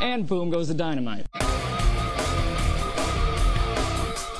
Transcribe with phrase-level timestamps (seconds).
[0.00, 1.26] And boom goes the dynamite.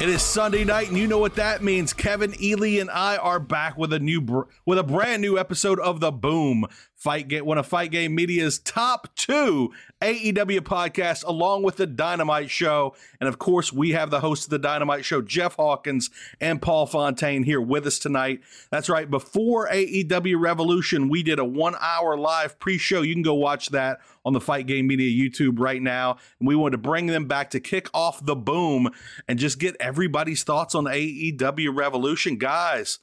[0.00, 1.92] It is Sunday night, and you know what that means.
[1.92, 5.80] Kevin Ely and I are back with a new, br- with a brand new episode
[5.80, 6.66] of the Boom
[6.98, 9.72] Fight Game, one of Fight Game Media's top two
[10.02, 12.96] AEW podcasts, along with the Dynamite Show.
[13.20, 16.10] And of course, we have the host of the Dynamite Show, Jeff Hawkins
[16.40, 18.40] and Paul Fontaine, here with us tonight.
[18.70, 19.08] That's right.
[19.08, 23.02] Before AEW Revolution, we did a one-hour live pre-show.
[23.02, 26.18] You can go watch that on the Fight Game Media YouTube right now.
[26.40, 28.90] And we wanted to bring them back to kick off the boom
[29.28, 32.38] and just get everybody's thoughts on AEW Revolution.
[32.38, 32.98] Guys,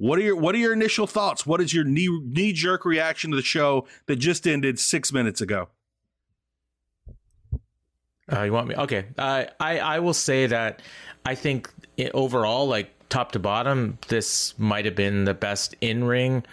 [0.00, 1.44] what are your what are your initial thoughts?
[1.44, 5.42] What is your knee knee jerk reaction to the show that just ended six minutes
[5.42, 5.68] ago?
[8.32, 8.74] Uh, you want me?
[8.76, 9.04] Okay.
[9.18, 10.80] Uh, I I will say that
[11.26, 16.04] I think it, overall, like top to bottom, this might have been the best in
[16.04, 16.44] ring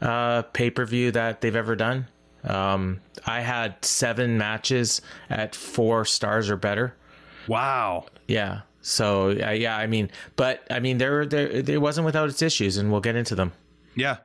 [0.00, 2.08] uh, pay per view that they've ever done.
[2.42, 5.00] Um, I had seven matches
[5.30, 6.96] at four stars or better.
[7.46, 8.06] Wow.
[8.26, 8.62] Yeah.
[8.86, 12.76] So uh, yeah, I mean, but I mean, there, there, it wasn't without its issues,
[12.76, 13.52] and we'll get into them.
[13.96, 14.18] Yeah.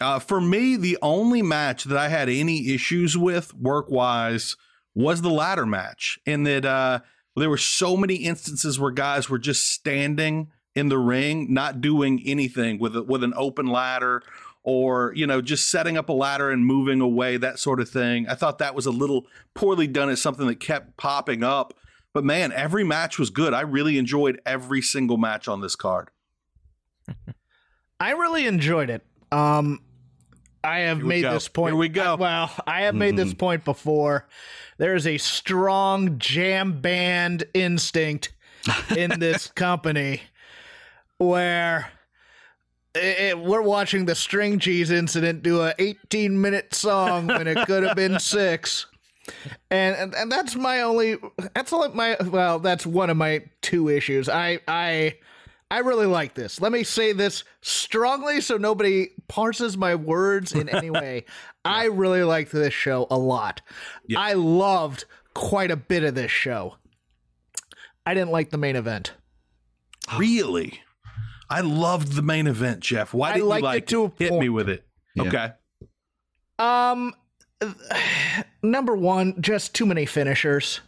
[0.00, 4.56] Uh, for me, the only match that I had any issues with work wise
[4.94, 7.00] was the ladder match, in that uh,
[7.36, 12.22] there were so many instances where guys were just standing in the ring, not doing
[12.24, 14.22] anything with a, with an open ladder
[14.62, 18.28] or you know just setting up a ladder and moving away that sort of thing
[18.28, 19.24] i thought that was a little
[19.54, 21.74] poorly done as something that kept popping up
[22.12, 26.10] but man every match was good i really enjoyed every single match on this card
[28.00, 29.04] I really enjoyed it.
[29.32, 29.80] Um,
[30.62, 31.32] I have made go.
[31.32, 31.72] this point.
[31.72, 32.16] Here we go.
[32.16, 34.28] Well, I have made this point before.
[34.76, 38.32] There is a strong jam band instinct
[38.96, 40.20] in this company
[41.16, 41.90] where
[42.94, 47.66] it, it- we're watching the string cheese incident do a 18 minute song when it
[47.66, 48.86] could have been six.
[49.70, 51.16] And, and and that's my only
[51.54, 54.28] that's only my well that's one of my two issues.
[54.28, 55.16] I I
[55.70, 56.60] I really like this.
[56.60, 61.24] Let me say this strongly so nobody parses my words in any way.
[61.64, 63.60] I really liked this show a lot.
[64.16, 65.04] I loved
[65.34, 66.76] quite a bit of this show.
[68.06, 69.12] I didn't like the main event.
[70.18, 70.80] really
[71.50, 74.30] i loved the main event jeff why didn't liked you it like to a hit
[74.30, 74.40] point.
[74.40, 74.86] me with it
[75.18, 75.52] okay
[76.58, 77.14] Um
[78.62, 80.80] number 1, just too many finishers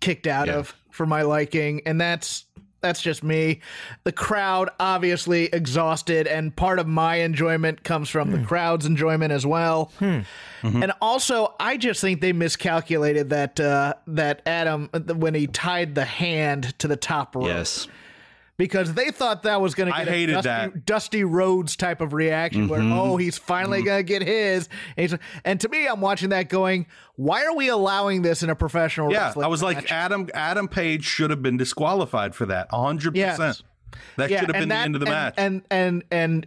[0.00, 0.56] kicked out Yeah.
[0.56, 2.44] of for my liking and that's
[2.82, 3.60] that's just me.
[4.04, 8.44] The crowd obviously exhausted and part of my enjoyment comes from the hmm.
[8.44, 9.90] crowd's enjoyment as well.
[9.98, 10.20] Hmm.
[10.62, 10.82] Mm-hmm.
[10.84, 16.04] And also, I just think they miscalculated that uh, that Adam when he tied the
[16.04, 17.46] hand to the top rope.
[17.46, 17.88] Yes.
[18.56, 20.86] Because they thought that was going to I get a hated Dusty, that.
[20.86, 22.92] Dusty Rhodes type of reaction where mm-hmm.
[22.92, 23.86] oh he's finally mm-hmm.
[23.86, 26.86] going to get his and, and to me I'm watching that going
[27.16, 29.90] why are we allowing this in a professional Yeah, wrestling I was like?
[29.90, 32.70] Adam Adam Page should have been disqualified for that.
[32.70, 33.14] 100%.
[33.14, 33.62] Yes.
[34.16, 35.34] That Yeah, should have been that- the end of the and, match.
[35.38, 36.46] and and and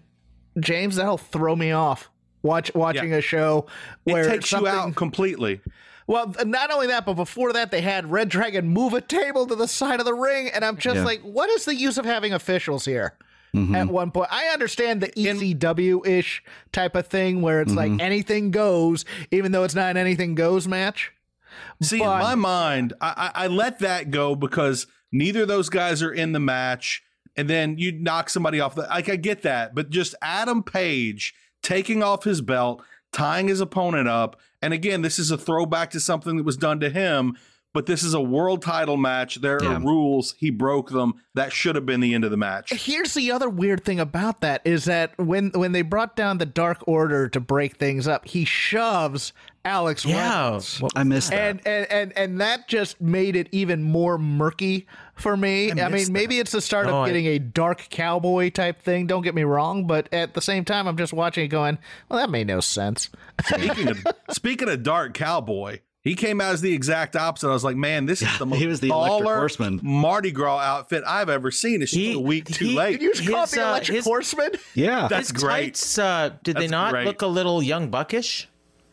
[0.60, 2.10] James that'll throw me off
[2.42, 3.18] watch watching Yeah.
[3.18, 3.68] a show
[4.04, 5.62] where it takes you something- out completely.
[6.10, 9.54] Well, not only that, but before that, they had Red Dragon move a table to
[9.56, 11.04] the side of the ring, and I'm just Yeah.
[11.04, 13.14] like, what is the use of having officials here?
[13.56, 13.76] Mm-hmm.
[13.76, 18.02] At one point, I understand the ECW ish type of thing where it's like mm-hmm.
[18.02, 21.12] anything goes, even though it's not an anything goes match.
[21.80, 25.70] See, But- in my mind, I, I, I let that go because neither of those
[25.70, 27.04] guys are in the match,
[27.38, 28.82] and then you knock somebody off the.
[28.82, 34.08] Like I get that, but just Adam Page taking off his belt, tying his opponent
[34.08, 37.36] up, and again, this is a throwback to something that was done to him.
[37.72, 39.42] But this is a world title match.
[39.42, 39.76] There Yeah.
[39.76, 40.34] are rules.
[40.40, 41.14] He broke them.
[41.36, 42.74] That should have been the end of the match.
[42.74, 46.48] Here's the other weird thing about that is that when when they brought down the
[46.48, 49.34] Dark Order to break things up, he shoves
[49.64, 50.46] Alex Yeah.
[50.46, 50.82] Reynolds.
[50.82, 51.40] What- I missed that.
[51.40, 54.88] and, and and and that just made it even more murky
[55.20, 55.72] for me.
[55.72, 59.08] I, mean, missed maybe it's the start Oh, of getting a dark cowboy type thing.
[59.08, 61.78] Don't get me wrong, but at the same time, I'm just watching it going,
[62.10, 63.10] "Well, that made no sense."
[63.46, 63.98] Speaking of
[64.32, 67.50] speaking of Dark Cowboy, he came out as the exact opposite.
[67.50, 69.80] I was like, man, this is the most he was the baller Horseman.
[69.84, 71.82] Mardi Gras outfit I've ever seen.
[71.82, 73.00] It's just He- a week too he- late.
[73.00, 74.52] Did you just call it His, the uh, Electric his- Horseman?
[74.76, 75.08] yeah.
[75.10, 75.76] That's His great.
[75.76, 77.06] tights, uh, did they not great.
[77.06, 78.48] look a little young buckish?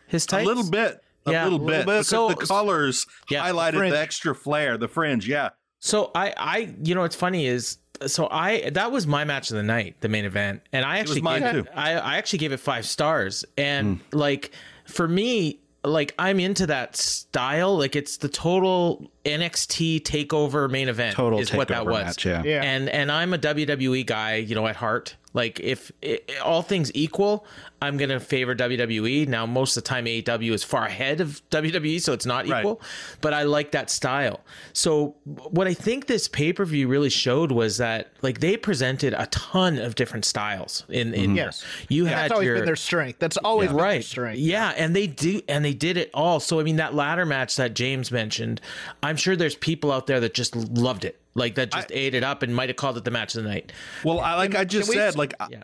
[0.09, 0.45] His tights?
[0.45, 1.01] a little bit.
[1.27, 1.67] A Yeah, little a bit.
[1.67, 1.87] little bit.
[1.87, 3.93] Because So- the colors Yeah, highlighted fringe.
[3.93, 5.27] the extra flair, the fringe.
[5.29, 5.51] Yeah.
[5.81, 9.57] So I, I, you know, what's funny is, so I, that was my match of
[9.57, 11.71] the night, the main event, and I actually mine gave too.
[11.75, 14.19] I, I actually gave it five stars, and hmm.
[14.19, 14.53] like
[14.85, 21.15] for me, like I'm into that style, like it's the total NXT takeover main event,
[21.15, 22.43] Total is what that was, match, yeah.
[22.45, 22.63] Yeah.
[22.63, 25.17] and and I'm a WWE guy, you know, at heart.
[25.37, 27.47] Like if i all things equal,
[27.83, 29.29] I'm gonna favor WWE.
[29.29, 32.61] Now, most of the time, AEW is far ahead of WWE, so it's not Right.
[32.61, 32.81] equal.
[33.21, 34.41] But I like that style.
[34.73, 39.13] So what I think this pay per view really showed was that like they presented
[39.13, 40.85] a ton of different styles.
[40.89, 41.37] In in mm-hmm.
[41.37, 41.65] Yes.
[41.89, 43.19] you That's had always your been their strength.
[43.19, 44.39] That's always been their right strength.
[44.39, 47.57] yeah and they do and they did it all so i mean that ladder match
[47.57, 48.61] that james mentioned
[49.03, 52.25] i'm sure there's people out there that just loved it like that just ate it
[52.25, 53.71] up and might have called it the match of the night
[54.05, 55.63] Well, I like I just can we- said, like, yeah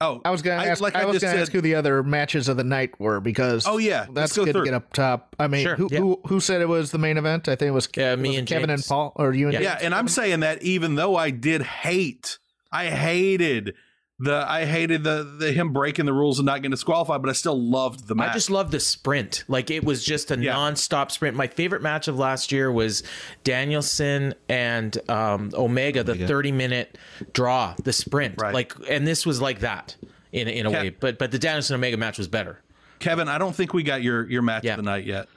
[0.00, 0.80] oh, I was gonna ask.
[0.80, 3.18] like I, I, was gonna said, ask who the other matches of the night were
[3.20, 4.06] because Oh, yeah.
[4.12, 4.62] That's go good through.
[4.62, 5.34] to get up top.
[5.40, 5.98] I mean, Sure, who, yeah.
[5.98, 7.48] who who said it was the main event?
[7.48, 8.82] I think it was Yeah, me was and Kevin James.
[8.82, 9.58] and Paul, or you and Yeah.
[9.60, 9.70] James?
[9.80, 12.38] yeah, and I'm saying that even though I did hate,
[12.70, 13.74] I hated
[14.20, 17.34] the, I hated the, the him breaking the rules and not getting disqualified, but I
[17.34, 18.30] still loved the match.
[18.30, 19.44] I just love the sprint.
[19.48, 20.52] Like it was just a Yeah.
[20.54, 21.36] non-stop sprint.
[21.36, 23.02] My favorite match of last year was
[23.44, 26.98] Danielson and um, Omega, the 30-minute
[27.32, 28.34] draw, the sprint.
[28.40, 28.52] Right.
[28.54, 29.94] Like, and this was like that
[30.32, 30.80] in in a Yeah.
[30.82, 30.90] way.
[30.90, 32.60] But but the Danielson Omega match was better.
[32.98, 34.72] Kevin, I don't think we got your your match Yeah.
[34.72, 35.28] of the night yet.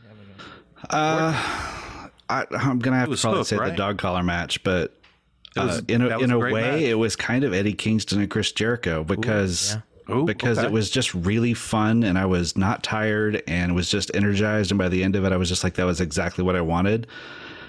[0.89, 3.69] I, I'm gonna have to probably Hook, say right?
[3.71, 4.93] the dog collar match, but It
[5.55, 6.81] was- uh, in a in a a way, match.
[6.81, 9.77] it was kind of Eddie Kingston and Chris Jericho because
[10.09, 10.67] Ooh, because okay.
[10.67, 14.77] it was just really fun and I was not tired and was just energized and
[14.77, 17.07] by the end of it, I was just like that was exactly what I wanted.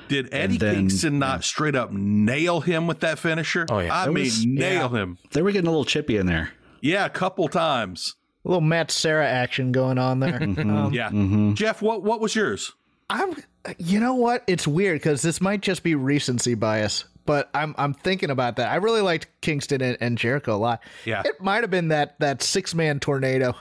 [0.09, 3.67] Did Eddie then- Kingston not straight up nail him with that finisher?
[3.71, 3.95] Oh, yeah.
[3.95, 5.19] I That mean, was- nail him.
[5.33, 6.51] They were getting a little chippy in there.
[6.81, 8.17] Yeah, a couple times.
[8.45, 10.43] a little Matt Sarah action going on there.
[10.43, 11.55] Um, Yeah, Mm-hmm.
[11.55, 12.73] Jeff, what what was yours?
[13.09, 13.37] I'm,
[13.79, 14.43] you know what?
[14.49, 18.71] It's weird because this might just be recency bias, but I'm I'm thinking about that.
[18.71, 20.83] I really liked Kingston and, and Jericho a lot.
[21.05, 21.23] Yeah.
[21.25, 23.55] it might have been that that six man tornado.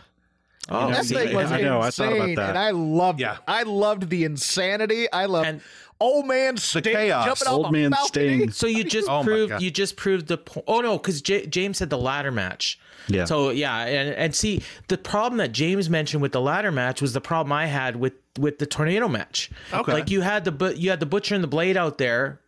[0.70, 2.50] Oh, That see, thing was I know, I insane, thought about that.
[2.50, 3.34] and I loved Yeah.
[3.34, 3.40] it.
[3.48, 5.12] I loved the insanity.
[5.12, 5.62] I loved And-
[6.00, 7.26] old man Sting chaos.
[7.26, 7.94] jumping Old a man.
[8.06, 8.52] Sting.
[8.52, 10.66] So you just Oh proved you just proved the point.
[10.68, 12.80] Oh no, because J- James said the ladder match.
[13.08, 13.26] Yeah.
[13.26, 17.14] So yeah, and and see the problem that James mentioned with the ladder match was
[17.14, 19.50] the problem I had with with the tornado match.
[19.74, 19.92] Okay.
[19.92, 22.40] Like you had the but you had the butcher and the blade out there.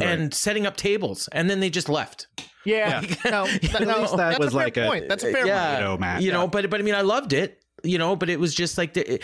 [0.00, 2.26] And setting up tables, and then they just left.
[2.64, 5.08] Yeah, no, that, no, least that uh, that's was a fair like a- point.
[5.08, 5.80] That's a fair yeah, point.
[5.80, 6.22] tornado match.
[6.22, 7.62] You know, but but I mean, I loved it.
[7.84, 9.20] You know, but it was just like the,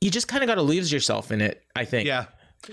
[0.00, 1.62] you just kind of got to lose yourself in it.
[1.74, 2.06] I think.
[2.06, 2.26] Yeah.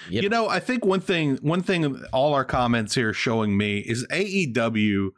[0.10, 0.24] Yep.
[0.24, 4.06] You know, I think one thing one thing all our comments here showing me is
[4.08, 5.10] AEW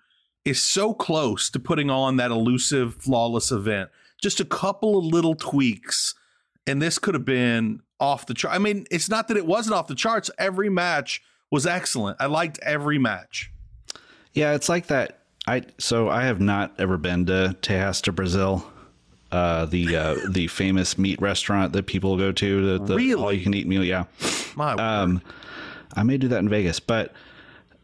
[0.43, 3.89] is so close to putting on that elusive flawless event.
[4.22, 6.13] Just a couple of little tweaks
[6.67, 8.53] and this could have been off the chart.
[8.53, 10.29] I mean, it's not that it wasn't off the charts.
[10.38, 11.22] Every match
[11.55, 12.17] was excellent.
[12.19, 13.50] I liked every match.
[14.33, 15.19] Yeah, it's like that.
[15.47, 18.65] I so I have not ever been to Tejas Brazil,
[19.31, 22.77] uh, the uh, the famous meat restaurant that people go to.
[22.79, 23.24] The, the Really?
[23.24, 23.83] all you can eat meal.
[23.83, 24.03] Yeah,
[24.55, 24.79] My word.
[24.81, 25.21] um,
[25.95, 27.13] I may do that in Vegas, but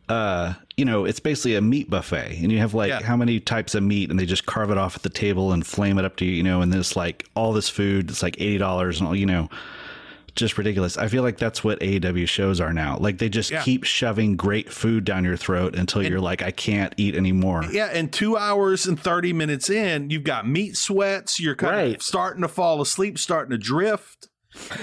[0.09, 3.01] uh, you know, it's basically a meat buffet, and you have like Yeah.
[3.03, 5.65] how many types of meat, and they just carve it off at the table and
[5.65, 8.09] flame it up to you, you know, and there's like all this food.
[8.09, 9.49] It's like eighty dollars, and all, you know,
[10.35, 10.97] just ridiculous.
[10.97, 12.97] I feel like that's what AEW shows are now.
[12.97, 13.61] Like they just Yeah.
[13.63, 17.65] keep shoving great food down your throat until you're like, I can't eat anymore.
[17.71, 21.39] Yeah, and two hours and 30 minutes in, you've got meat sweats.
[21.39, 24.27] You're kind of starting to fall asleep, starting to drift.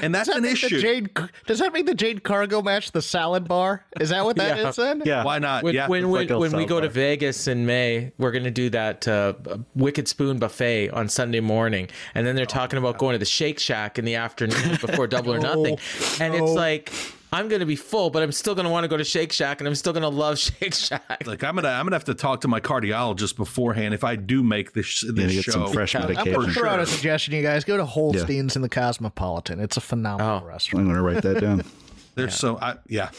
[0.02, 0.80] And that's that an make the issue.
[0.80, 1.10] Jade,
[1.46, 3.84] does that make the Jade Cargill match the salad bar?
[4.00, 4.78] Is that what that is?
[4.78, 4.84] Yeah.
[4.84, 5.02] then?
[5.04, 5.25] Yeah.
[5.25, 5.62] Why not?
[5.62, 5.88] When yeah.
[5.88, 9.06] when when, like when we South go to Vegas in May, we're gonna do that
[9.06, 9.34] uh,
[9.75, 13.58] Wicked Spoon buffet on Sunday morning, and then they're talking about going to the Shake
[13.58, 15.78] Shack in the afternoon before Double or Nothing,
[16.20, 16.92] and it's like
[17.32, 19.68] I'm gonna be full, but I'm still gonna want to go to Shake Shack, and
[19.68, 21.25] I'm still gonna love Shake Shack.
[21.26, 24.42] Like I'm gonna, I'm gonna have to talk to my cardiologist beforehand if I do
[24.42, 25.50] make this You this get show.
[25.52, 26.28] some fresh medication.
[26.28, 26.94] I'm going to throw out a sure.
[26.94, 27.64] suggestion, you guys.
[27.64, 29.61] Go to Holstein's in the Cosmopolitan.
[29.61, 30.47] It's a phenomenal Oh.
[30.47, 30.82] restaurant.
[30.87, 31.64] I'm going to write that down.
[32.14, 33.11] There's so, I, yeah.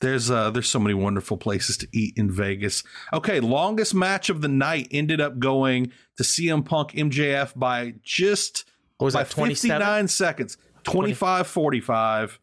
[0.00, 2.82] There's uh, there's so many wonderful places to eat in Vegas.
[3.12, 8.64] Okay, longest match of the night ended up going to CM Punk MJF by just
[8.98, 9.78] What was by that, 27?
[9.78, 12.40] 59 seconds, 25 45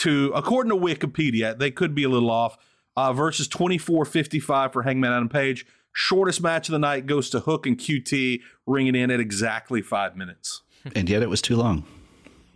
[0.00, 2.58] to according to Wikipedia, they could be a little off.
[2.96, 5.64] Uh, versus 24 55 for Hangman Adam Page.
[5.92, 10.16] Shortest match of the night goes to Hook and QT, ringing in at exactly five
[10.16, 10.62] minutes.
[10.94, 11.84] and yet it was too long.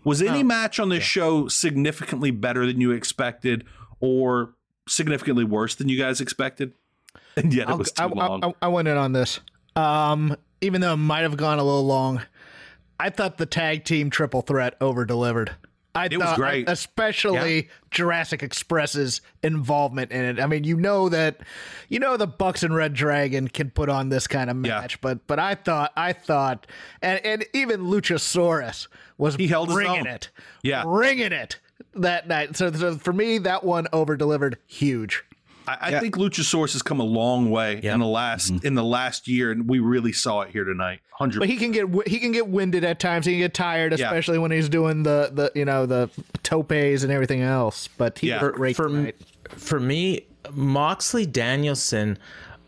[0.03, 3.65] Was any match on this show significantly better than you expected,
[4.01, 4.55] or
[4.87, 6.75] significantly worse than you guys expected?
[7.37, 8.45] And yet it I'll- was too I, long.
[8.45, 9.41] I, I, I went in on this.
[9.77, 12.23] Um, even though it might have gone a little long,
[13.01, 15.55] I thought the tag team triple threat over delivered.
[15.95, 16.69] I It was thought, great.
[16.69, 20.41] especially Jurassic Express's involvement in it.
[20.41, 21.41] I mean, you know that,
[21.89, 24.81] you know, the Bucks and Red Dragon can put on this kind of Yeah.
[24.81, 26.67] match, but but I thought, I thought,
[27.01, 30.31] and and even Luchasaurus was He held bringing it,
[30.63, 30.83] Yeah.
[30.83, 31.61] bringing it
[31.95, 32.57] that night.
[32.57, 35.25] So, so for me, that one over delivered huge.
[35.67, 39.27] I, I think Luchasaurus has come a long way in the last in the last
[39.29, 41.01] year, and we really saw it here tonight.
[41.13, 41.39] Hundred.
[41.41, 43.25] But he can get he can get winded at times.
[43.27, 44.07] He can get tired, Yeah.
[44.07, 46.11] especially when he's doing the the you know the
[46.43, 47.89] topes and everything else.
[47.97, 48.39] But he Yeah.
[48.39, 49.17] hurt great for, tonight.
[49.49, 52.19] for me, Moxley Danielson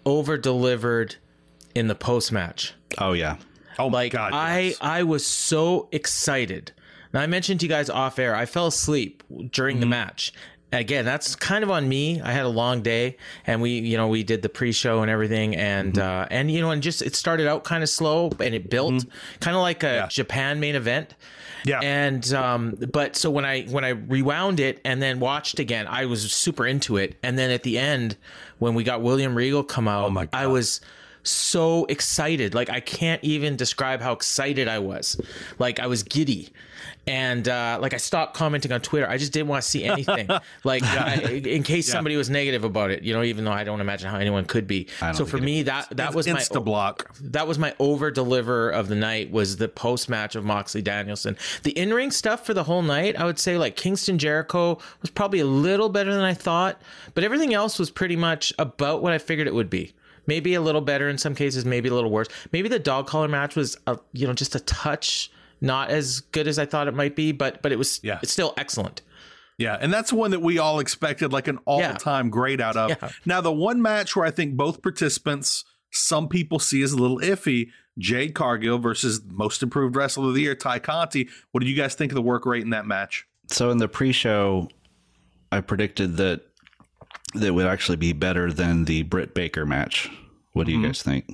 [0.05, 1.17] over delivered
[1.75, 2.73] in the post match.
[2.99, 3.37] Oh, yeah.
[3.79, 4.33] oh my god!
[4.33, 4.79] I yes.
[4.81, 6.73] I was so excited.
[7.13, 8.35] Now I mentioned to you guys off air.
[8.35, 9.81] I fell asleep during Mm-hmm.
[9.81, 10.33] the match.
[10.73, 12.21] Again, that's kind of on me.
[12.21, 15.55] I had a long day, and we, you know, we did the pre-show and everything,
[15.57, 16.23] and Mm-hmm.
[16.23, 19.07] uh, and you know, and just it started out kind of slow, and it built
[19.41, 20.07] kind of like a Yeah.
[20.09, 21.15] Japan main event.
[21.65, 21.81] Yeah.
[21.83, 26.07] And um, but so when I when I rewound it and then watched again, I
[26.07, 27.17] was super into it.
[27.23, 28.17] And then at the end,
[28.59, 30.31] when we got William Regal come out, Oh my God.
[30.33, 30.81] I was
[31.31, 32.55] so excited.
[32.55, 35.21] Like I can't even describe how excited I was.
[35.59, 36.53] Like I was giddy.
[37.09, 39.09] And uh, like I stopped commenting on Twitter.
[39.09, 40.29] I just didn't want to see anything.
[40.65, 41.15] like I,
[41.45, 43.23] in case somebody was negative about it, you know.
[43.23, 44.89] Even though I don't imagine how anyone could be.
[45.15, 47.15] So for me, that that was my Insta block.
[47.21, 51.37] that was my over deliver of the night was the post match of Moxley Danielson.
[51.63, 55.11] The in ring stuff for the whole night, I would say like Kingston Jericho was
[55.11, 56.81] probably a little better than I thought,
[57.15, 59.93] but everything else was pretty much about what I figured it would be.
[60.27, 62.29] Maybe a little better in some cases, maybe a little worse.
[62.53, 65.31] Maybe the dog collar match was a, you know just a touch
[65.61, 68.19] not as good as I thought it might be, but but it was Yeah.
[68.23, 69.03] it's still excellent.
[69.59, 72.91] Yeah, and that's one that we all expected like an all-time great out of.
[72.91, 73.09] Yeah.
[73.25, 77.19] Now, the one match where I think both participants, some people see as a little
[77.21, 77.69] iffy,
[77.99, 81.31] Jade Cargill versus most improved wrestler of the year, Tay Conti.
[81.53, 83.27] What do you guys think of the work rate in that match?
[83.49, 84.69] So in the pre-show,
[85.51, 86.43] I predicted that
[87.41, 90.11] that would actually be better than the Britt Baker match.
[90.53, 90.87] What do you mm-hmm.
[90.87, 91.27] guys think?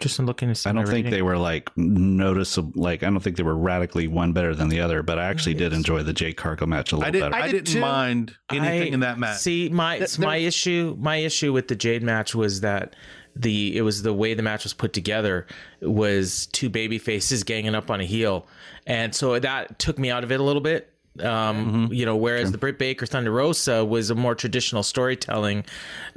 [0.00, 1.10] Just looking to see I don't think rating.
[1.12, 2.72] they were like noticeable.
[2.74, 5.02] Like I don't think they were radically one better than the other.
[5.02, 7.34] But I actually did enjoy the Jade Cargill match a little I, did, better.
[7.34, 7.80] I, I did didn't too.
[7.80, 9.38] mind anything I- in that match.
[9.38, 12.94] See, my Th- my issue my issue with the Jade match was that
[13.36, 15.46] the it was the way the match was put together
[15.80, 18.46] was two baby faces ganging up on a heel,
[18.86, 20.93] and so that took me out of it a little bit.
[21.22, 25.64] Um, you know, whereas the Britt Baker Thunder Rosa was a more traditional storytelling,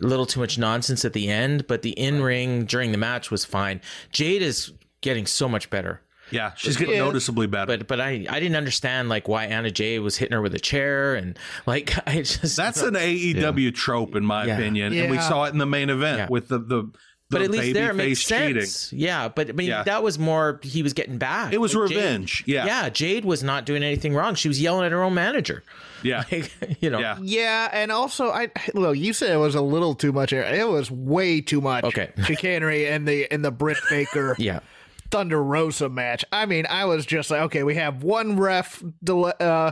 [0.02, 3.30] a little too much nonsense at the end, but the in ring during the match
[3.30, 3.80] was fine.
[4.12, 6.02] Jade is getting so much better.
[6.32, 7.06] yeah, she's getting Yeah.
[7.06, 7.78] noticeably better.
[7.78, 10.60] But but I I didn't understand like why Anna Jay was hitting her with a
[10.60, 14.56] chair and like I just that's an AEW trope, in my Yeah.
[14.58, 16.28] opinion, and we saw it in the main event Yeah.
[16.30, 16.92] with the the.
[17.30, 18.62] But at least there it makes face cheating.
[18.62, 18.94] sense.
[18.94, 19.84] Yeah, but I mean Yeah.
[19.84, 21.52] that was more he was getting back.
[21.54, 22.44] It was Like, Jade- revenge.
[22.46, 24.36] yeah, yeah, Jade was not doing anything wrong.
[24.36, 25.64] She was yelling at her own manager.
[26.04, 27.00] yeah, Like, you know.
[27.00, 27.18] yeah.
[27.22, 28.98] Yeah, and also I look.
[28.98, 30.32] You said it was a little too much.
[30.32, 31.84] It was way too much.
[31.84, 32.12] Okay.
[32.24, 34.60] chicanery and the in the Britt Baker Yeah.
[35.10, 36.26] Thunder Rosa match.
[36.34, 39.72] I mean, I was just like, okay, we have one ref del- uh,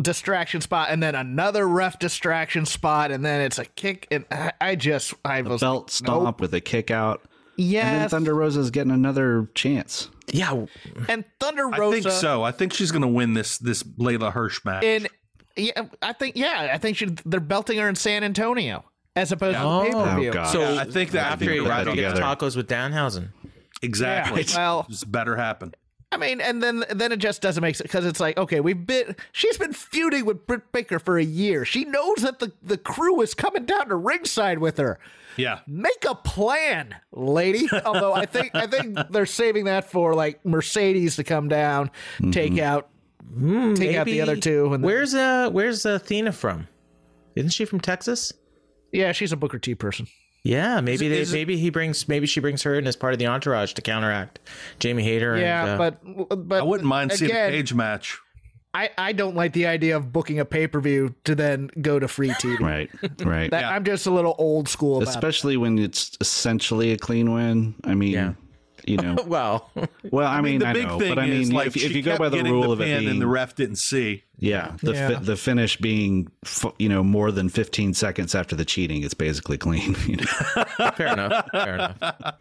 [0.00, 4.06] distraction spot, and then another ref distraction spot, and then it's a kick.
[4.10, 6.40] And I, I just, I was Belt like, stomp nope.
[6.40, 7.22] with a kick out.
[7.56, 7.80] Yeah.
[7.80, 10.10] And then Yes, Thunder Rosa's getting another chance.
[10.32, 10.66] Yeah,
[11.08, 11.98] and Thunder Rosa.
[11.98, 12.42] I think so.
[12.42, 14.82] I think she's going to win this this Leyla Hirsch match.
[14.84, 15.08] And
[15.56, 18.84] yeah, I think yeah, I think she, they're belting her in San Antonio
[19.14, 19.84] as opposed Oh.
[19.84, 20.04] to the oh.
[20.04, 20.30] pay per view.
[20.30, 20.46] Oh, God.
[20.52, 22.22] So Yeah, I think that- after think you you're right have to get together.
[22.36, 23.28] tacos with Danhausen.
[23.82, 24.42] exactly.
[24.42, 25.72] Yeah, well- this better happen.
[26.12, 28.86] I mean, and then then it just doesn't make sense because it's like, okay, we've
[28.86, 31.64] been she's been feuding with Britt Baker for a year.
[31.64, 34.98] She knows that the the crew is coming down to ringside with her.
[35.36, 35.60] Yeah.
[35.66, 37.68] Make a plan, lady.
[37.84, 42.30] Although I think I think they're saving that for like Mercedes to come down, mm-hmm.
[42.30, 42.88] take out
[43.34, 44.72] hmm, take out the other two.
[44.72, 46.68] And Where's uh Where's uh, Athena from?
[47.34, 48.32] Isn't she from Texas?
[48.92, 50.06] yeah, she's a Booker T person.
[50.46, 53.18] Yeah, maybe they, is maybe he brings maybe she brings her in as part of
[53.18, 54.38] the entourage to counteract
[54.78, 55.36] Jamie Hayter.
[55.36, 58.18] Yeah, and, uh, but but I wouldn't mind seeing a again, cage match.
[58.72, 61.98] I I don't like the idea of booking a pay per view to then go
[61.98, 62.60] to free TV.
[62.60, 62.90] Right,
[63.24, 63.50] right.
[63.50, 63.70] That, Yeah.
[63.70, 65.10] I'm just a little old school about it.
[65.10, 67.74] Especially when it's essentially a clean win.
[67.84, 68.32] I mean, Yeah.
[68.86, 69.16] You know.
[69.26, 69.70] well,
[70.10, 71.92] Well, I mean, the I big know, thing but I is mean, like if, if
[71.92, 74.24] you go by the rule the of it pin being, and the ref didn't see.
[74.38, 75.08] yeah, the Yeah.
[75.08, 79.14] Fi- the finish being, f- you know, more than 15 seconds after the cheating, it's
[79.14, 79.96] basically clean.
[80.06, 80.90] You know?
[80.92, 81.46] fair enough.
[81.52, 82.34] Fair enough.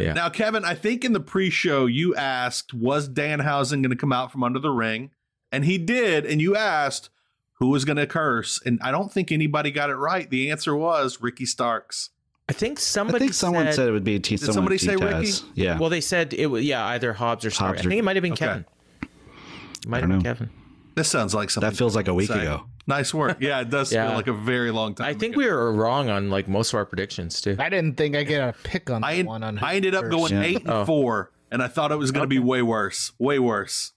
[0.00, 0.12] Yeah.
[0.14, 4.32] Now, Kevin, I think in the pre-show you asked, was Danhausen going to come out
[4.32, 5.10] from under the ring?
[5.50, 6.24] And he did.
[6.24, 7.10] And you asked
[7.58, 8.58] who was going to curse.
[8.64, 10.28] And I don't think anybody got it right.
[10.30, 12.08] The answer was Ricky Starks.
[12.54, 13.16] I think somebody.
[13.16, 14.36] I somebody think someone said, it would be T.
[14.36, 15.42] someone somebody say T-Taz.
[15.44, 15.60] Ricky?
[15.62, 15.78] Yeah.
[15.78, 17.76] Well, they said it was yeah either Hobbs or Stark.
[17.76, 18.46] Hobbs I think it might have been Okay.
[18.46, 18.64] Kevin.
[19.02, 20.22] It might have been know.
[20.22, 20.50] Kevin.
[20.94, 21.70] This sounds like something.
[21.70, 22.40] that feels like a week Say.
[22.42, 22.64] ago.
[22.86, 23.38] Nice work.
[23.40, 24.08] Yeah, it does Yeah.
[24.08, 25.06] feel like a very long time.
[25.08, 25.38] I think ago.
[25.44, 27.56] we were wrong on like most of our predictions too.
[27.58, 29.42] I didn't think I get a pick on that I, one.
[29.42, 30.12] On I ended up first.
[30.16, 30.42] going Yeah.
[30.42, 30.84] eight and Oh.
[30.84, 33.12] four, and I thought it was going to be way worse.
[33.18, 33.92] Way worse.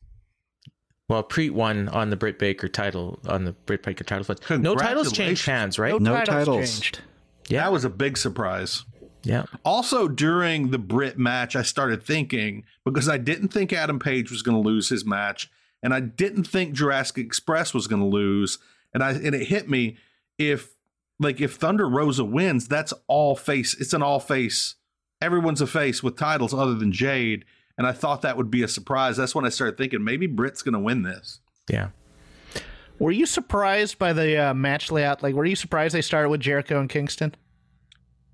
[1.10, 4.40] Well, Preet won on the Britt Baker title on the Britt Baker title fight.
[4.60, 5.92] No titles changed hands, right?
[6.02, 6.80] No, No titles, titles.
[6.80, 7.02] changed.
[7.48, 7.64] Yeah.
[7.64, 8.84] That was a big surprise.
[9.24, 9.46] Yeah.
[9.64, 14.44] Also, during the Brit match, I started thinking because I didn't think Adam Page was
[14.44, 15.50] going to lose his match,
[15.82, 18.60] and I didn't think Jurassic Express was going to lose,
[18.94, 19.98] and I and it hit me
[20.38, 20.76] if
[21.20, 23.76] like if Thunder Rosa wins, that's all face.
[23.80, 24.76] It's an all face.
[25.22, 27.46] Everyone's a face with titles other than Jade,
[27.78, 29.18] and I thought that would be a surprise.
[29.18, 31.40] That's when I started thinking maybe Brit's going to win this.
[31.70, 31.90] Yeah.
[33.00, 35.22] Were you surprised by the uh, match layout?
[35.22, 37.36] Like, were you surprised they started with Jericho and Kingston?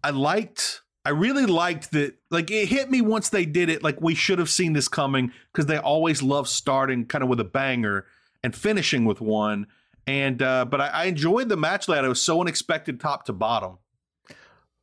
[0.04, 4.00] I liked I really liked that like it hit me once they did it like
[4.02, 7.46] we should have seen this coming because they always love starting kind of with a
[7.46, 8.06] banger
[8.44, 9.68] and finishing with one
[10.06, 13.34] and uh but I, I enjoyed the match layout it was so unexpected top to
[13.34, 13.80] bottom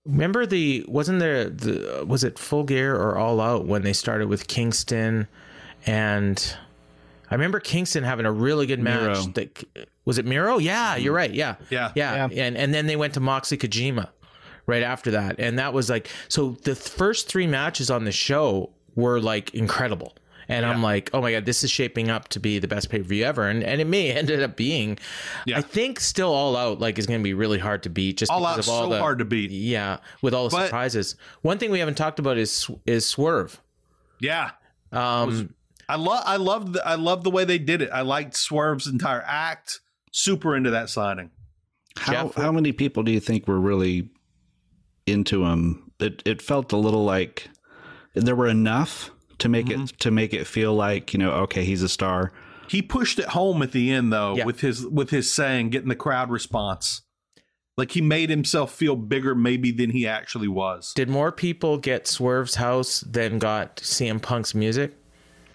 [0.05, 4.29] Remember the wasn't there the was it Full Gear or All Out when they started
[4.29, 5.29] with Kingston
[5.87, 6.57] and
[7.31, 9.01] I remember Kingston having a really good match.
[9.01, 9.15] Miro.
[9.35, 9.65] That
[10.05, 10.59] was it Miro?
[10.59, 11.33] Yeah, you're right.
[11.33, 11.57] Yeah.
[11.71, 11.93] Yeah.
[11.95, 12.29] Yeah.
[12.33, 14.09] And and then they went to Moxley Kojima
[14.67, 15.37] right after that.
[15.39, 20.15] And that was like so the first three matches on the show were like incredible.
[20.51, 22.97] And I'm like, oh my god, this is shaping up to be the best pay
[23.01, 24.99] per view ever, and and it may ended up being.
[25.45, 25.59] Yeah.
[25.59, 28.17] I think still all out like is going to be really hard to beat.
[28.17, 29.51] Just All because Out's of all so the, hard to beat.
[29.51, 31.17] Yeah, with all the But- surprises.
[31.43, 33.61] One thing we haven't talked about is is Swerve.
[34.21, 34.53] yeah
[34.91, 35.55] Um,
[35.89, 38.87] I love I love the I love the way they did it I liked Swerve's
[38.87, 39.81] entire act
[40.13, 41.31] super into that signing
[41.97, 44.11] How Jeff, how many people do you think were really
[45.07, 45.91] into him?
[46.01, 47.49] It it felt a little like
[48.15, 49.85] there were enough to make Mm-hmm.
[49.85, 52.33] it to make it feel like you know okay he's a star.
[52.69, 54.45] He pushed it home at the end though Yeah.
[54.45, 57.03] with his with his saying, getting the crowd response.
[57.79, 60.93] Like he made himself feel bigger maybe than he actually was.
[60.95, 64.98] did more people get Swerve's house than got CM Punk's music?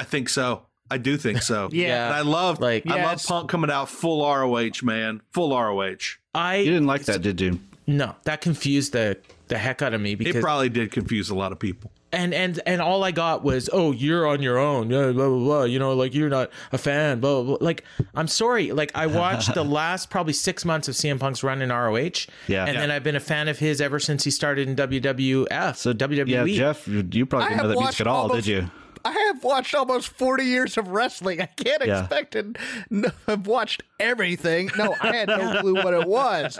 [0.03, 0.63] I think so.
[0.91, 1.69] I do think so.
[1.71, 2.07] Yeah.
[2.07, 5.21] And I love Like- I love Punk coming out full ROH, man.
[5.31, 6.17] Full ROH.
[6.35, 7.59] I You didn't like that, did you?
[7.87, 9.17] no, that confused the
[9.49, 11.91] the heck out of me because It probably did confuse a lot of people.
[12.13, 15.37] and and and all I got was, oh, you're on your own, yeah, blah blah
[15.39, 15.63] blah.
[15.63, 17.57] You know, like you're not a fan, blah blah.
[17.57, 17.65] blah.
[17.65, 17.83] Like
[18.15, 21.69] I'm sorry, like I watched the last probably six months of CM Punk's run in
[21.69, 22.65] ROH, Yeah.
[22.65, 22.79] and Yeah.
[22.81, 25.75] then I've been a fan of his ever since he started in WWF.
[25.75, 26.27] So WWE.
[26.27, 28.47] Yeah, Jeff, you you probably I didn't know that music watched at all, almost- did
[28.63, 28.71] you?
[29.05, 31.41] I have watched almost 40 years of wrestling.
[31.41, 31.99] I can't Yeah.
[32.01, 32.53] expect to
[32.91, 34.69] n- have watched everything.
[34.77, 36.57] No, I had no clue what it was.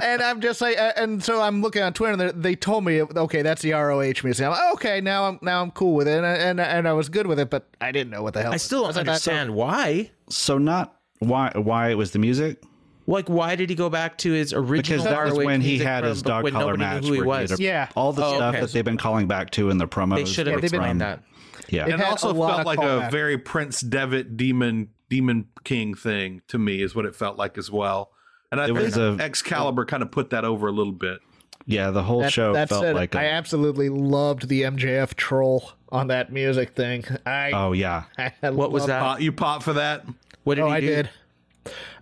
[0.00, 2.84] And I'm just like, uh, and so I'm looking on Twitter and they- they told
[2.84, 4.44] me, okay, that's the ROH music.
[4.44, 7.08] I'm like, okay, now I'm now I'm cool with it, and and, and I was
[7.08, 8.52] good with it, but I didn't know what the hell.
[8.52, 10.10] I still don't understand why.
[10.28, 12.62] So not why why it was the music
[13.06, 14.98] Like, why did he go back to his original?
[14.98, 17.42] because that was when he had his dog when collar match who he where he
[17.50, 17.58] was.
[17.58, 17.88] a- Yeah.
[17.96, 18.60] all the Oh, stuff okay.
[18.60, 20.16] that they've been calling back to in the promos.
[20.16, 21.20] They should have they've been- explained that.
[21.68, 23.10] Yeah, It it also felt of like a callback.
[23.10, 27.70] very Prince Devitt demon Demon King thing to me is what it felt like as
[27.70, 28.10] well.
[28.50, 31.20] And I It think was a- Excalibur kind of put that over a little bit.
[31.66, 35.14] Yeah, the whole That, show that felt said, like a, I absolutely loved the MJF
[35.14, 37.04] troll on that music thing.
[37.24, 39.00] I, oh yeah, I What was that?
[39.00, 40.04] Pop, you pop for that?
[40.44, 40.86] What did Oh, he I do?
[40.86, 41.10] did.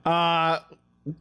[0.05, 0.61] Uh,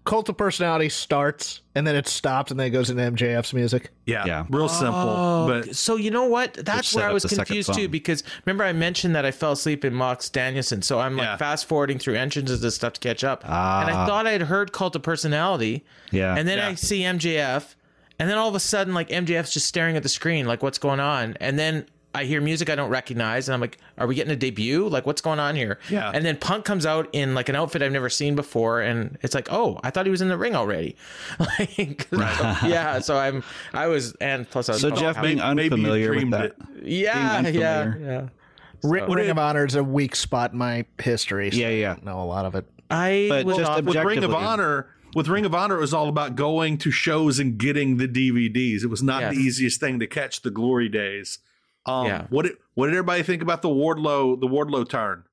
[0.03, 3.91] Cult of Personality starts and then it stops and then it goes into MJF's music.
[4.05, 4.45] Yeah, Yeah.
[4.49, 4.99] real simple.
[4.99, 6.53] Oh, But so you know what?
[6.53, 9.93] That's where I was confused too because remember I mentioned that I fell asleep in
[9.93, 11.37] Mox Danielson, so I'm like Yeah.
[11.37, 14.03] fast forwarding through entrances and stuff to catch up, and Ah.
[14.03, 16.35] I thought I'd heard Cult of Personality, yeah.
[16.37, 16.67] and then Yeah.
[16.67, 17.75] I see MJF,
[18.19, 20.77] and then all of a sudden like MJF's just staring at the screen like what's
[20.77, 21.85] going on, and then
[22.15, 24.87] I hear music I don't recognize, and I'm like, are we getting a debut?
[24.87, 25.77] Like what's going on here?
[25.91, 26.09] Yeah.
[26.11, 29.35] And then Punk comes out in like an outfit I've never seen before, and it's
[29.35, 30.95] like, oh, I thought he was in the ring already.
[31.39, 32.99] like, yeah.
[32.99, 33.43] So I'm,
[33.73, 36.45] I was, and plus I was so oh, Jeff how- being unfamiliar with that.
[36.45, 36.55] it.
[36.83, 38.27] yeah, being yeah, yeah.
[38.81, 41.51] Ri- Ring of Honor is a weak spot in my history.
[41.51, 41.91] So Yeah, yeah.
[41.91, 42.65] I don't know a lot of it.
[42.89, 45.93] I But was just off- with Ring of Honor, with Ring of Honor, it was
[45.93, 48.83] all about going to shows and getting the DVDs.
[48.83, 49.35] It was not Yes.
[49.35, 51.37] the easiest thing to catch the glory days.
[51.85, 52.27] Um, Yeah.
[52.29, 55.23] What did what did everybody think about the Wardlow the Wardlow turn?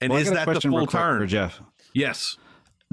[0.00, 1.28] And Well, is that the full real quick for turn?
[1.28, 1.60] Jeff?
[1.92, 2.36] Yes.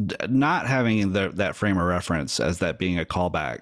[0.03, 3.61] D- Not having the, that frame of reference as that being a callback.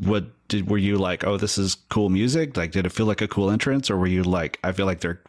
[0.00, 1.24] What did were you like?
[1.24, 2.56] Oh, this is cool music.
[2.56, 5.00] Like, did it feel like a cool entrance, or were you like, I feel like
[5.00, 5.20] they're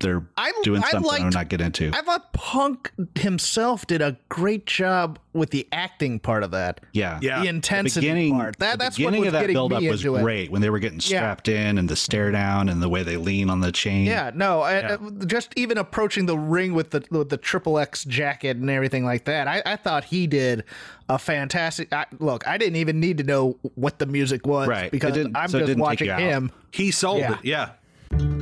[0.00, 1.90] they're I- doing I something I'm liked- not get into?
[1.94, 6.80] I thought Punk himself did a great job with the acting part of that.
[6.92, 7.36] yeah, Yeah.
[7.38, 8.58] The The intensity beginning, part.
[8.58, 10.22] That, the that's what beginning was of that getting build up was into it.
[10.22, 11.18] great when they were getting Yeah.
[11.18, 14.06] strapped in and the stare down and the way they lean on the chain.
[14.06, 18.04] Yeah, no, I, uh, just even approaching the ring with the with the triple X
[18.04, 19.46] jacket and everything like that.
[19.46, 20.64] I, I thought he did
[21.08, 21.92] a fantastic.
[21.92, 24.90] I, look, I didn't even need to know what the music was Right.
[24.90, 26.50] Because I'm so just watching him.
[26.72, 27.32] He sold Yeah.
[27.34, 27.38] it.
[27.44, 27.68] Yeah.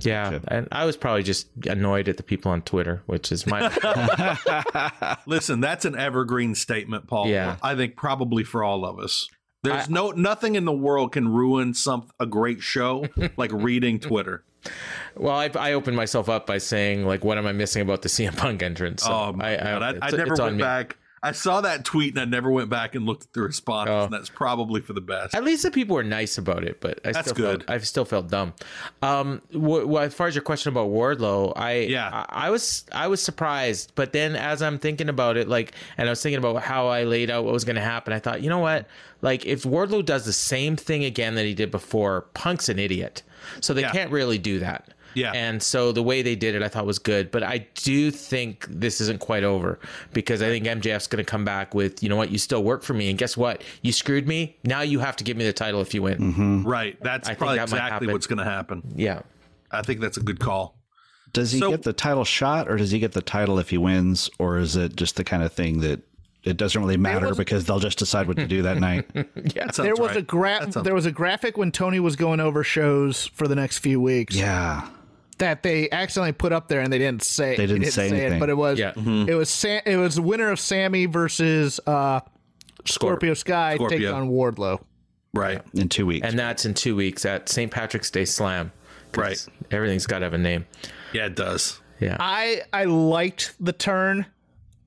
[0.00, 3.68] Yeah, and I was probably just annoyed at the people on Twitter, which is my
[5.26, 7.28] Listen, that's an evergreen statement, Paul.
[7.28, 7.56] Yeah.
[7.62, 9.28] I think probably for all of us.
[9.62, 13.98] There's I- no nothing in the world can ruin some a great show like reading
[14.00, 14.42] Twitter.
[15.16, 15.36] well.
[15.36, 18.36] I, I opened myself up by saying like, what am I missing about the CM
[18.36, 19.02] Punk entrance?
[19.02, 19.98] So oh my I, god!
[20.02, 20.62] I, I never went me.
[20.62, 20.96] back.
[21.22, 23.92] I saw that tweet and I never went back and looked at the responses.
[23.92, 24.04] Oh.
[24.04, 25.34] And that's probably for the best.
[25.34, 27.64] At least the people were nice about it, but I That's still good.
[27.66, 28.54] Felt, I still felt dumb.
[29.02, 32.08] Um, w- w- as far as your question about Wardlow, I Yeah.
[32.10, 36.08] I, I was I was surprised, but then as I'm thinking about it, like, and
[36.08, 38.40] I was thinking about how I laid out what was going to happen, I thought,
[38.40, 38.86] you know what,
[39.20, 43.22] like if Wardlow does the same thing again that he did before, Punk's an idiot,
[43.60, 43.92] so they Yeah.
[43.92, 44.88] can't really do that.
[45.14, 45.32] Yeah.
[45.32, 47.30] And so the way they did it, I thought was good.
[47.30, 49.78] But I do think this isn't quite over
[50.12, 52.82] because I think MJF's going to come back with, you know what, you still work
[52.82, 53.10] for me.
[53.10, 53.62] And guess what?
[53.82, 54.56] You screwed me.
[54.64, 56.18] Now you have to give me the title if you win.
[56.18, 56.62] Mm-hmm.
[56.68, 56.96] right.
[57.00, 58.82] That's I probably that exactly what's going to happen.
[58.94, 59.22] Yeah.
[59.70, 60.76] I think that's a good call.
[61.32, 63.78] Does he So- get the title shot, or does he get the title if he
[63.78, 66.00] wins, or is it just the kind of thing that
[66.42, 69.06] it doesn't really matter because they'll just decide what to do that night?
[69.14, 70.16] That There was right.
[70.16, 73.54] a gra- sounds- there was a graphic when Tony was going over shows for the
[73.54, 74.88] next few weeks yeah,
[75.40, 78.38] that they accidentally put up there and they didn't say They didn't say it, anything.
[78.40, 78.92] but it was Yeah.
[78.96, 82.20] it was Sam, it was the winner of Sammy versus uh,
[82.86, 83.98] Scorpio Sky Scorpio.
[83.98, 84.80] taking on Wardlow.
[85.34, 85.60] right.
[85.74, 86.26] in two weeks.
[86.26, 87.70] And that's in two weeks at St.
[87.70, 88.72] Patrick's Day Slam.
[89.16, 89.44] Right.
[89.70, 90.66] Everything's got to have a name.
[91.12, 91.80] Yeah, it does.
[91.98, 92.16] Yeah.
[92.20, 94.26] I I liked the turn.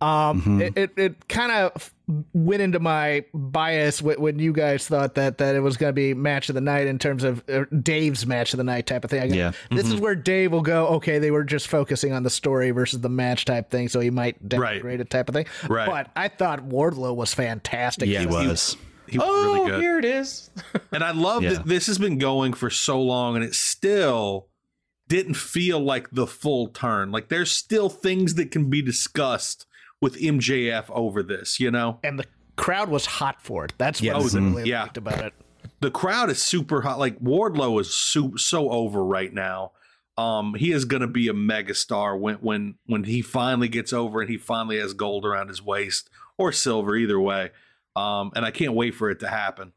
[0.01, 0.61] Um, Mm-hmm.
[0.61, 1.92] it it, it kind of
[2.33, 6.13] went into my bias when you guys thought that that it was going to be
[6.13, 9.09] match of the night in terms of uh, Dave's match of the night type of
[9.09, 9.21] thing.
[9.21, 9.51] I go, Yeah.
[9.71, 10.87] this is where Dave will go.
[10.87, 14.09] Okay, they were just focusing on the story versus the match type thing, so he
[14.09, 14.81] might Right.
[14.83, 15.45] denigrate it type of thing.
[15.69, 15.85] Right.
[15.87, 18.09] But I thought Wardlow was fantastic.
[18.09, 18.19] Yeah.
[18.21, 18.75] he was.
[19.07, 19.81] He was oh, really good.
[19.81, 20.49] here it is.
[20.91, 21.53] And I love Yeah.
[21.53, 24.47] that this has been going for so long and it's still
[25.07, 27.11] didn't feel like the full turn.
[27.11, 29.67] Like there's still things that can be discussed
[30.03, 31.99] with MJF over this, you know?
[32.03, 33.73] And the crowd was hot for it.
[33.79, 34.35] That's what Yes.
[34.35, 34.83] I really Yeah.
[34.83, 35.33] liked about it.
[35.79, 36.99] the crowd is super hot.
[36.99, 39.71] Like Wardlow is so, so over right now.
[40.17, 44.21] Um, he is going to be a megastar when when when he finally gets over
[44.21, 47.49] and he finally has gold around his waist or silver, either way.
[47.95, 49.73] Um, and I can't wait for it to happen.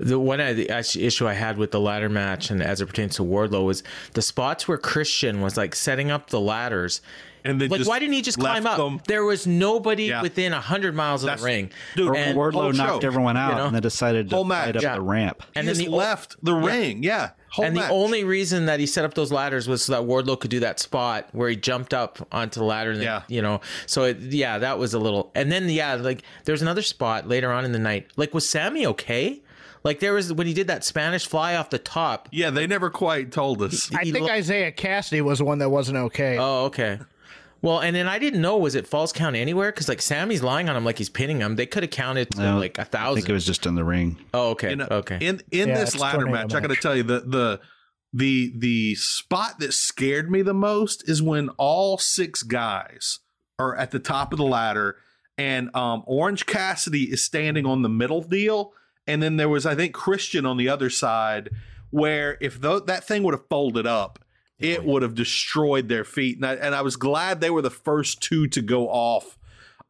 [0.00, 3.16] The one I, the issue I had with the ladder match, and as it pertains
[3.16, 3.82] to Wardlow, was
[4.14, 7.00] the spots where Christian was like setting up the ladders.
[7.44, 8.76] And they like, just why didn't he just climb up?
[8.76, 9.00] them.
[9.08, 10.22] There was nobody Yeah.
[10.22, 11.70] within a hundred miles of That's- the ring.
[11.96, 13.66] dude, And- Wardlow knocked show, everyone out you know?
[13.66, 14.94] and then decided to Whole fight up Yeah.
[14.94, 15.42] the ramp.
[15.56, 17.02] and he then just the left the ring.
[17.02, 17.88] Yeah, whole and match.
[17.88, 20.60] the only reason that he set up those ladders was so that Wardlow could do
[20.60, 22.90] that spot where he jumped up onto the ladder.
[22.92, 23.22] And then, Yeah.
[23.28, 23.60] you know.
[23.86, 25.30] So it, yeah, that was a little.
[25.34, 28.06] And then yeah, like there's another spot later on in the night.
[28.16, 29.40] Like was Sammy okay?
[29.84, 32.28] Like there was when he did that Spanish fly off the top.
[32.30, 33.90] yeah, they never quite told us.
[33.92, 36.36] I he think lo- Isiah Kassidy was the one that wasn't okay.
[36.38, 37.00] Oh, okay.
[37.62, 40.68] Well, and then I didn't know was it false count anywhere because like Sammy's lying
[40.68, 41.54] on him like he's pinning him.
[41.54, 43.18] They could have counted to No, like a thousand.
[43.18, 44.18] I think it was just in the ring.
[44.34, 45.18] oh, okay, in, okay.
[45.20, 47.60] in in Yeah, this ladder tornado match, I got to tell you the the
[48.12, 53.20] the the spot that scared me the most is when all six guys
[53.58, 54.96] are at the top of the ladder,
[55.38, 58.72] and um, Orange Cassidy is standing on the middle deal,
[59.06, 61.48] and then there was I think Christian on the other side,
[61.90, 64.18] where if tho- that thing would have folded up.
[64.62, 67.70] It would have destroyed their feet, and I, and I was glad they were the
[67.70, 69.38] first two to go off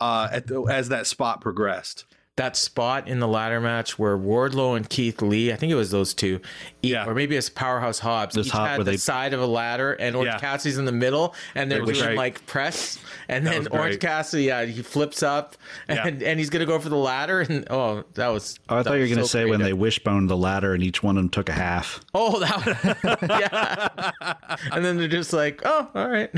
[0.01, 2.05] uh, at the, as that spot progressed.
[2.39, 5.91] That spot in the ladder match where Wardlow and Keith Lee, I think it was
[5.91, 6.41] those two,
[6.81, 7.05] Yeah.
[7.07, 9.47] or maybe it's Powerhouse Hobbs, This each hop had where the they- side of a
[9.47, 10.39] ladder, and Orange Yeah.
[10.39, 12.17] Cassidy's in the middle, and they're That was doing great.
[12.17, 14.01] like press, and That then was Orange great.
[14.01, 15.57] Cassidy, yeah, he flips up,
[15.91, 16.07] Yeah.
[16.07, 18.59] and, and he's gonna go for the ladder, and oh, that was.
[18.71, 19.79] Oh, I that thought you were was going to so say when they creative.
[19.79, 22.01] wishboned the ladder and each one of them took a half.
[22.15, 22.65] Oh, that.
[23.03, 24.35] Was, yeah.
[24.73, 26.31] and then they're just like, oh, all right.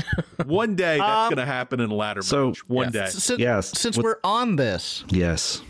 [0.45, 2.67] One day that's Um, going to happen in a ladder so- match.
[2.67, 3.05] One Yeah.
[3.05, 3.09] day.
[3.11, 5.61] Since, Yes, since with- we're on this, Yes.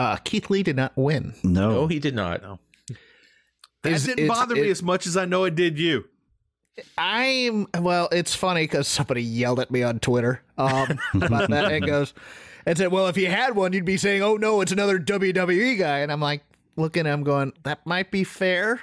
[0.00, 1.34] Uh, Keith Lee did not win.
[1.42, 1.70] No.
[1.70, 2.40] No, he did not.
[3.82, 6.04] That Is- didn't it's- bother me as much as I know it did you.
[6.96, 8.08] I'm well.
[8.10, 12.14] It's funny because somebody yelled at me on Twitter um, about that and goes
[12.64, 15.78] and said, "Well, if you had one, you'd be saying, oh no, it's another WWE
[15.78, 16.42] guy." And I'm like,
[16.76, 18.80] looking at him, going, "That might be fair."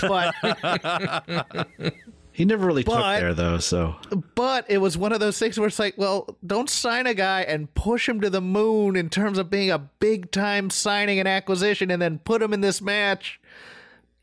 [0.00, 0.34] But
[2.36, 3.96] He never really took there though, so
[4.34, 7.40] but it was one of those things where it's like, well, don't sign a guy
[7.40, 11.26] and push him to the moon in terms of being a big time signing and
[11.26, 13.40] acquisition, and then put him in this match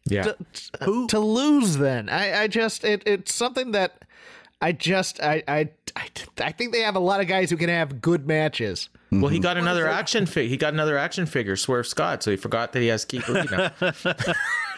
[0.06, 0.34] Yeah.
[0.82, 1.78] to, to lose.
[1.78, 4.06] Then I, I just it, it's something that
[4.62, 6.08] I just I, I I
[6.40, 8.90] I think they have a lot of guys who can have good matches.
[9.22, 10.50] Well, he got another action figure.
[10.50, 12.24] He got another action figure, Swerve Scott.
[12.24, 13.72] So he forgot that he has Keith Lee now.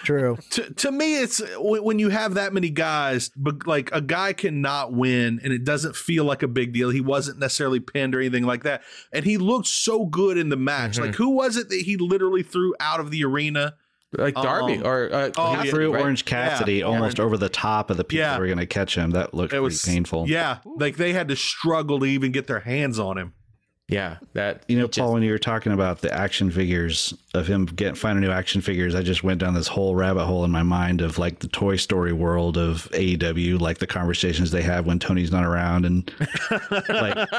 [0.04, 0.38] True.
[0.52, 4.34] To, to me, it's when when you have that many guys, but like a guy
[4.34, 6.90] cannot win and it doesn't feel like a big deal.
[6.92, 8.84] He wasn't necessarily pinned or anything like that.
[9.12, 11.00] And he looked so good in the match.
[11.00, 13.76] Like, who was it that he literally threw out of the arena?
[14.18, 15.74] like Darby Um, or uh, oh, Cassidy, yeah.
[15.74, 16.02] threw right?
[16.02, 16.84] Orange Cassidy Yeah.
[16.86, 18.32] almost over the top of the people Yeah.
[18.34, 19.12] that were going to catch him.
[19.12, 20.30] That looked It pretty was painful.
[20.30, 20.60] Yeah.
[20.64, 23.34] Like they had to struggle to even get their hands on him.
[23.88, 27.46] Yeah, that You know, just- Paul, when you were talking about the action figures of
[27.46, 30.64] him finding new action figures, I just went down this whole rabbit hole in my
[30.64, 34.98] mind of like the Toy Story world of AEW, like the conversations they have when
[34.98, 36.12] Tony's not around, and
[36.90, 37.30] like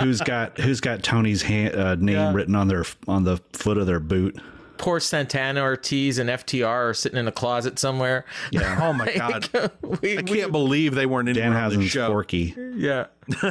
[0.00, 3.86] who's got who's got Tony's hand, uh, name written on their on the foot of
[3.86, 4.38] their boot.
[4.78, 8.24] Poor Santana Ortiz and FTR are sitting in a closet somewhere.
[8.50, 8.78] Yeah.
[8.82, 9.48] Oh my God.
[10.02, 12.08] we, I can't believe they weren't in on the Danhausen's show.
[12.08, 12.54] Forky.
[12.76, 13.06] Yeah.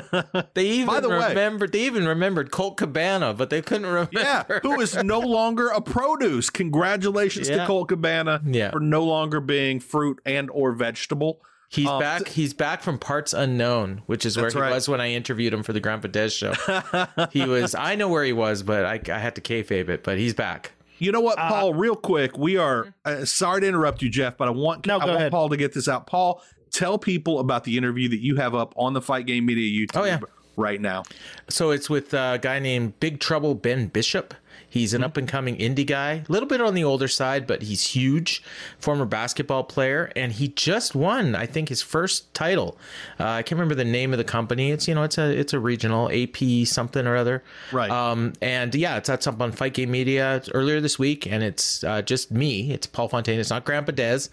[0.54, 1.72] They even By the way- remembered.
[1.74, 4.10] they even remembered Colt Cabana, but they couldn't remember.
[4.14, 6.50] Yeah, who is no longer a produce.
[6.50, 7.66] Congratulations to Yeah.
[7.68, 8.72] Colt Cabana Yeah.
[8.72, 11.42] for no longer being fruit and or vegetable.
[11.68, 12.28] He's Um, back.
[12.30, 14.72] He's back from parts unknown, which is where he right.
[14.72, 16.54] was when I interviewed him for the Grandpa Des show.
[17.32, 17.76] he was.
[17.76, 20.04] I know where he was, but I, I had to kayfabe it.
[20.04, 20.72] But he's back.
[20.98, 21.74] You know what, Paul?
[21.74, 25.06] real quick, we are uh, sorry to interrupt you, Jeff, but I want No, I
[25.06, 25.32] want.
[25.32, 26.08] Paul to get this out.
[26.08, 29.86] Paul, tell people about the interview that you have up on the Fight Game Media
[29.88, 30.20] YouTube Oh, yeah.
[30.56, 31.04] right now.
[31.50, 34.34] So it's with a guy named Big Trouble Ben Bishop.
[34.76, 34.96] He's Mm-hmm.
[34.98, 37.82] an up and coming indie guy, a little bit on the older side, but he's
[37.96, 38.44] huge.
[38.78, 42.78] Former basketball player, and he just won, I think, his first title.
[43.18, 44.72] Uh, I can't remember the name of the company.
[44.72, 47.42] It's you know, it's a it's a regional AP something or other.
[47.72, 47.90] Right.
[47.90, 51.82] Um, and yeah, it's that's up on Fight Game Media earlier this week, and it's
[51.86, 52.72] uh, just me.
[52.74, 53.40] It's Paul Fontaine.
[53.40, 54.28] It's not Grandpa Des.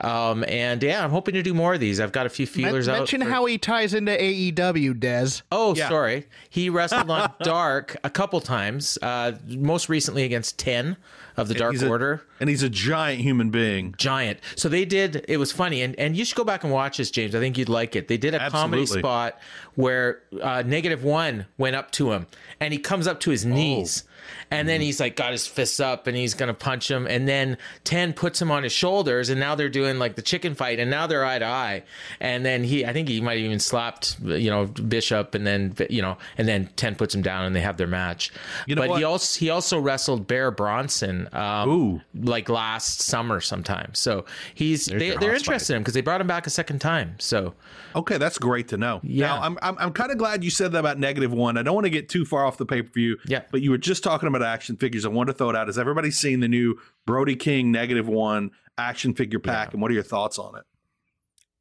[0.00, 2.00] Um, and yeah, I'm hoping to do more of these.
[2.00, 2.98] I've got a few Men- feelers out.
[2.98, 5.42] mention for- how he ties into AEW, Des.
[5.50, 5.88] Oh, Yeah.
[5.88, 6.26] sorry.
[6.50, 8.98] He wrestled on Dark a couple times.
[9.00, 10.96] Uh, most most recently against Ten
[11.36, 12.22] of the Dark He's a- Order.
[12.40, 13.94] and he's a giant human being.
[13.98, 14.40] giant.
[14.56, 15.24] So they did.
[15.28, 17.34] It was funny, and and you should go back and watch this, James.
[17.34, 18.08] I think you'd like it.
[18.08, 19.38] They did a comedy spot
[19.74, 22.26] where uh, negative one went up to him,
[22.60, 24.04] and he comes up to his knees,
[24.50, 27.56] and then he's like got his fists up, and he's gonna punch him, and then
[27.84, 30.90] ten puts him on his shoulders, and now they're doing like the chicken fight, and
[30.90, 31.82] now they're eye to eye,
[32.20, 35.74] and then he, I think he might have even slapped, you know, Bishop, and then
[35.90, 38.32] you know, and then ten puts him down, and they have their match.
[38.66, 41.28] You know but he also he also wrestled Bear Bronson.
[41.32, 42.00] Um, Ooh.
[42.14, 43.90] like last summer sometime.
[43.94, 47.16] So he's they, they're interested in him because they brought him back a second time.
[47.18, 47.54] So
[47.96, 49.00] Okay, that's great to know.
[49.02, 49.26] Yeah.
[49.26, 51.56] Now, I'm I'm, I'm kind of glad you said that about negative one.
[51.56, 53.16] I don't want to get too far off the pay per view.
[53.26, 53.42] Yeah.
[53.50, 55.04] But you were just talking about action figures.
[55.04, 55.68] I wanted to throw it out.
[55.68, 59.72] Has everybody seen the new Brody King negative one action figure pack?
[59.72, 60.64] And what are your thoughts on it?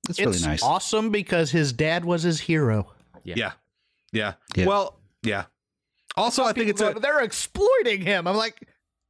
[0.09, 0.63] It's, It's really nice.
[0.63, 2.91] awesome because his dad was his hero.
[3.23, 3.53] Yeah.
[4.11, 4.33] Yeah.
[4.55, 4.65] Yeah.
[4.65, 5.45] Well, yeah.
[6.15, 6.93] Also, I think it's a.
[7.01, 8.27] they're exploiting him.
[8.27, 8.67] I'm like,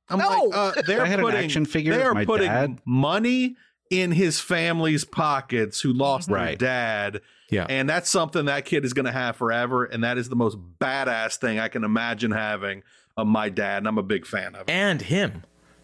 [0.09, 0.43] I'm No!
[0.51, 2.79] like, uh, they're I had an putting action figure They are putting dad.
[2.85, 3.55] money
[3.91, 7.21] in his family's pockets who lost their dad.
[7.51, 7.67] Yeah.
[7.69, 9.85] And that's something that kid is going to have forever.
[9.85, 12.81] And that is the most badass thing I can imagine having
[13.17, 13.79] of my dad.
[13.79, 14.69] And I'm a big fan of it.
[14.69, 15.43] and him,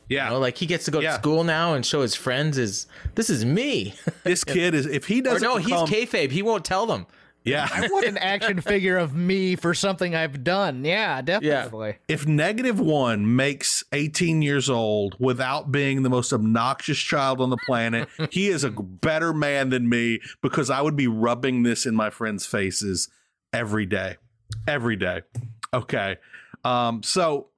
[0.09, 0.25] Yeah.
[0.25, 1.11] you know, like he gets to go Yeah.
[1.11, 3.93] to school now and show his friends is this is me.
[4.23, 6.31] this kid is, if he doesn't no, become, he's kayfabe.
[6.31, 7.05] He won't tell them.
[7.43, 7.67] yeah.
[7.71, 10.83] I want an action figure of me for something I've done.
[10.85, 11.95] Yeah, definitely.
[12.07, 17.57] if negative one makes 18 years old without being the most obnoxious child on the
[17.65, 21.95] planet, he is a better man than me because I would be rubbing this in
[21.95, 23.09] my friends' faces
[23.53, 24.17] every day.
[24.67, 25.21] Every day.
[25.73, 26.17] Okay.
[26.63, 27.49] Um, so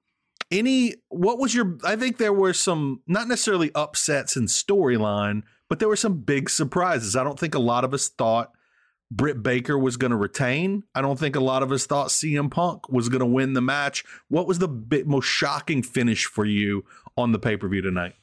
[0.52, 5.80] any what was your I think there were some not necessarily upsets in storyline, but
[5.80, 7.16] there were some big surprises.
[7.16, 8.52] I don't think a lot of us thought
[9.12, 10.84] Britt Baker was going to retain.
[10.96, 13.62] I don't think a lot of us thought CM Punk was going to win the
[13.62, 14.04] match.
[14.28, 16.86] What was the bit, most shocking finish for you
[17.18, 18.14] on the pay per view tonight?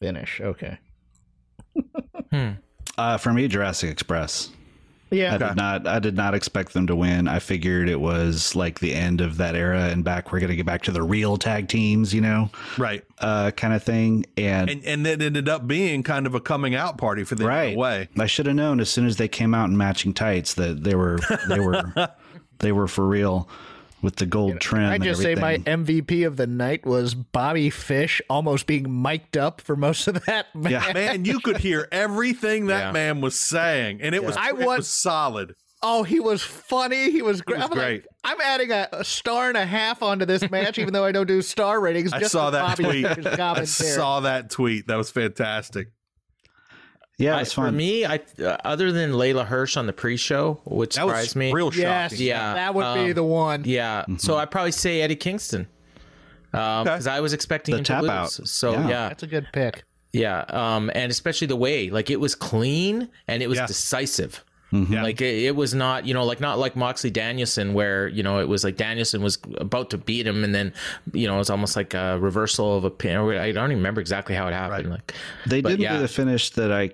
[0.00, 0.40] Finish.
[0.40, 0.78] Okay.
[2.96, 4.50] Uh, for me, Jurassic Express.
[5.10, 5.34] Yeah.
[5.34, 5.86] I did not.
[5.86, 7.28] I did not expect them to win.
[7.28, 10.66] I figured it was like the end of that era, and back we're gonna get
[10.66, 13.04] back to the real tag teams, you know, Right.
[13.18, 14.26] uh, kind of thing.
[14.36, 17.46] And, And and it ended up being kind of a coming out party for the
[17.46, 18.08] right way.
[18.18, 20.94] I should have known as soon as they came out in matching tights that they
[20.94, 21.18] were
[21.48, 21.92] they were
[22.58, 23.48] they were for real
[24.02, 24.84] with the gold trim.
[24.84, 25.58] I and just say my.
[25.58, 30.46] MVP of the night was Bobby Fish almost being mic'd up for most of that.
[30.54, 30.72] Man.
[30.72, 30.92] Yeah.
[30.92, 32.92] Man, you could hear everything that Yeah.
[32.92, 35.54] man was saying, and it was I it want- was solid.
[35.80, 37.12] Oh, he was funny.
[37.12, 37.60] He was great.
[37.60, 38.04] was I'm, like.
[38.24, 41.28] I'm adding a, a star and a half onto this match, even though I don't
[41.28, 42.12] do star ratings.
[42.12, 43.26] I just saw that Bobby tweet.
[43.38, 44.88] I saw that tweet.
[44.88, 45.88] That was fantastic.
[47.18, 50.94] Yeah, I- it's for me, I uh, other than Leyla Hirsch on the pre-show, which
[50.94, 51.52] That was surprised me.
[51.52, 52.26] real Yes, shocking.
[52.26, 53.62] Yeah, that would be um, the one.
[53.66, 55.66] Yeah, so I'd probably say Eddie Kingston
[56.52, 58.10] because I was expecting The him to tap lose.
[58.10, 58.30] out.
[58.48, 58.88] So Yeah.
[58.88, 59.82] yeah, That's a good pick.
[60.12, 63.66] Yeah, um, and especially the way, like it was clean and it was Yeah.
[63.66, 64.44] decisive.
[64.70, 65.02] Yeah.
[65.02, 68.38] Like it, it was not, you know, like not like Moxley Danielson, where you know
[68.38, 70.74] it was like Danielson was about to beat him, and then
[71.14, 73.16] you know it was almost like a reversal of a pin.
[73.18, 74.90] I don't even remember exactly how it happened.
[74.90, 75.14] Like
[75.46, 75.94] They But didn't yeah.
[75.96, 76.90] do the finish that I.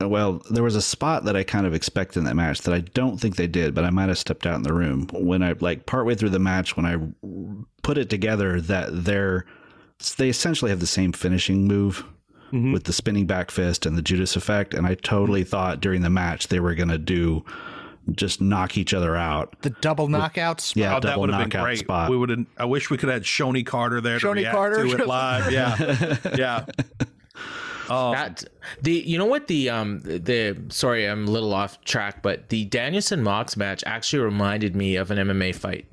[0.00, 2.80] Well, there was a spot that I kind of expected in that match that I
[2.80, 5.54] don't think they did, but I might have stepped out in the room when I
[5.58, 6.98] like partway through the match when I
[7.82, 9.44] put it together that they're
[10.16, 12.04] they essentially have the same finishing move
[12.50, 12.72] Mm-hmm.
[12.72, 16.08] with the spinning back fist and the Judas effect, and I totally thought during the
[16.08, 17.44] match they were gonna do
[18.12, 19.54] just knock each other out.
[19.60, 20.74] The double knockouts.
[20.74, 21.78] Yeah, Oh, that double would have been knockout great.
[21.80, 22.10] spot.
[22.10, 22.46] We would have.
[22.56, 24.82] I wish we could have had Shonie Carter there to Shonie react Carter?
[24.86, 25.52] to it live.
[25.52, 26.64] Yeah, yeah.
[27.90, 28.44] Oh, that,
[28.82, 32.64] the you know what the um the sorry I'm a little off track, but the
[32.66, 35.86] Danielson Mox match actually reminded me of an MMA fight.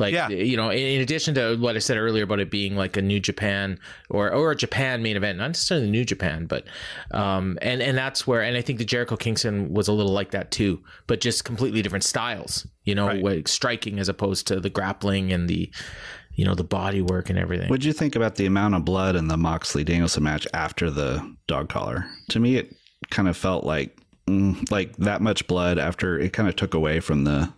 [0.00, 0.28] Like Yeah.
[0.28, 3.02] you know, in, in addition to what I said earlier about it being like a
[3.02, 6.64] New Japan or or a Japan main event, not necessarily New Japan, but
[7.10, 10.30] um and and that's where and I think the Jericho Kingston was a little like
[10.30, 12.64] that too, but just completely different styles.
[12.84, 13.22] You know, Right.
[13.24, 15.68] like striking as opposed to the grappling and the
[16.38, 17.68] you know the body work and everything.
[17.68, 21.34] What'd you think about the amount of blood in the Moxley Danielson match after the
[21.48, 22.06] dog collar?
[22.30, 22.76] To me, it
[23.10, 23.98] kind of felt like
[24.28, 27.52] mm, like that much blood after it kind of took away from the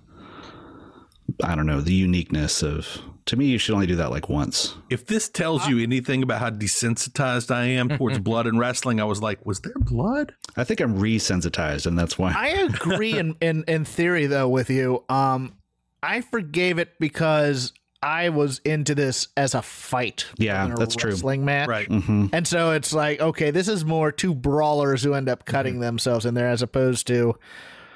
[1.45, 2.89] I don't know the uniqueness of.
[3.27, 4.75] To me, you should only do that like once.
[4.89, 9.05] if this tells you anything about how desensitized I am towards blood and wrestling, I
[9.05, 10.35] was like, was there blood?
[10.57, 12.33] I think I'm resensitized, and that's why.
[12.35, 15.05] I agree in, in in theory though with you.
[15.11, 15.59] Um,
[16.03, 17.73] I forgave it because
[18.03, 20.25] I was into this as a fight.
[20.39, 21.11] Yeah, a that's true.
[21.11, 21.69] wrestling match.
[21.69, 21.87] Right.
[21.89, 25.81] hmm And so it's like, okay, this is more two brawlers who end up cutting
[25.81, 27.37] themselves in there as opposed to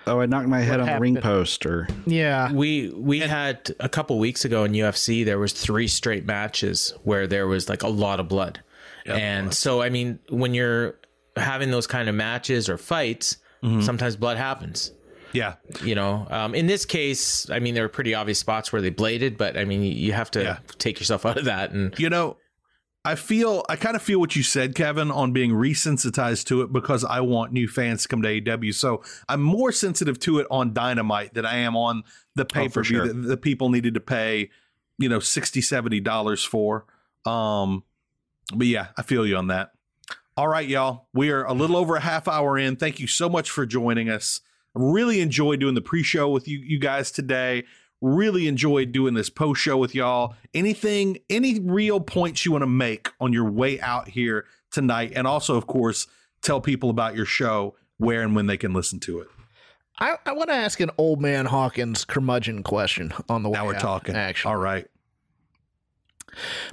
[0.07, 1.23] Oh, I knocked my head on the ring happened?
[1.23, 2.53] post, or Yeah.
[2.53, 7.27] We we had a couple weeks ago in UFC there was three straight matches where
[7.27, 8.61] there was like a lot of blood.
[9.07, 10.97] and so I mean when you're
[11.37, 14.93] having those kind of matches or fights, sometimes blood happens.
[15.35, 15.57] Yeah.
[15.83, 18.91] You know, um, in this case, I mean there were pretty obvious spots where they
[18.91, 20.59] bladed, but I mean you, you have to Yeah.
[20.79, 22.39] take yourself out of that and You know,
[23.05, 26.73] I feel I kind of feel what you said, Kevin, on being resensitized to it
[26.73, 28.73] because I want new fans to come to AEW.
[28.75, 32.05] So I'm more sensitive to it on Dynamite than I am on
[32.35, 33.07] the pay per view sure.
[33.09, 34.51] that the people needed to pay,
[34.99, 36.87] you know, 60 70 dollars for.
[37.27, 37.83] Um,
[38.55, 39.73] but yeah, I feel you on that.
[40.37, 41.07] All right, y'all.
[41.13, 42.77] We are a little over a half hour in.
[42.77, 44.41] Thank you so much for joining us.
[44.75, 47.65] Really enjoyed doing the pre-show with you, you guys today.
[48.01, 50.35] Really enjoyed doing this post show with y'all.
[50.53, 55.27] Anything, any real points you want to make on your way out here tonight, and
[55.27, 56.07] also, of course,
[56.43, 59.29] tell people about your show, where and when they can listen to it.
[60.01, 63.59] I, I want to ask an old man Hawkins curmudgeon question on the way.
[63.59, 64.17] Now we're out, talking.
[64.17, 64.87] Actually, All right.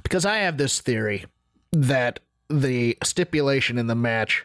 [0.02, 1.26] because I have this theory
[1.70, 2.18] that
[2.50, 4.44] the stipulation in the match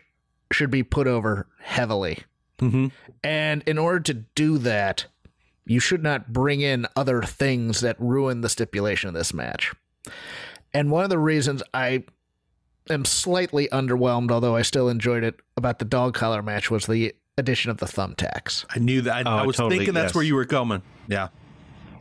[0.52, 2.20] should be put over heavily.
[2.60, 2.88] Mm-hmm.
[3.24, 5.06] And in order to do that,
[5.66, 9.74] you should not bring in other things that ruin the stipulation of this match.
[10.74, 12.04] And one of the reasons I
[12.90, 17.14] am slightly underwhelmed, although I still enjoyed it, about the dog collar match was the
[17.38, 18.66] addition of the thumbtacks.
[18.70, 19.28] I knew that.
[19.28, 20.16] I, Oh, I was totally, thinking that's yes.
[20.16, 20.82] where you were going.
[21.08, 21.28] Yeah.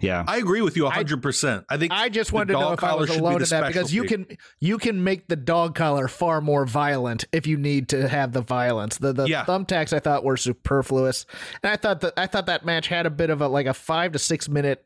[0.00, 1.64] Yeah, I agree with you 100%.
[1.68, 3.42] I, think I just wanted to know dog if I collar was should be alone
[3.42, 4.26] in that because you can
[4.60, 8.42] you can make the dog collar far more violent if you need to have the
[8.42, 8.98] violence.
[8.98, 9.44] The the Yeah.
[9.44, 11.26] thumbtacks I thought were superfluous,
[11.62, 13.74] and I thought that I thought that match had a bit of a like a
[13.74, 14.84] five to six minute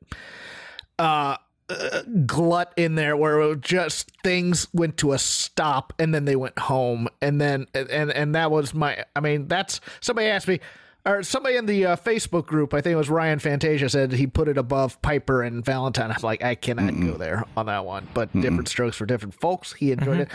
[0.98, 1.36] uh,
[1.68, 6.24] uh glut in there where it was just things went to a stop and then
[6.24, 10.48] they went home and then and and that was my I mean that's somebody asked
[10.48, 10.60] me
[11.06, 14.26] or somebody in the uh, Facebook group, I think it was Ryan Fantasia, said he
[14.26, 16.10] put it above Piper and Valentine.
[16.10, 18.06] I'm like, I cannot go there on that one.
[18.12, 19.72] But different strokes for different folks.
[19.72, 20.28] He enjoyed it.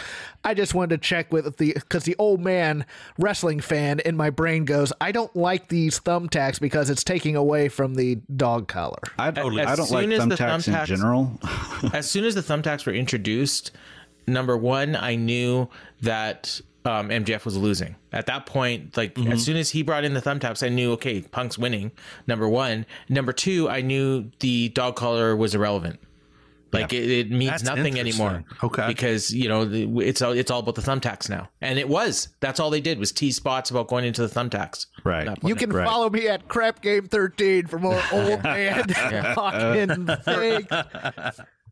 [0.44, 2.86] I just wanted to check with the because the old man
[3.20, 7.70] wrestling fan in my brain goes, I don't like these thumbtacks because it's taking away
[7.70, 9.00] from the dog collar.
[9.20, 11.40] I, As I don't like soon as thumbtacks in general.
[11.94, 13.72] as soon as the thumbtacks were introduced,
[14.28, 15.70] number one, I knew
[16.02, 17.96] that um, MJF was losing.
[18.14, 19.32] At that point, like Mm-hmm.
[19.32, 21.92] as soon as he brought in the thumbtacks, I knew okay, Punk's winning.
[22.28, 22.86] Number one.
[23.10, 26.00] Number two, I knew the dog collar was irrelevant.
[26.74, 28.44] Like it, it means That's nothing anymore.
[28.62, 28.86] Okay.
[28.88, 32.28] because you know the, it's all it's all about the thumbtacks now, and it was.
[32.42, 34.88] That's all they did was tease spots about going into the thumbtacks.
[35.06, 35.30] Right.
[35.42, 35.88] You can Right.
[35.88, 40.68] follow me at Crap Game 13 for more old man talking things.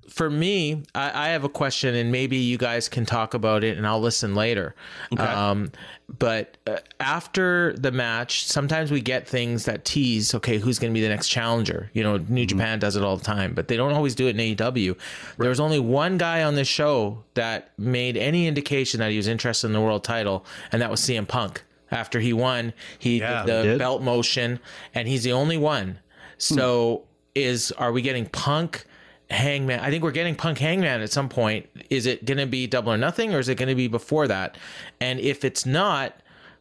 [0.10, 3.78] For me, I, I have a question, and maybe you guys can talk about it,
[3.78, 4.76] and I'll listen later.
[5.18, 5.72] Um,
[6.20, 10.98] but uh, after the match, sometimes we get things that tease, okay, who's going to
[10.98, 11.90] be the next challenger?
[11.94, 14.40] You know, New Japan does it all the time, but they don't always do it
[14.40, 14.98] in AEW.
[15.38, 19.28] There was only one guy on this show that made any indication that he was
[19.28, 21.64] interested in the world title, and that was CM Punk.
[21.92, 23.80] After he won, he Yeah, did the did.
[23.80, 24.60] belt motion,
[24.96, 26.00] and he's the only one.
[26.38, 27.04] So,
[27.36, 28.86] is are we getting Punk?
[29.30, 29.80] Hangman.
[29.80, 31.68] I think we're getting Punk Hangman at some point.
[31.90, 34.28] Is it going to be Double or Nothing, or is it going to be before
[34.28, 34.58] that?
[35.00, 36.14] And if it's not,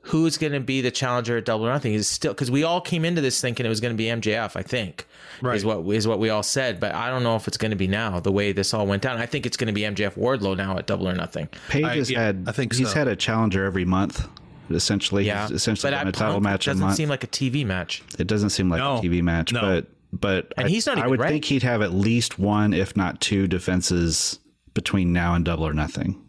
[0.07, 1.95] who's going to be the challenger at Double or Nothing?
[1.95, 4.05] Is it still because we all came into this thinking it was going to be
[4.07, 4.57] MJF.
[4.57, 5.07] I think
[5.43, 7.77] is what is what we all said, but I don't know if it's going to
[7.77, 8.21] be now.
[8.21, 10.79] The way this all went down, I think it's going to be MJF Wardlow now
[10.79, 11.49] at Double or Nothing.
[11.69, 12.45] Page I- has yeah, had.
[12.47, 12.95] I think he's so.
[12.95, 14.27] had a challenger every month.
[14.71, 16.97] Essentially, Yeah, he's essentially but done a title Punk, match it doesn't month.
[16.97, 18.03] seem like a TV match.
[18.19, 19.61] it doesn't seem like No, a TV match, no.
[19.61, 21.35] but but And I, he's not I would ready.
[21.35, 24.39] think he'd have at least one, if not two, defenses
[24.75, 26.23] between now and Double or Nothing.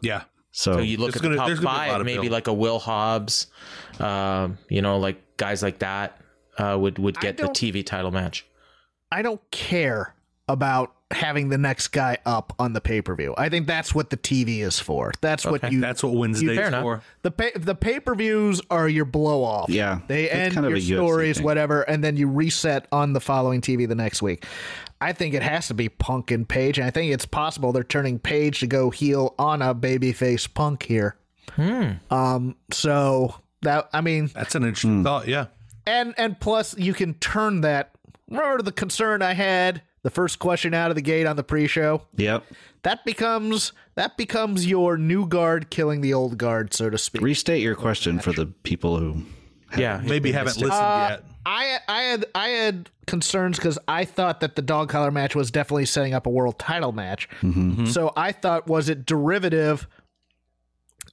[0.00, 0.24] Yeah.
[0.52, 2.20] So, So you look at gonna- the top there's gonna be a lot five, maybe
[2.22, 2.32] build.
[2.32, 3.48] like a Will Hobbs,
[3.98, 6.20] um, you know, like guys like that
[6.58, 8.46] uh, would would get the TV title match.
[9.10, 10.14] I don't care
[10.48, 13.34] about having the next guy up on the pay per view.
[13.36, 15.12] I think that's what the TV is for.
[15.20, 15.80] That's what you.
[15.80, 16.82] That's what Wednesday's fair enough.
[16.82, 17.02] for.
[17.22, 19.68] the pay, the pay per views are your blow off.
[19.70, 23.60] Yeah, they end kind of your stories, whatever, and then you reset on the following
[23.60, 24.44] TV the next week.
[25.00, 27.84] I think it has to be Punk and Page, and I think it's possible they're
[27.84, 31.16] turning Page to go heel on a babyface Punk here.
[32.10, 35.02] Um, so that I mean, That's an interesting Hmm.
[35.04, 35.28] thought.
[35.28, 35.46] Yeah.
[35.86, 37.90] and and plus you can turn that.
[38.30, 42.02] Remember the concern I had the first question out of the gate on the pre-show.
[42.16, 42.44] yep.
[42.84, 47.22] That becomes that becomes your new guard killing the old guard, so to speak.
[47.22, 49.22] Restate your question for the people who.
[49.76, 51.24] Yeah, Maybe haven't listened Uh, yet.
[51.44, 55.50] I I had I had concerns because I thought that the dog collar match was
[55.50, 57.28] definitely setting up a world title match.
[57.42, 57.86] Mm-hmm.
[57.86, 59.88] So I thought was it derivative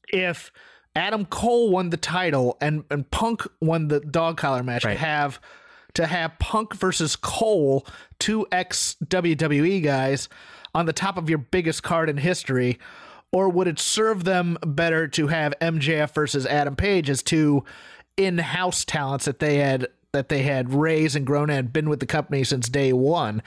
[0.09, 0.51] if
[0.95, 4.93] Adam Cole won the title and, and Punk won the dog collar match Right.
[4.93, 5.39] to have
[5.95, 7.85] to have Punk versus Cole,
[8.19, 10.29] two ex WWE guys,
[10.73, 12.79] on the top of your biggest card in history?
[13.31, 17.63] Or would it serve them better to have MJF versus Adam Page as two
[18.17, 22.05] in-house talents that they had that they had raised and grown and been with the
[22.05, 23.41] company since day one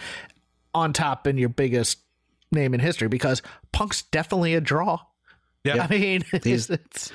[0.75, 1.99] on top in your biggest
[2.51, 3.09] name in history?
[3.09, 3.43] Because
[3.73, 5.01] Punk's definitely a draw.
[5.65, 5.87] Yeah.
[5.91, 6.25] I mean,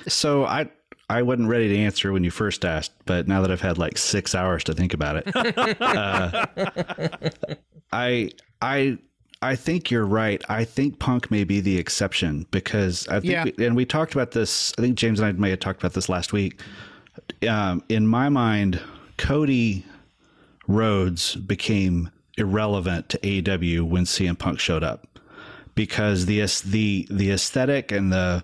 [0.07, 0.69] So I
[1.09, 3.97] I wasn't ready to answer when you first asked, but now that I've had like
[3.97, 5.35] six hours to think about it,
[5.81, 6.45] uh,
[7.91, 8.31] I
[8.61, 8.97] I
[9.41, 10.41] I think you're right.
[10.49, 13.65] I think Punk may be the exception because I think, Yeah.
[13.65, 14.73] and we talked about this.
[14.77, 16.61] I think James and I may have talked about this last week.
[17.47, 18.81] Um, in my mind,
[19.17, 19.85] Cody
[20.67, 25.07] Rhodes became irrelevant to AEW when CM Punk showed up
[25.75, 28.43] because the the the aesthetic and the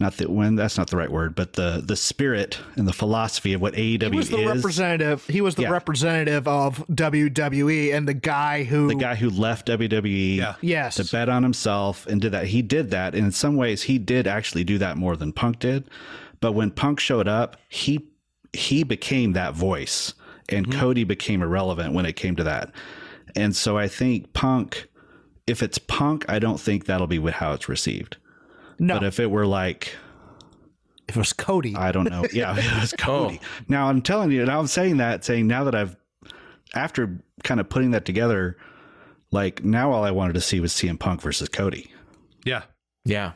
[0.00, 3.52] not that when that's not the right word, but the the spirit and the philosophy
[3.52, 4.46] of what AEW he was the is.
[4.56, 5.26] representative.
[5.26, 5.70] He was the Yeah.
[5.70, 10.54] representative of WWE and the guy who the guy who left WWE Yeah.
[10.62, 10.96] Yes.
[10.96, 12.46] to bet on himself and did that.
[12.46, 13.14] He did that.
[13.14, 15.84] And in some ways he did actually do that more than Punk did.
[16.40, 18.06] But when Punk showed up, he
[18.52, 20.14] he became that voice
[20.48, 20.80] and Mm-hmm.
[20.80, 22.72] Cody became irrelevant when it came to that.
[23.36, 24.88] And so I think Punk
[25.46, 28.16] if it's Punk, I don't think that'll be how it's received.
[28.80, 29.94] No, But if it were like
[31.06, 32.24] if it was Cody, I don't know.
[32.32, 33.40] Yeah, it was Cody.
[33.68, 35.96] Now I'm telling you, and I'm saying that, saying now that I've,
[36.74, 38.56] after kind of putting that together,
[39.30, 41.92] like now all I wanted to see was CM Punk versus Cody.
[42.44, 42.62] Yeah.
[43.04, 43.32] Yeah.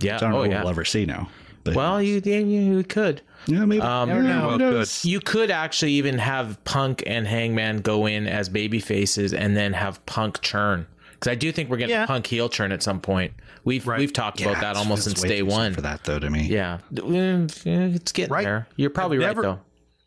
[0.00, 0.16] Yeah.
[0.16, 0.60] I don't know oh, what yeah.
[0.60, 1.28] we'll ever see now.
[1.62, 3.20] But Well, you, you you could.
[3.46, 3.82] yeah, maybe.
[3.82, 5.04] Um, yeah, Well, who knows?
[5.04, 9.74] You could actually even have Punk and Hangman go in as baby faces and then
[9.74, 10.86] have Punk churn.
[11.20, 12.06] Because I do think we're getting Yeah.
[12.06, 13.34] Punk heel churn at some point.
[13.62, 13.98] We've Right.
[13.98, 15.74] we've talked Yeah, about that almost since day one.
[15.74, 16.18] for that though.
[16.18, 16.78] To me, Yeah.
[16.92, 18.44] Mm, It's getting Right.
[18.44, 18.66] there.
[18.76, 19.60] You're probably I've right never- though.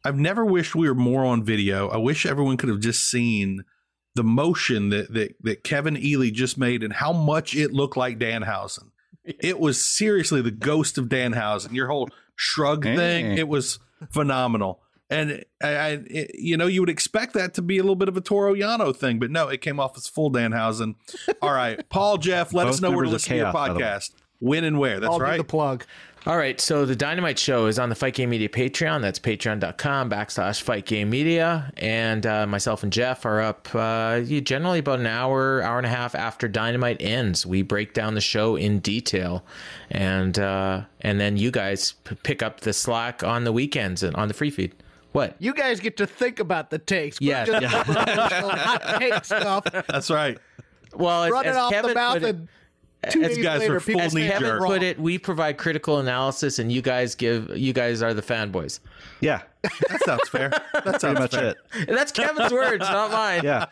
[0.04, 1.88] I've never wished we were more on video.
[1.90, 3.64] I wish everyone could have just seen
[4.16, 8.18] the motion that that, that Kevin Ely just made and how much it looked like
[8.20, 8.90] Danhausen.
[9.40, 11.74] It was seriously the ghost of Danhausen.
[11.74, 12.96] Your whole shrug Hey.
[12.98, 13.80] thing, it was
[14.12, 14.82] phenomenal.
[15.14, 18.10] And I, I it- you know, you would expect that to be a little bit
[18.10, 20.96] of a Toro Yano thing, but no, it came off as full Danhausen.
[21.42, 23.46] All right, Paul, Jeff, let Both us know where to members of listen to your
[23.46, 23.82] Chaos, by the way.
[23.82, 24.12] podcast.
[24.40, 25.00] When and where?
[25.00, 25.38] That's I'll do right.
[25.38, 25.86] the plug.
[26.26, 29.02] All right, so the Dynamite Show is on the Fight Game Media Patreon.
[29.02, 31.70] That's patreon.com backslash Fight Game Media.
[31.78, 35.90] And uh, myself and Jeff are up uh, generally about an hour, hour and a
[35.90, 37.46] half after Dynamite ends.
[37.46, 39.46] We break down the show in detail.
[39.92, 44.16] And uh, and then you guys p- pick up the slack on the weekends and
[44.16, 44.74] on the free feed.
[45.14, 45.36] What?
[45.40, 47.20] You guys get to think about the takes.
[47.22, 47.48] We're Yes.
[47.48, 49.64] just hot take stuff.
[49.88, 50.38] That's right.
[50.96, 52.48] Well, as, Run it off Kevin the mouth put it, and
[53.10, 54.62] two These days guys later, are people full say Kevin jerk.
[54.66, 58.80] put it, we provide critical analysis, and you guys give you guys are the fanboys.
[59.20, 59.42] yeah,
[59.90, 60.50] That sounds fair.
[60.84, 61.48] That sounds pretty much fair.
[61.50, 61.58] it.
[61.90, 63.42] And that's Kevin's words, not mine.
[63.44, 63.66] Yeah,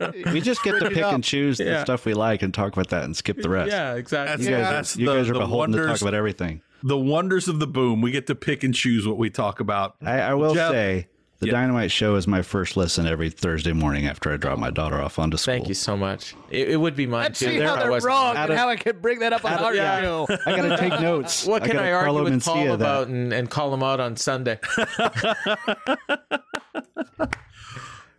[0.32, 1.14] we just get to pick up.
[1.14, 1.84] and choose the Yeah.
[1.84, 3.70] stuff we like and talk about that and skip the rest.
[3.70, 4.44] Yeah, exactly.
[4.46, 6.60] You Yeah, guys, that's are, you the- guys are the beholden to talk about everything.
[6.84, 8.00] The wonders of the boom.
[8.02, 9.96] We get to pick and choose what we talk about.
[10.04, 11.08] I, I will Jeff- say
[11.40, 11.52] the Yeah.
[11.52, 15.18] Dynamite Show is my first listen every Thursday morning after I drop my daughter off
[15.18, 15.54] onto school.
[15.54, 16.34] Thank you so much.
[16.50, 17.46] It, it would be mine Let's too.
[17.46, 19.44] see There how I they're wasn't- wrong and of- how I can bring that up
[19.44, 20.00] on our yeah.
[20.00, 20.26] show.
[20.46, 21.44] I gotta take notes.
[21.46, 22.74] What can gotta I, argue Carlo with Paul Mencia that.
[22.74, 24.58] about and, and call him out on Sunday?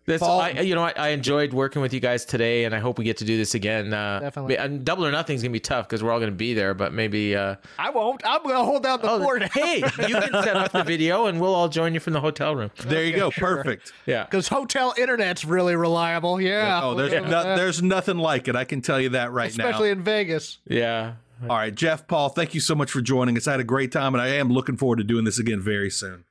[0.05, 2.79] This, Paul- I, you know, I, I enjoyed working with you guys today, and I
[2.79, 3.93] hope we get to do this again.
[3.93, 4.57] Uh, Definitely.
[4.57, 6.73] And double or nothing is gonna be tough because we're all gonna be there.
[6.73, 8.21] But maybe, uh, I won't.
[8.25, 9.43] I'm going to hold down the oh, fort.
[9.53, 12.55] hey, you can set up the video, and we'll all join you from the hotel
[12.55, 12.71] room.
[12.85, 13.31] There you go.
[13.31, 13.93] Perfect.
[14.05, 14.23] Yeah.
[14.23, 16.39] Because hotel internet's really reliable.
[16.41, 16.81] Yeah.
[16.83, 18.55] Oh, there's no, there's nothing like it.
[18.55, 19.69] I can tell you that right Especially now.
[19.69, 20.57] Especially in Vegas.
[20.67, 21.13] Yeah.
[21.43, 23.45] All right, Jeff, Paul, thank you so much for joining us.
[23.47, 25.89] I had a great time, and I am looking forward to doing this again very
[25.89, 26.23] soon.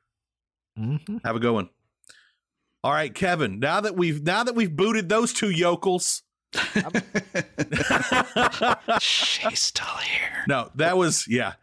[0.79, 1.19] Mm-hmm.
[1.25, 1.69] Have a good one.
[2.85, 3.59] All right, Kevin.
[3.59, 6.23] Now that we've now that we've booted those two yokels,
[9.01, 10.45] She's still here.
[10.47, 11.55] No, that was yeah.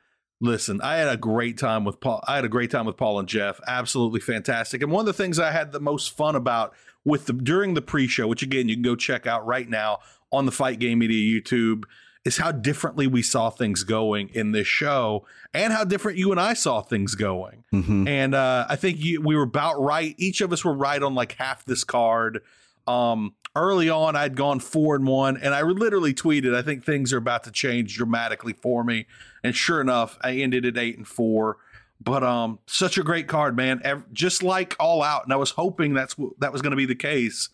[0.43, 2.24] Listen, I had a great time with Paul.
[2.28, 3.59] I had a great time with Paul and Jeff.
[3.67, 4.82] Absolutely fantastic.
[4.82, 6.74] And one of the things I had the most fun about
[7.05, 9.99] with the during the pre-show, which again you can go check out right now
[10.32, 11.84] on the Fight Game Media YouTube,
[12.24, 16.39] is how differently we saw things going in this show, and how different you and
[16.39, 17.63] I saw things going.
[17.74, 18.07] Mhm.
[18.07, 20.13] And uh, I think you, we were about right.
[20.17, 22.41] Each of us were right on like half this card.
[22.88, 27.11] Um, early on, I'd gone four and one, and I literally tweeted, "I think things
[27.13, 29.07] are about to change dramatically for me."
[29.43, 31.57] And sure enough, I ended at eight and four.
[32.03, 34.03] But um, such a great card, man.
[34.11, 36.86] Just like All Out, and I was hoping that's what that was going to be
[36.88, 37.49] the case.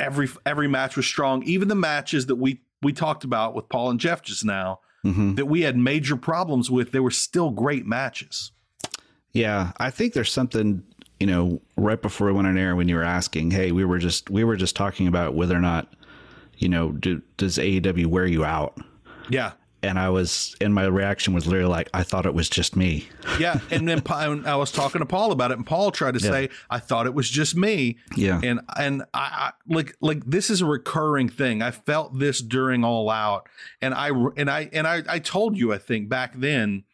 [0.00, 3.90] Every every match was strong, even the matches that we we talked about with Paul
[3.90, 4.80] and Jeff just now.
[5.04, 5.34] Mhm.
[5.34, 8.52] that we had major problems with, they were still great matches.
[9.32, 10.84] Yeah, I think there's something
[11.18, 13.98] you know right before we went on air when you were asking, hey, we were
[13.98, 15.92] just we were just talking about whether or not
[16.58, 18.78] you know do, does AEW wear you out,
[19.28, 19.52] Yeah.
[19.82, 23.08] And I was and my reaction was literally like I thought it was just me.
[23.38, 26.30] Yeah, and then I was talking to Paul about it, and Paul tried to Yeah.
[26.30, 27.96] say I thought it was just me.
[28.16, 28.40] Yeah.
[28.42, 31.62] and and I, I like like this is a recurring thing.
[31.62, 33.48] I felt this during All Out,
[33.80, 36.84] and I and I and I I told you I think back then.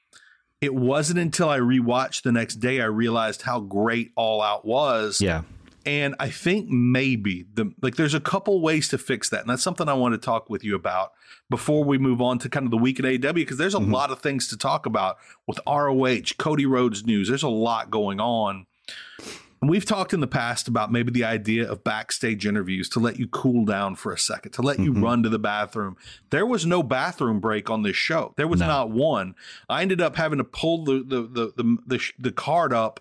[0.61, 5.20] It wasn't until I rewatched the next day I realized how great All Out was.
[5.20, 5.43] Yeah,
[5.89, 9.41] And I think maybe the like there's a couple ways to fix that.
[9.41, 11.12] And that's something I want to talk with you about
[11.49, 13.95] before we move on to kind of the week at AW because there's a mm-hmm.
[13.95, 15.16] lot of things to talk about
[15.47, 17.28] with ROH, Cody Rhodes news.
[17.28, 18.66] There's a lot going on.
[19.62, 23.18] And we've talked in the past about maybe the idea of backstage interviews to let
[23.18, 25.03] you cool down for a second, to let you mm-hmm.
[25.03, 25.97] run to the bathroom.
[26.28, 28.34] There was no bathroom break on this show.
[28.36, 28.66] There was No.
[28.66, 29.34] not one.
[29.70, 33.01] I ended up having to pull the the the the, the, sh- the card up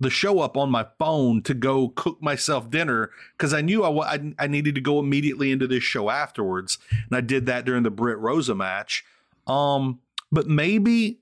[0.00, 4.14] the show up on my phone to go cook myself dinner because I knew I,
[4.14, 7.82] I I needed to go immediately into this show afterwards, and I did that during
[7.84, 9.04] the Britt Rosa match.
[9.46, 10.00] Um,
[10.32, 11.20] but maybe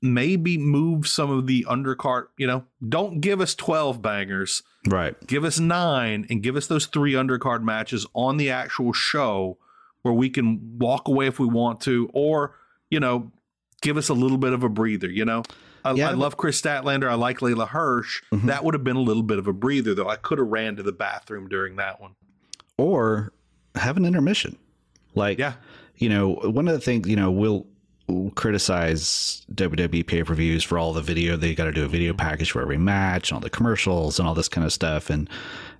[0.00, 2.26] maybe move some of the undercard.
[2.36, 4.62] You know, don't give us twelve bangers.
[4.86, 5.14] right.
[5.26, 9.58] Give us nine and give us those three undercard matches on the actual show
[10.02, 12.54] where we can walk away if we want to, or
[12.90, 13.32] you know,
[13.80, 15.10] give us a little bit of a breather.
[15.10, 15.42] You know,
[15.84, 17.08] I, Yeah, I love Kris Statlander.
[17.08, 18.22] I like Leyla Hirsch.
[18.32, 18.46] Mhm.
[18.46, 20.08] That would have been a little bit of a breather, though.
[20.08, 22.12] I could have ran to the bathroom during that one.
[22.78, 23.32] Or
[23.74, 24.56] have an intermission,
[25.14, 25.54] like Yeah,
[25.96, 27.66] you know, one of the things, you know, we'll,
[28.34, 31.36] criticize WWE pay per views for all the video.
[31.36, 34.28] They got to do a video package for every match, and all the commercials, and
[34.28, 35.08] all this kind of stuff.
[35.08, 35.30] And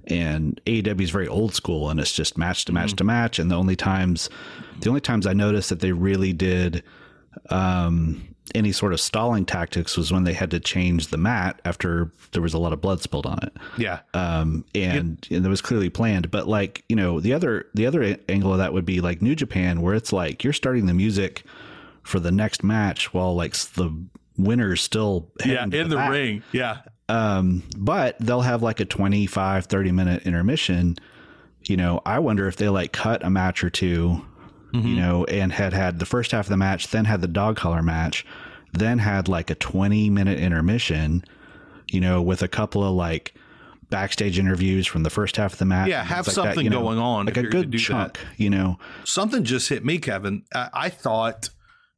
[0.06, 3.38] and AEW is very old school, and it's just match to match to match.
[3.38, 4.30] And the only times,
[4.80, 6.82] the only times I noticed that they really did
[7.50, 12.10] um, any sort of stalling tactics was when they had to change the mat after
[12.32, 15.60] there was a lot of blood spilled on it yeah, um, and, and it was
[15.60, 16.30] clearly planned.
[16.30, 19.34] But like you know, the other the other angle of that would be like New
[19.34, 21.44] Japan, where it's like you're starting the music
[22.02, 23.90] for the next match while like the
[24.36, 25.64] winner's still yeah.
[25.64, 26.10] In the mat.
[26.10, 26.78] ring, yeah,
[27.08, 30.96] Um, but they'll have like a 25, 30 minute intermission.
[31.64, 34.22] You know, I wonder if they like cut a match or 2
[34.74, 37.56] you know, and had had the first half of the match, then had the dog
[37.56, 38.24] collar match,
[38.72, 41.24] then had like a 20 minute intermission,
[41.90, 43.34] you know, with a couple of like
[43.90, 45.88] backstage interviews from the first half of the match.
[45.88, 47.84] Yeah, have like that, something you know, going on Like a good do that.
[47.84, 48.78] chunk, you know.
[49.04, 50.44] something just hit me, Kevin.
[50.54, 51.50] I, I thought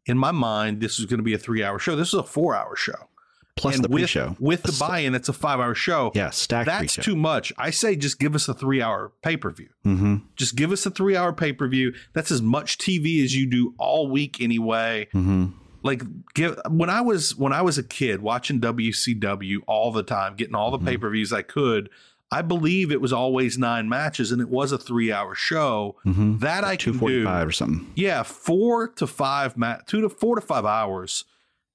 [0.07, 1.97] in my mind this was going to be a three-hour show.
[1.97, 3.09] This is a four-hour show.
[3.57, 4.37] Plus and the with, pre-show.
[4.41, 6.11] with the buy-in, it's a five-hour show.
[6.13, 6.67] Yeah, stack.
[6.67, 7.03] That's pre-show.
[7.03, 7.53] too much.
[7.57, 9.69] I say just give us a three-hour pay-per-view.
[9.87, 10.17] Mm-hmm.
[10.35, 11.95] Just give us a three-hour pay-per-view.
[12.15, 15.07] That's as much TV as you do all week anyway.
[15.15, 15.47] Mm-hmm.
[15.85, 16.03] Like
[16.35, 20.55] give when I was when I was a kid watching WCW all the time, getting
[20.55, 20.87] all the Mm-hmm.
[20.89, 21.91] pay-per-views I could.
[22.33, 25.97] I believe it was always nine matches, and it was a three-hour show.
[26.05, 26.39] Mm-hmm.
[26.39, 27.29] That I Two can do.
[27.29, 27.93] or something.
[27.95, 31.25] Yeah, four to five, ma- two to four to five hours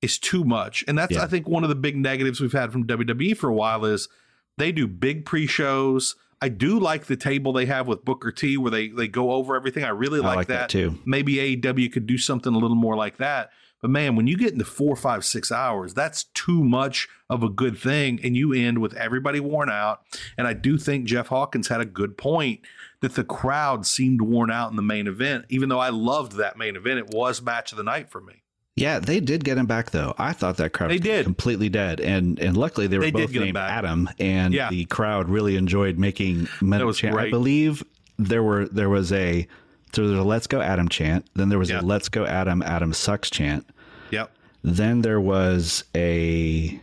[0.02, 1.24] is too much, and that's Yeah.
[1.24, 4.10] I think one of the big negatives we've had from WWE for a while is
[4.58, 6.16] they do big pre-shows.
[6.42, 9.56] I do like the table they have with Booker T, where they they go over
[9.56, 9.84] everything.
[9.84, 10.98] I really I like, like that too.
[11.06, 13.52] Maybe AEW could do something a little more like that.
[13.82, 17.50] But man, when you get into four, five, six hours, that's too much of a
[17.50, 20.02] good thing, and you end with everybody worn out.
[20.38, 22.60] And I do think Jeff Hawkins had a good point
[23.02, 26.58] that the crowd seemed worn out in the main event, even though I loved that
[26.58, 27.00] main event.
[27.00, 28.44] It was match of the night for me.
[28.76, 30.14] Yeah, they did get him back though.
[30.18, 31.26] I thought that crowd They was did.
[31.26, 33.58] completely dead, and and luckily they were They both named.
[33.58, 34.70] Adam, and Yeah.
[34.70, 37.18] the crowd really enjoyed making That was chant.
[37.18, 37.84] I believe
[38.18, 39.48] there were there was a
[39.94, 41.80] so there was a "Let's Go Adam" chant, then there was Yeah.
[41.80, 43.66] a "Let's Go Adam, Adam sucks" chant,
[44.12, 44.32] Yep.
[44.64, 46.80] then there was a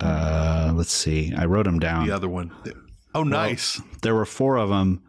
[0.00, 2.06] uh, let's see, I wrote them down.
[2.06, 2.52] The other one.
[3.14, 3.80] Oh, nice.
[4.02, 5.02] There were four of them.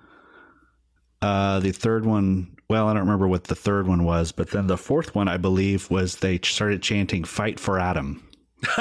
[1.22, 4.68] Uh, the third one, well, I don't remember what the third one was, but then
[4.68, 8.24] the fourth one, I believe, was they started chanting "Fight for Adam,"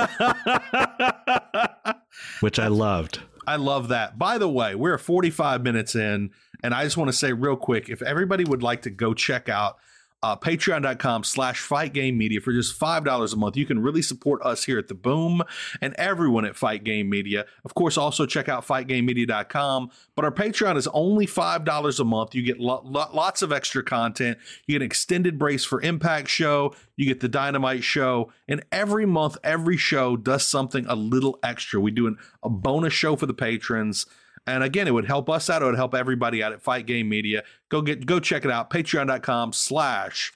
[2.40, 3.20] which I loved.
[3.46, 4.18] I love that.
[4.18, 6.30] By the way, we're 45 minutes in,
[6.62, 9.48] and I just want to say real quick if everybody would like to go check
[9.48, 9.78] out
[10.22, 14.42] uh, patreon.com slash fight game media for just $5 a month, you can really support
[14.42, 15.42] us here at the Boom
[15.80, 17.46] and everyone at Fight Game Media.
[17.64, 19.90] Of course, also check out fightgamemedia.com.
[20.16, 22.34] But our Patreon is only $5 a month.
[22.34, 24.38] You get lo- lo- lots of extra content.
[24.66, 26.74] You get an extended brace for Impact Show.
[26.96, 28.32] You get the Dynamite Show.
[28.48, 31.80] And every month, every show does something a little extra.
[31.80, 34.06] We do an, a bonus show for the patrons.
[34.49, 35.62] And again, it would help us out.
[35.62, 37.42] It would help everybody out at Fight Game Media.
[37.68, 38.70] Go get go check it out.
[38.70, 40.32] Patreon.com slash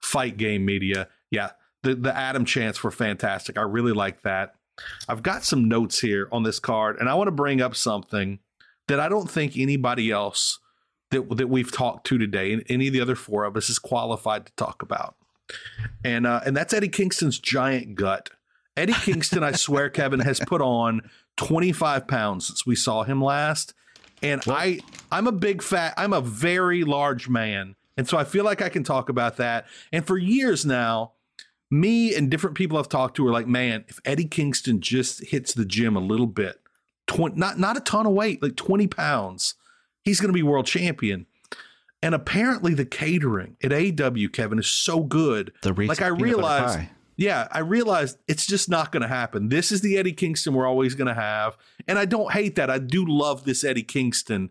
[0.00, 1.08] fight game media.
[1.30, 1.50] Yeah,
[1.82, 3.58] the the Adam chants were fantastic.
[3.58, 4.54] I really like that.
[5.08, 8.38] I've got some notes here on this card, and I want to bring up something
[8.86, 10.58] that I don't think anybody else
[11.10, 13.78] that that we've talked to today, and any of the other four of us, is
[13.78, 15.16] qualified to talk about.
[16.04, 18.30] And uh, and that's Eddie Kingston's giant gut.
[18.76, 23.74] Eddie Kingston, I swear, Kevin has put on 25 pounds since we saw him last.
[24.22, 24.80] And I
[25.10, 27.76] I'm a big fat, I'm a very large man.
[27.96, 29.66] And so I feel like I can talk about that.
[29.92, 31.12] And for years now,
[31.70, 35.52] me and different people I've talked to are like, man, if Eddie Kingston just hits
[35.52, 36.60] the gym a little bit,
[37.08, 39.54] 20, not not a ton of weight, like 20 pounds,
[40.02, 41.26] he's going to be world champion.
[42.00, 45.52] And apparently, the catering at AW Kevin is so good.
[45.62, 46.90] The like I peanut butter realized, pie.
[47.18, 49.48] Yeah, I realized it's just not going to happen.
[49.48, 51.56] This is the Eddie Kingston we're always going to have,
[51.88, 52.70] and I don't hate that.
[52.70, 54.50] I do love this Eddie Kingston,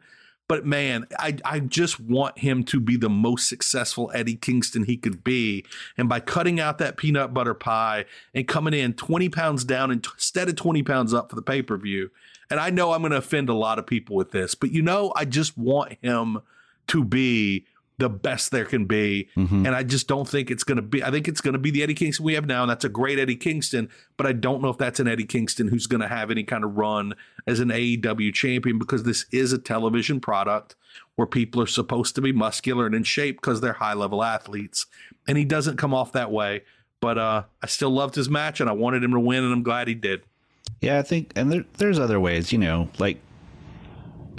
[0.50, 4.98] but man, I I just want him to be the most successful Eddie Kingston he
[4.98, 5.66] could be,
[5.98, 8.04] and by cutting out that peanut butter pie
[8.36, 11.78] and coming in twenty pounds down instead of twenty pounds up for the pay per
[11.78, 12.12] view.
[12.50, 14.82] And I know I'm going to offend a lot of people with this, but you
[14.82, 16.40] know, I just want him
[16.88, 17.66] to be
[18.00, 19.28] the best there can be.
[19.66, 21.72] And I just don't think it's going to be, I think it's going to be
[21.72, 22.62] the Eddie Kingston we have now.
[22.62, 25.68] And that's a great Eddie Kingston, but I don't know if that's an Eddie Kingston
[25.68, 27.16] who's going to have any kind of run
[27.48, 30.76] as an AEW champion because this is a television product
[31.16, 34.86] where people are supposed to be muscular and in shape because they're high level athletes.
[35.28, 36.64] And he doesn't come off that way.
[37.00, 39.64] But uh, I still loved his match and I wanted him to win, and I'm
[39.64, 40.24] glad he did.
[40.82, 43.20] Yeah, I think, and there, there's other ways, you know, like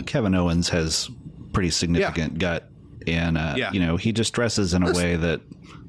[0.07, 1.11] Kevin Owens has
[1.53, 2.69] pretty significant gut,
[3.13, 3.73] and uh, Yeah.
[3.73, 5.41] you know, he just dresses in a Listen, way that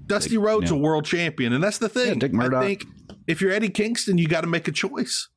[0.08, 2.08] Dusty Like, Rhodes you a world champion, and that's the thing.
[2.08, 2.64] Yeah, Dick I Murdoch.
[2.64, 2.86] think
[3.28, 5.30] if you're Eddie Kingston, you got to make a choice.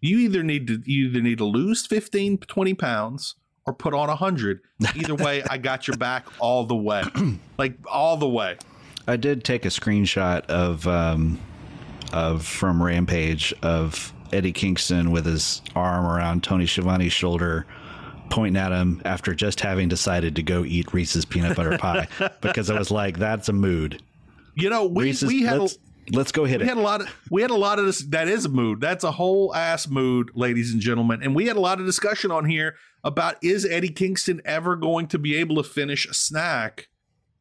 [0.00, 3.34] You either need to you either need to lose 15, 20 pounds
[3.66, 4.60] or put on 100.
[4.94, 7.02] Either way, I got your back all the way.
[7.58, 8.56] Like all the way.
[9.08, 11.38] I did take a screenshot of um,
[12.12, 17.64] of from Rampage of Eddie Kingston with his arm around Tony Schiavone's shoulder,
[18.30, 22.08] pointing at him after just having decided to go eat Reese's peanut butter pie
[22.40, 24.02] because I was like, "That's a mood."
[24.54, 25.78] You know, we Reese's, we had a, let's,
[26.12, 26.68] let's go hit we it.
[26.68, 29.04] had a lot of we had a lot of this that is a mood that's
[29.04, 32.44] a whole ass mood ladies and gentlemen and we had a lot of discussion on
[32.44, 32.74] here
[33.04, 36.86] about is eddie kingston ever going to be able to finish a snack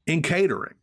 [0.07, 0.73] in catering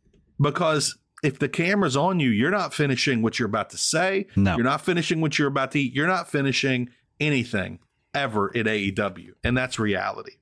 [0.41, 4.55] because if the camera's on you you're not finishing what you're about to say No.
[4.55, 6.89] you're not finishing what you're about to eat you're not finishing
[7.19, 7.79] anything
[8.13, 10.33] ever at aew and that's reality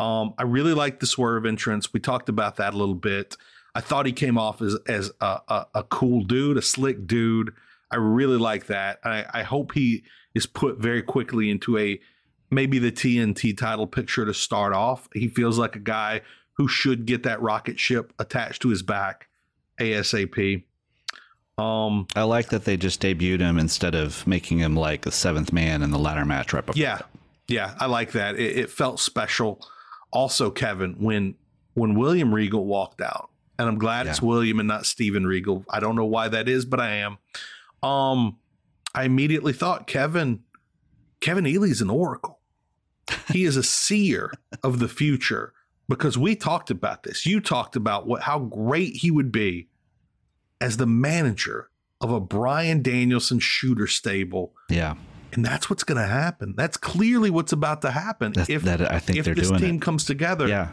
[0.00, 1.92] um, I really like the swerve entrance.
[1.92, 3.36] We talked about that a little bit.
[3.74, 7.52] I thought he came off as as a, a, a cool dude, a slick dude.
[7.90, 9.00] I really like that.
[9.04, 12.00] I, I hope he is put very quickly into a
[12.50, 15.08] maybe the TNT title picture to start off.
[15.14, 16.22] He feels like a guy
[16.54, 19.28] who should get that rocket ship attached to his back
[19.80, 20.64] ASAP.
[21.58, 25.52] Um, I like that they just debuted him instead of making him like the seventh
[25.52, 26.80] man in the ladder match right before.
[26.80, 27.00] Yeah,
[27.48, 28.36] yeah, I like that.
[28.36, 29.60] It, it felt special.
[30.12, 31.34] Also, Kevin, when
[31.74, 35.64] when William Regal walked out, and I'm glad it's William and not Steven Regal.
[35.68, 37.18] I don't know why that is, but I am.
[37.82, 38.38] Um,
[38.94, 40.40] I immediately thought Kevin,
[41.20, 42.38] Kevin Ely's an oracle.
[43.32, 44.32] He is a seer
[44.62, 45.52] of the future
[45.88, 47.26] because we talked about this.
[47.26, 49.68] You talked about what how great he would be
[50.60, 54.94] as the manager of a Bryan Danielson shooter stable yeah.
[55.32, 56.54] and that's what's going to happen.
[56.56, 58.32] That's clearly what's about to happen.
[58.32, 59.82] That's- if that- I think if this team it.
[59.82, 60.68] comes together, Yeah.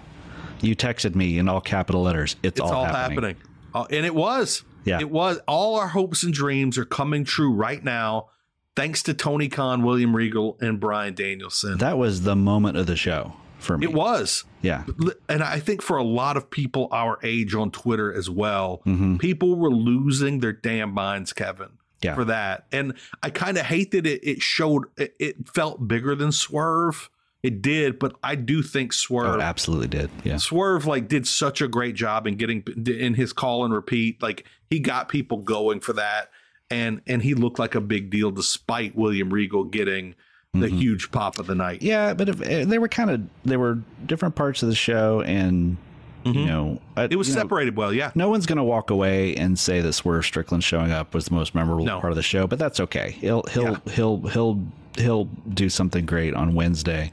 [0.62, 2.38] You texted me in all capital letters.
[2.42, 2.96] It's, it's all, happening.
[3.24, 3.36] happening.
[3.74, 4.64] Uh, and it was.
[4.86, 5.00] Yeah.
[5.02, 5.38] It was.
[5.48, 8.30] All our hopes and dreams are coming true right now,
[8.76, 11.78] thanks to Tony Khan, William Regal, and Bryan Danielson.
[11.80, 13.34] That was the moment of the show
[13.66, 13.86] for me.
[13.86, 14.44] it was.
[14.62, 14.84] Yeah.
[15.28, 19.20] And I think for a lot of people our age on Twitter as well, Mhm.
[19.20, 21.70] people were losing their damn minds, Kevin.
[22.02, 22.14] Yeah.
[22.14, 22.68] for that.
[22.72, 22.94] And
[23.24, 27.10] I kind of hate that it, it showed it, it felt bigger than Swerve.
[27.42, 30.12] It did, but I do think Oh, Swerve it absolutely did.
[30.24, 30.38] Yeah.
[30.38, 34.22] Swerve like did such a great job in getting in his call and repeat.
[34.22, 36.30] Like he got people going for that,
[36.70, 40.14] and and he looked like a big deal despite William Regal getting
[40.60, 41.80] the huge pop of the night.
[41.80, 41.86] Mm-hmm.
[41.88, 45.22] Yeah, but if, uh, they were kind of they were different parts of the show,
[45.22, 45.78] and
[46.24, 47.14] you know, I- Mm-hmm.
[47.14, 48.12] It was you know, separated well, yeah.
[48.16, 51.34] No one's going to walk away and say that Swerve Strickland showing up was the
[51.36, 52.00] most memorable No.
[52.00, 53.12] part of the show, but that's okay.
[53.20, 54.64] He'll he'll he'll he'll
[54.98, 57.12] he'll do something great on Wednesday.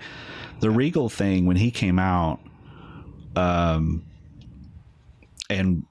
[0.60, 2.40] The Regal thing when he came out,
[3.36, 4.04] um,
[5.50, 5.84] and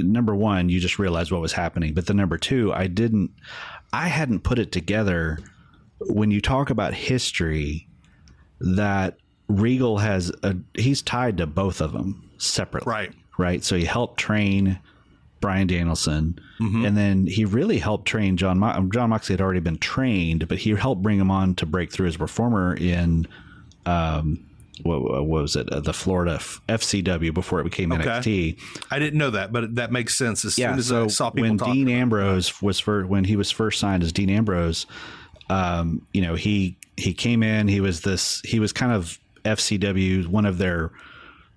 [0.00, 3.32] number one, you just realized what was happening, but the number two, I didn't,
[3.92, 5.38] I hadn't put it together.
[6.00, 7.88] When you talk about history,
[8.60, 9.16] that
[9.48, 13.12] Regal has a he's tied to both of them separately Right.
[13.38, 13.64] right?
[13.64, 14.78] So he helped train
[15.40, 16.84] Bryan Danielson, Mm-hmm.
[16.84, 18.58] and then he really helped train Jon.
[18.58, 21.92] Mo- Jon Moxley had already been trained, but he helped bring him on to break
[21.92, 23.28] through as a performer in,
[23.86, 24.44] um,
[24.82, 25.68] what, what was it?
[25.72, 28.02] Uh, the Florida F- FCW before it became Okay.
[28.04, 28.58] NXT.
[28.90, 30.44] I didn't know that, but that makes sense.
[30.44, 31.72] As Yeah, soon as so I saw people when.
[31.72, 34.86] Dean Ambrose was for when he was first signed as Dean Ambrose,
[35.48, 37.68] um, you know he he came in.
[37.68, 38.40] He was this.
[38.44, 40.90] He was kind of FCW, one of their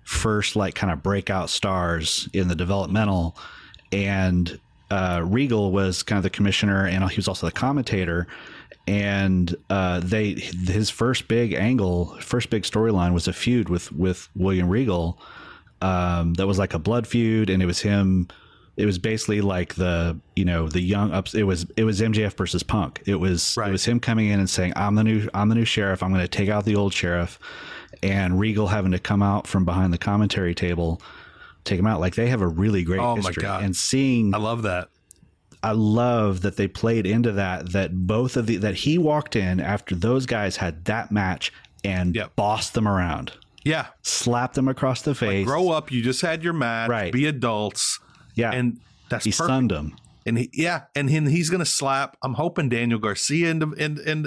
[0.04, 3.36] first like kind of breakout stars in the developmental,
[3.90, 4.58] and
[4.90, 8.26] uh, Regal was kind of the commissioner, and he was also the commentator.
[8.86, 14.28] And uh, they his first big angle, first big storyline was a feud with with
[14.34, 15.18] William Regal.
[15.80, 18.28] Um, that was like a blood feud, and it was him.
[18.76, 21.34] It was basically like the you know the young ups.
[21.34, 23.02] It was it was MJF versus Punk.
[23.06, 25.64] It was it was him coming in and saying I'm the new I'm the new
[25.64, 26.02] sheriff.
[26.02, 27.38] I'm going to take out the old sheriff,
[28.02, 31.02] and Regal having to come out from behind the commentary table,
[31.64, 32.00] take him out.
[32.00, 33.42] Like they have a really great Oh my history.
[33.42, 33.62] God.
[33.62, 34.88] And seeing I love that.
[35.62, 37.72] I love that they played into that.
[37.72, 41.52] That both of the that he walked in after those guys had that match
[41.84, 43.32] and bossed them around.
[43.64, 45.46] Yeah, slapped them across the face.
[45.46, 45.92] Grow up.
[45.92, 46.88] You just had your match.
[46.88, 47.12] Right.
[47.12, 48.00] Be adults.
[48.34, 48.52] Yeah.
[48.52, 49.44] And that's he perfect.
[49.44, 49.96] stunned them.
[50.24, 52.16] And he, yeah, and he, he's going to slap.
[52.22, 54.26] I'm hoping Daniel Garcia into in, in,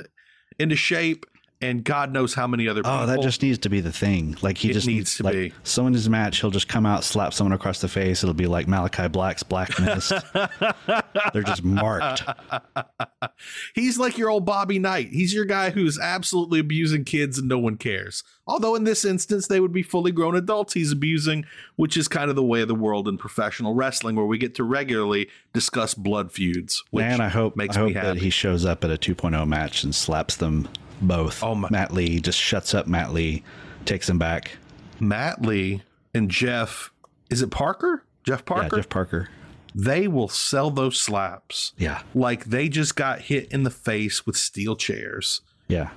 [0.60, 1.26] into shape,
[1.62, 2.82] and God knows how many other.
[2.84, 4.38] Oh, that just needs to be the thing.
[4.42, 5.54] Like he It just needs to like, be.
[5.78, 8.24] In his match, he'll just come out, slap someone across the face.
[8.24, 10.14] It'll be like Malakai Black's Black Mist.
[11.34, 12.24] They're just marked.
[13.76, 15.10] He's like your old Bobby Knight.
[15.10, 18.24] He's your guy who's absolutely abusing kids and no one cares.
[18.48, 21.46] Although in this instance, they would be fully grown adults he's abusing,
[21.78, 24.54] which is kind of the way of the world in professional wrestling, where we get
[24.56, 26.84] to regularly discuss blood feuds.
[26.92, 28.08] Which Man, I hope makes I hope me happy.
[28.08, 30.70] that he shows up at a 2.0 match and slaps them
[31.02, 31.44] both.
[31.44, 31.68] Oh my.
[31.72, 33.44] Matt Lee just shuts up Matt Lee,
[33.86, 34.58] takes him back.
[35.00, 35.82] Matt Lee
[36.14, 36.92] and Jeff,
[37.30, 38.04] is it Parker?
[38.24, 38.76] Jeff Parker?
[38.78, 39.30] Yeah, Jeff Parker.
[39.74, 41.74] They will sell those slaps.
[41.78, 42.02] Yeah.
[42.14, 45.42] Like they just got hit in the face with steel chairs.
[45.68, 45.90] Yeah.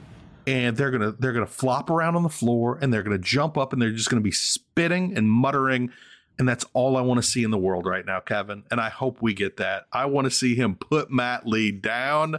[0.47, 3.73] and they're gonna they're gonna flop around on the floor and they're gonna jump up
[3.73, 5.91] and they're just gonna be spitting and muttering
[6.39, 8.63] and that's all I want to see in the world right now, Kevin.
[8.71, 9.87] And I hope we get that.
[9.93, 12.37] I want to see him put Matt Lee down.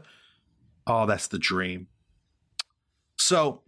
[0.88, 1.88] Oh, that's the dream.
[3.20, 3.62] So,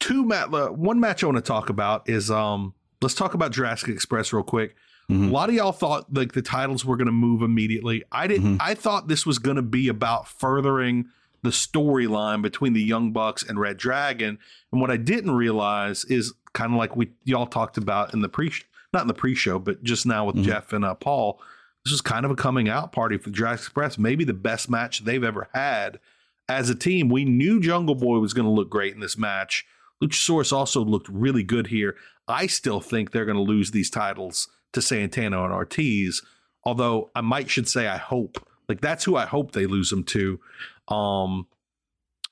[0.00, 3.52] two mat uh, one match I want to talk about is um let's talk about
[3.52, 4.74] Jurassic Express real quick.
[5.08, 8.02] A lot of y'all thought like the titles were going to move immediately.
[8.10, 8.60] I didn't.
[8.60, 11.06] I thought this was going to be about furthering
[11.42, 14.36] the storyline between the Young Bucks and Red Dragon.
[14.72, 18.28] And what I didn't realize is kind of like we y'all talked about in the
[18.28, 18.52] pre,
[18.92, 21.40] not in the pre-show, but just now with Jeff and uh, Paul.
[21.84, 23.96] This is kind of a coming out party for Jurassic Express.
[23.96, 26.00] Maybe the best match they've ever had
[26.48, 27.08] as a team.
[27.08, 29.66] We knew Jungle Boy was going to look great in this match.
[30.02, 31.96] Luchasaurus also looked really good here.
[32.28, 36.22] I still think they're going to lose these titles to Santana and Ortiz.
[36.64, 38.46] Although I might should say I hope.
[38.68, 40.40] Like that's who I hope they lose them to.
[40.88, 41.46] Um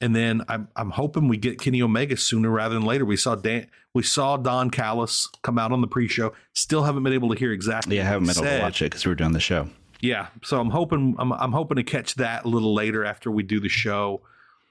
[0.01, 3.05] and then I'm I'm hoping we get Kenny Omega sooner rather than later.
[3.05, 6.33] We saw Dan we saw Don Callis come out on the pre-show.
[6.53, 7.97] Still haven't been able to hear exactly.
[7.97, 9.69] Yeah, I haven't been able to watch it because we were doing the show.
[10.05, 13.43] Yeah, so I'm hoping I'm I'm hoping to catch that a little later after we
[13.43, 14.21] do the show,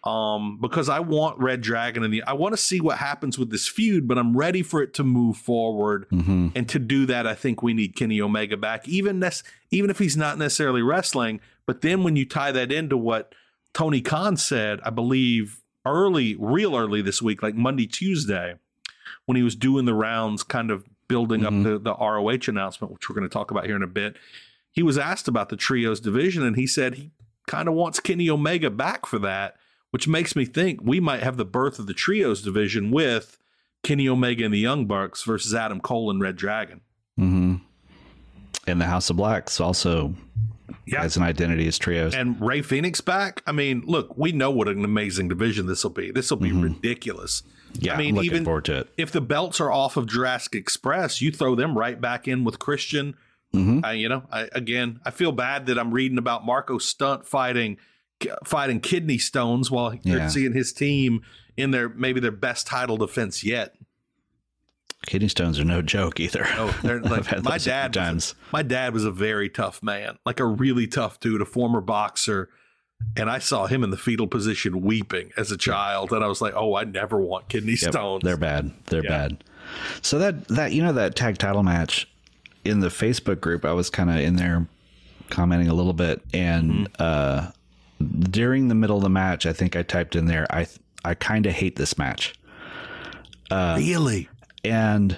[0.04, 3.50] um, because I want Red Dragon and the I want to see what happens with
[3.50, 6.50] this feud, but I'm ready for it to move forward, Mm-hmm.
[6.56, 9.98] and to do that, I think we need Kenny Omega back, even nec- even if
[10.00, 11.40] he's not necessarily wrestling.
[11.66, 13.34] But then when you tie that into what
[13.74, 18.56] Tony Khan said, I believe early, real early this week, like Monday, Tuesday,
[19.26, 23.10] when he was doing the rounds, kind of building up the, the ROH announcement, which
[23.10, 24.16] we're going to talk about here in a bit.
[24.74, 27.12] He was asked about the trios division, and he said he
[27.48, 29.56] kind of wants Kenny Omega back for that,
[29.92, 33.38] which makes me think we might have the birth of the trios division with
[33.84, 36.82] Kenny Omega and the Young Bucks versus Adam Cole and Red Dragon.
[37.20, 37.56] Mm-hmm.
[38.66, 40.16] And the House of Blacks also
[40.92, 42.16] has an identity as trios.
[42.16, 43.44] And Rey Fenix back.
[43.46, 46.12] I mean, look, we know what an amazing division this will be.
[46.12, 47.42] This will be ridiculous.
[47.42, 47.86] Mm-hmm.
[47.86, 48.90] Yeah, I mean, I'm looking even forward to it.
[48.98, 52.60] if the belts are off of Jurassic Express, you throw them right back in with
[52.60, 53.16] Christian.
[53.54, 53.80] Mm-hmm.
[53.84, 57.78] I, you know, I, again, I feel bad that I'm reading about Marko Stunt fighting
[58.46, 60.18] fighting kidney stones while Yeah.
[60.18, 61.22] they're seeing his team
[61.58, 63.76] in their maybe their best title defense yet.
[65.06, 66.46] Kidney stones are no joke either.
[66.52, 67.96] Oh, they're like my dad.
[67.96, 71.46] Was a, my dad was a very tough man, like a really tough dude, a
[71.46, 72.50] former boxer.
[73.18, 76.42] And I saw him in the fetal position weeping as a child, and I was
[76.42, 78.72] like, "Oh, I never want kidney Yep, stones." They're bad.
[78.86, 79.10] They're Yeah.
[79.10, 79.44] bad.
[80.02, 82.08] So that that you know that tag title match
[82.66, 84.68] in the Facebook group, I was kind of in there
[85.30, 86.94] commenting a little bit, and Mm-hmm.
[87.00, 87.52] uh,
[88.30, 90.68] during the middle of the match, I think I typed in there, I I,
[91.06, 92.34] I kind of hate this match.
[93.52, 94.30] Uh, really?
[94.64, 95.18] and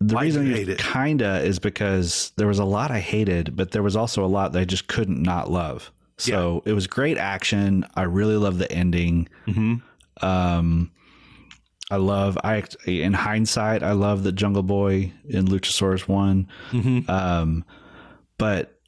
[0.00, 0.78] the Why reason you I hate it?
[0.78, 4.52] kinda is because there was a lot I hated, but there was also a lot
[4.52, 5.90] that I just couldn't not love.
[6.16, 7.84] So it was great action.
[7.96, 9.28] I really love the ending.
[9.46, 9.76] Mm-hmm.
[10.26, 10.90] Um,
[11.90, 16.48] I love I in hindsight I love that Jungle Boy in Luchasaurus won.
[16.70, 17.10] Mm-hmm.
[17.10, 17.64] Um,
[18.38, 18.78] but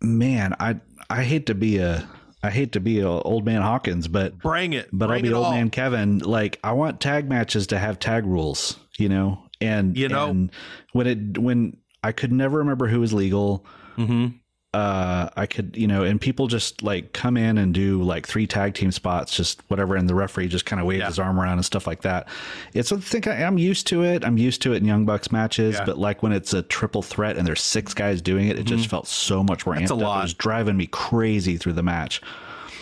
[0.00, 2.08] man, I I hate to be a
[2.42, 4.88] I hate to be a old man Hawkins, but Bring it.
[4.92, 5.52] but Bring I'll be old all.
[5.52, 6.18] man Kevin.
[6.18, 9.40] Like I want tag matches to have tag rules, you know.
[9.60, 10.50] And You know- and
[10.92, 13.64] when it when I could never remember who was legal.
[13.96, 14.36] Mm-hmm.
[14.74, 18.46] Uh, I could you know, and people just like come in and do like three
[18.46, 21.06] tag team spots, just whatever, and the referee just kind of waves Yeah.
[21.06, 22.26] his arm around and stuff like that.
[22.72, 24.24] It's I think I, I'm used to it.
[24.24, 25.84] I'm used to it in Young Bucks matches, Yeah.
[25.84, 28.88] but like when it's a triple threat and there's six guys doing it, it just
[28.88, 29.92] felt so much more Mm-hmm.
[29.92, 30.18] A lot.
[30.18, 32.20] It was driving me crazy through the match.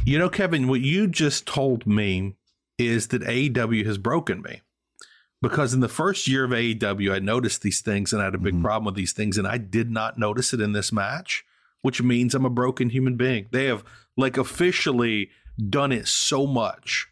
[0.07, 2.37] You know, Kevin, what you just told me
[2.79, 4.63] is that AEW has broken me.
[5.43, 8.39] Because in the first year of AEW, I noticed these things and I had a
[8.39, 8.63] big Mm-hmm.
[8.63, 11.45] problem with these things, and I did not notice it in this match,
[11.83, 13.47] which means I'm a broken human being.
[13.51, 13.85] They have
[14.17, 15.31] like officially
[15.69, 17.09] done it so much,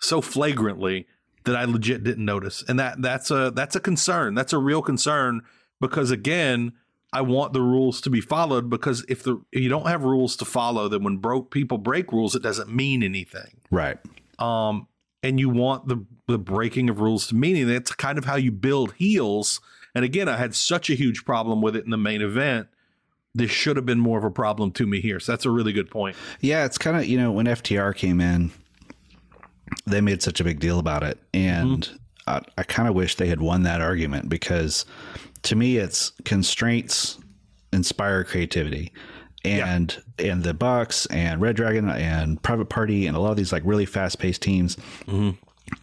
[0.00, 1.06] so flagrantly
[1.44, 2.62] that I legit didn't notice.
[2.68, 4.34] And that that's a that's a concern.
[4.34, 5.42] That's a real concern
[5.80, 6.72] because again,
[7.12, 10.36] I want the rules to be followed because if the if you don't have rules
[10.36, 13.60] to follow, then when broke people break rules, it doesn't mean anything.
[13.70, 13.98] Right.
[14.38, 14.86] Um,
[15.22, 17.74] and you want the the breaking of rules to mean anything.
[17.74, 19.60] That's kind of how you build heels.
[19.94, 22.68] And again, I had such a huge problem with it in the main event.
[23.38, 25.20] This should have been more of a problem to me here.
[25.20, 26.16] So that's a really good point.
[26.40, 28.50] Yeah, it's kind of you know when FTR came in,
[29.86, 31.96] they made such a big deal about it, and Mm-hmm.
[32.26, 34.84] I, I kind of wish they had won that argument because
[35.44, 37.18] to me, it's constraints
[37.72, 38.92] inspire creativity,
[39.44, 43.52] and and the Bucks and Red Dragon and Private Party and a lot of these
[43.52, 44.76] like really fast paced teams.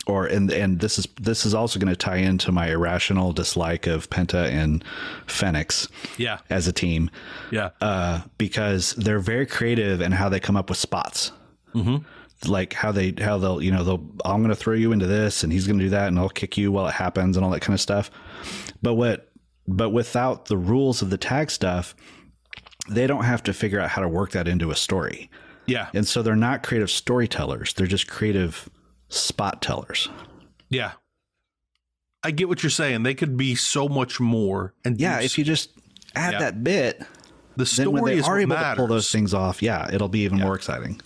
[0.08, 3.88] Or and and this is this is also going to tie into my irrational dislike
[3.88, 4.84] of Penta and
[5.26, 6.40] Fenix Yeah.
[6.50, 7.10] as a team
[7.52, 7.72] Yeah.
[7.82, 11.32] uh, because they're very creative in how they come up with spots.
[11.74, 11.98] Mm-hmm.
[12.50, 15.44] Like how they how they'll you know they'll I'm going to throw you into this
[15.44, 17.52] and he's going to do that and I'll kick you while it happens and all
[17.52, 18.12] that kind of stuff.
[18.84, 19.32] But what
[19.68, 21.96] but without the rules of the tag stuff,
[22.88, 25.30] they don't have to figure out how to work that into a story.
[25.66, 25.88] yeah.
[25.96, 27.74] And so they're not creative storytellers.
[27.74, 28.70] They're just creative
[29.16, 30.10] spot tellers.
[30.70, 30.94] Yeah.
[32.24, 33.04] I get what you're saying.
[33.04, 34.74] They could be so much more.
[34.84, 35.70] And Yeah, if you just
[36.16, 36.40] add Yeah.
[36.40, 37.00] that bit,
[37.56, 38.72] the then when story they is are able matters.
[38.74, 41.00] to pull those things off, yeah, it'll be even more exciting.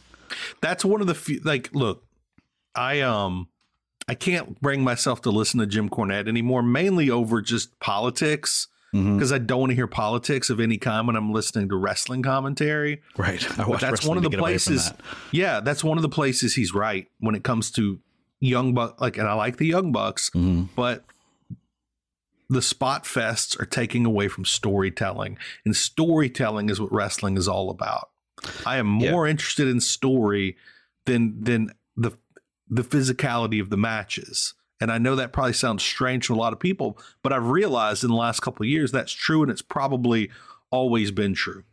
[0.61, 2.05] That's one of the few, like, look,
[2.75, 3.49] I um,
[4.07, 9.15] I can't bring myself to listen to Jim Cornette anymore, mainly over just politics, Mhm.
[9.17, 12.23] because I don't want to hear politics of any kind when I'm listening to wrestling
[12.23, 13.01] commentary.
[13.17, 13.43] Right.
[13.59, 14.89] I watch that's one of the get away from places.
[14.91, 14.99] that.
[15.31, 17.99] Yeah, that's one of the places he's right when it comes to
[18.39, 18.99] young buck.
[19.01, 20.69] Like, and I like the young bucks, Mhm.
[20.75, 21.05] but
[22.49, 27.69] the spot fests are taking away from storytelling, and storytelling is what wrestling is all
[27.69, 28.09] about.
[28.65, 29.11] I am Yeah.
[29.11, 30.55] more interested in story
[31.05, 32.11] than than the
[32.71, 34.53] the physicality of the matches.
[34.81, 38.03] And I know that probably sounds strange to a lot of people, but I've realized
[38.03, 40.29] in the last couple of years that's true, and it's probably
[40.71, 41.63] always been true.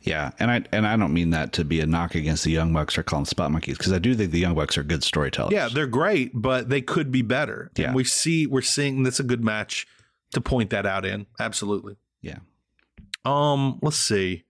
[0.00, 2.72] Yeah, and I and I don't mean that to be a knock against the Young
[2.72, 5.04] Bucks or call them spot monkeys because I do think the Young Bucks are good
[5.04, 5.52] storytellers.
[5.52, 7.70] Yeah, they're great, but they could be better.
[7.76, 7.86] Yeah.
[7.86, 9.86] And we see we're seeing that's a good match
[10.32, 11.26] to point that out in.
[11.38, 11.96] Absolutely.
[12.22, 12.38] yeah.
[13.24, 14.44] Um, let's see.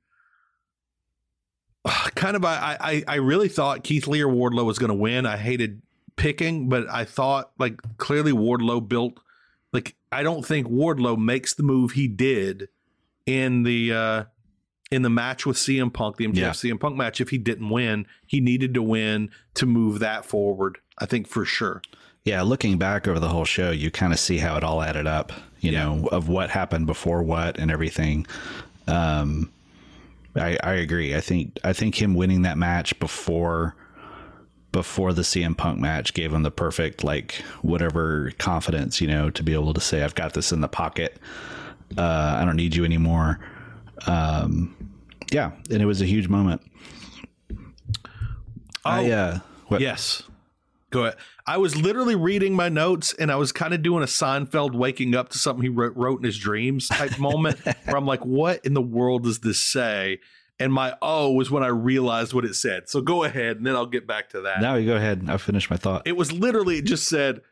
[2.15, 5.27] Kind of I I I really thought Keith Lee or Wardlow was gonna win.
[5.27, 5.83] I hated
[6.17, 9.19] picking, but I thought like clearly Wardlow built
[9.73, 12.69] like I don't think Wardlow makes the move he did
[13.27, 14.25] in the uh
[14.91, 16.51] in the match with CM Punk, the MJF Yeah.
[16.51, 20.79] CM Punk match, if he didn't win, he needed to win to move that forward.
[20.99, 21.83] I think for sure.
[22.25, 25.07] Yeah, looking back over the whole show, you kind of see how it all added
[25.07, 25.85] up, you Yeah.
[25.85, 28.27] know, of what happened before what and everything.
[28.89, 29.51] Um,
[30.37, 31.15] I, I agree.
[31.15, 33.75] I think I think him winning that match before
[34.77, 39.43] before the CM Punk match gave him the perfect like whatever confidence, you know, to
[39.43, 41.17] be able to say I've got this in the pocket.
[41.97, 43.41] Uh, I don't need you anymore.
[44.07, 44.77] Um,
[45.33, 46.61] yeah, and it was a huge moment.
[48.85, 50.23] I uh, what, Oh, Yes.
[50.91, 51.17] Go ahead.
[51.47, 55.15] I was literally reading my notes and I was kind of doing a Seinfeld waking
[55.15, 58.63] up to something he wrote, wrote in his dreams type moment where I'm like, what
[58.67, 60.19] in the world does this say?
[60.59, 62.89] And my oh was when I realized what it said.
[62.89, 64.61] So go ahead and then I'll get back to that.
[64.63, 65.27] Now you go ahead.
[65.29, 66.07] I finished my thought.
[66.07, 67.43] It was literally, it just said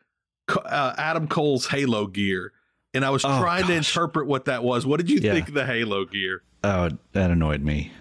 [0.49, 2.51] uh, Adam Cole's Halo gear.
[2.93, 4.85] And I was Oh, trying to interpret what that was.
[4.85, 5.33] What did you Yeah.
[5.33, 6.41] think of the Halo gear?
[6.63, 7.91] Oh, that annoyed me.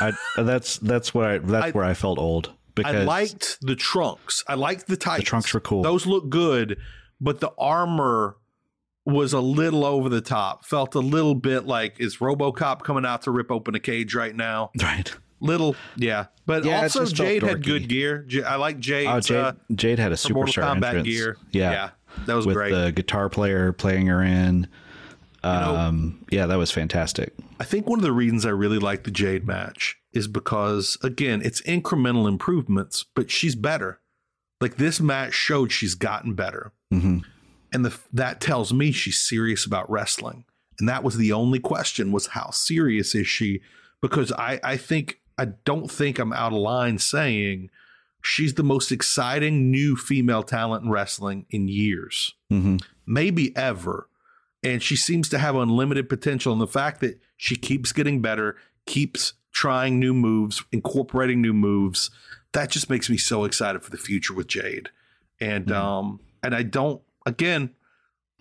[0.00, 3.74] I, that's that's where I, that's I- where I felt old because I liked the
[3.74, 4.44] trunks.
[4.46, 5.24] I liked the tights.
[5.24, 5.82] trunks were cool.
[5.82, 6.78] Those look good,
[7.20, 8.36] but the armor
[9.04, 10.64] was a little over the top.
[10.64, 14.34] Felt a little bit like is RoboCop coming out to rip open a cage right
[14.34, 14.70] now?
[14.82, 15.12] Right.
[15.40, 16.26] Little, yeah.
[16.46, 18.24] But Yeah, also Jade had good gear.
[18.46, 19.08] I like Jade.
[19.08, 21.08] Oh, Jade, uh, Jade had a super sharp superstar entrance.
[21.08, 21.36] gear.
[21.50, 21.90] Yeah, Yeah,
[22.26, 22.70] that was with great.
[22.70, 24.68] the guitar player playing her in.
[25.42, 27.34] know- Um, yeah, that was fantastic.
[27.58, 31.42] I think one of the reasons I really like the Jade match is because again,
[31.44, 33.98] it's incremental improvements, but she's better.
[34.60, 36.70] Like this match showed she's gotten better.
[36.92, 37.18] hmm
[37.72, 40.44] and the, that tells me she's serious about wrestling.
[40.78, 43.60] And that was the only question was how serious is she?
[44.00, 47.70] Because i i think i don't think i'm out of line saying
[48.20, 52.34] she's the most exciting new female talent in wrestling in years.
[52.48, 54.08] Hmm maybe ever.
[54.62, 56.52] And she seems to have unlimited potential.
[56.52, 58.56] And the fact that she keeps getting better
[58.86, 62.10] keeps trying new moves incorporating new moves
[62.52, 64.90] that just makes me so excited for the future with jade.
[65.40, 67.70] And um and i don't again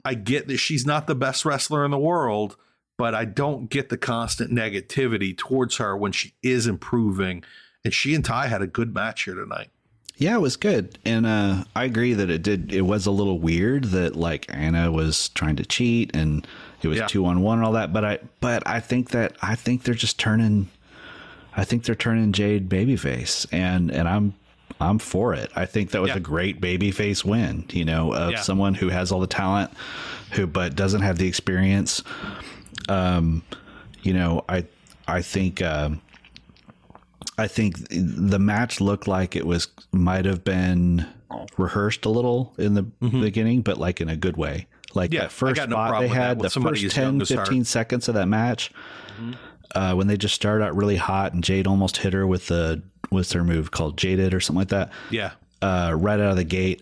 [0.06, 2.56] i get that she's not the best wrestler in the world
[2.98, 7.44] but i don't get the constant negativity towards her when she is improving
[7.86, 9.70] and she and tay had a good match here tonight
[10.18, 12.72] Yeah, it was good, and uh, I agree that it did.
[12.72, 16.46] It was a little weird that like Anna was trying to cheat, and
[16.84, 17.08] it was Yeah.
[17.08, 17.92] two on one and all that.
[17.92, 20.70] But I, but I think that I think they're just turning.
[21.58, 24.36] I think they're turning Jade babyface, and and I'm
[24.82, 25.52] I'm for it.
[25.56, 26.18] I think that was Yeah.
[26.18, 27.66] a great babyface win.
[27.72, 28.42] You know, of Yeah.
[28.42, 29.72] someone who has all the talent,
[30.32, 32.04] who but doesn't have the experience.
[32.90, 33.44] Um,
[34.02, 34.66] you know, I
[35.08, 35.62] I think.
[35.62, 36.02] Um,
[37.38, 41.08] I think the match looked like it was might have been
[41.58, 44.68] rehearsed a little in the beginning, but like in a good way.
[44.94, 45.16] Like Mm-hmm.
[45.16, 47.38] Yeah, that first no spot they had, the first as 10, as her.
[47.38, 48.72] 15 seconds of that match,
[49.20, 49.32] Mm-hmm.
[49.76, 52.82] uh, when they just started out really hot and Jade almost hit her with the,
[53.12, 55.32] what's their move called Jaded or something like that, yeah
[55.62, 56.82] uh, right out of the gate.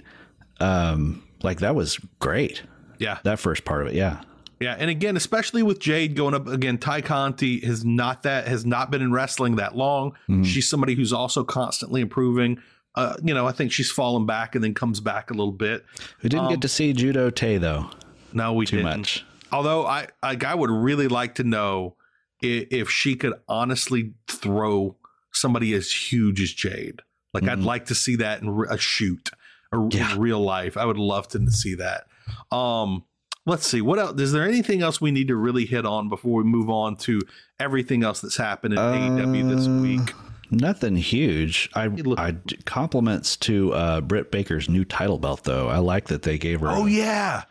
[0.62, 2.64] Um, like that was great.
[2.98, 3.94] yeah That first part of it.
[3.96, 4.22] Yeah.
[4.62, 8.66] Yeah, and again, especially with Jade going up again, Tay Conti has not that has
[8.66, 10.12] not been in wrestling that long.
[10.28, 10.44] Mm-hmm.
[10.44, 12.62] She's somebody who's also constantly improving.
[12.94, 15.86] Uh, you know, I think she's fallen back and then comes back a little bit.
[16.22, 17.90] We didn't Um, get to see Judo Tay though.
[18.34, 18.98] No, we Too didn't.
[19.00, 19.26] much.
[19.54, 21.96] Although I like, I would really like to know
[22.42, 24.98] if, if she could honestly throw
[25.40, 27.02] somebody as huge as Jade.
[27.34, 27.66] Like, I'd Mhm.
[27.66, 29.30] like to see that in a shoot,
[29.72, 30.14] or Yeah.
[30.14, 30.78] in real life.
[30.78, 32.08] I would love to see that.
[32.52, 33.04] Um,
[33.46, 34.20] let's see what else.
[34.20, 37.22] Is there anything else we need to really hit on before we move on to
[37.60, 40.14] everything else that's happened in AEW this Uh, week?
[40.52, 41.70] Nothing huge.
[41.76, 42.36] I, I
[42.66, 45.68] compliments to uh, Britt Baker's new title belt though.
[45.70, 46.70] I like that they gave her.
[46.70, 47.44] Oh a- yeah.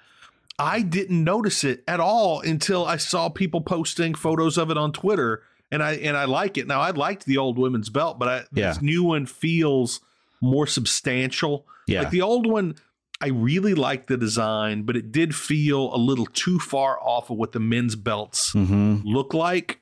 [0.59, 4.91] I didn't notice it at all until I saw people posting photos of it on
[4.93, 6.67] Twitter and I and I like it.
[6.67, 8.69] Now I liked the old women's belt, but I, Yeah.
[8.73, 10.01] this new one feels
[10.41, 11.67] more substantial.
[11.87, 12.03] Yeah.
[12.03, 12.77] Like the old one
[13.21, 17.37] I really liked the design, but it did feel a little too far off of
[17.37, 19.03] what the men's belts Mhm.
[19.05, 19.81] look like.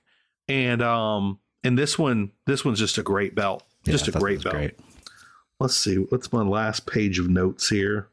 [0.49, 3.62] And um and this one this one's just a great belt.
[3.84, 4.74] Yeah, just a great belt Great.
[5.61, 8.09] let's see what's my last page of notes here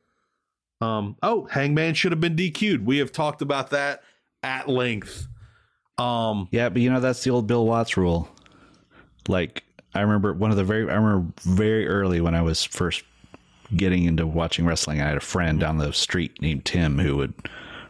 [0.81, 4.03] um oh hangman should have been dq'd we have talked about that
[4.43, 5.27] at length
[5.97, 8.27] um Yeah, but you know that's the old Bill Watts rule.
[9.27, 9.63] Like
[9.95, 13.03] I remember one of the very I remember very early when I was first
[13.75, 15.01] getting into watching wrestling.
[15.01, 17.33] I had a friend down the street named Tim who would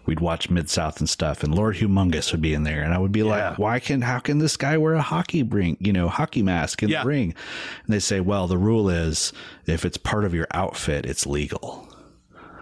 [0.06, 2.98] we'd watch Mid South and stuff, and Lord Humongous would be in there, and I
[2.98, 3.50] would be Yeah.
[3.52, 6.84] like, "Why can how can this guy wear a hockey ring, you know, hockey mask
[6.84, 7.04] in Yeah.
[7.04, 7.34] the ring?"
[7.86, 9.32] And they say, "Well, the rule is
[9.66, 11.88] if it's part of your outfit, it's legal."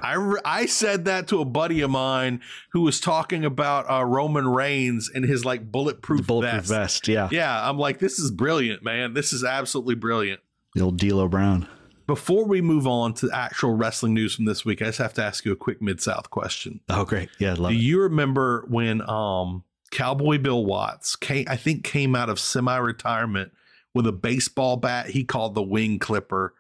[0.01, 2.41] I, re- I said that to a buddy of mine
[2.71, 6.69] who was talking about uh, Roman Reigns and his like bulletproof, Bulletproof vest.
[6.69, 9.13] vest, yeah, Yeah, I'm like, this is brilliant, man.
[9.13, 10.41] This is absolutely brilliant.
[10.75, 11.67] the old D'Lo Brown.
[12.07, 15.23] Before we move on to actual wrestling news from this week, I just have to
[15.23, 16.81] ask you a quick Mid South question.
[16.89, 17.81] Oh, great, yeah, love Do it.
[17.81, 23.51] you remember when um Cowboy Bill Watts came I think came out of semi-retirement
[23.93, 26.53] with a baseball bat he called the wing clipper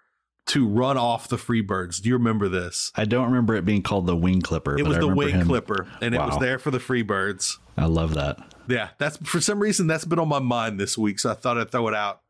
[0.51, 2.01] to run off the Freebirds?
[2.01, 2.91] Do you remember this?
[2.95, 4.77] I don't remember it being called the wing clipper.
[4.77, 7.57] It was the wing him- clipper and it was there for the Freebirds.
[7.77, 8.37] I love that.
[8.67, 11.57] Yeah, that's for some reason that's been on my mind this week, so I thought
[11.57, 12.21] I'd throw it out.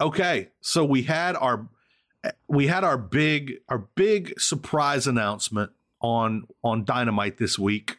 [0.00, 1.68] Okay, so we had our
[2.48, 7.96] we had our big our big surprise announcement on on Dynamite this week.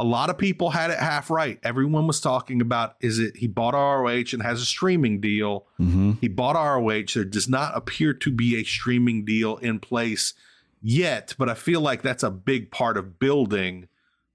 [0.00, 1.58] A lot of people had it half right.
[1.64, 5.66] Everyone was talking about is it he bought ROH and has a streaming deal.
[5.76, 7.14] hmm He bought ROH.
[7.14, 10.34] There does not appear to be a streaming deal in place
[10.80, 13.88] yet, but I feel like that's a big part of building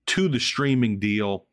[0.07, 1.45] to the streaming deal.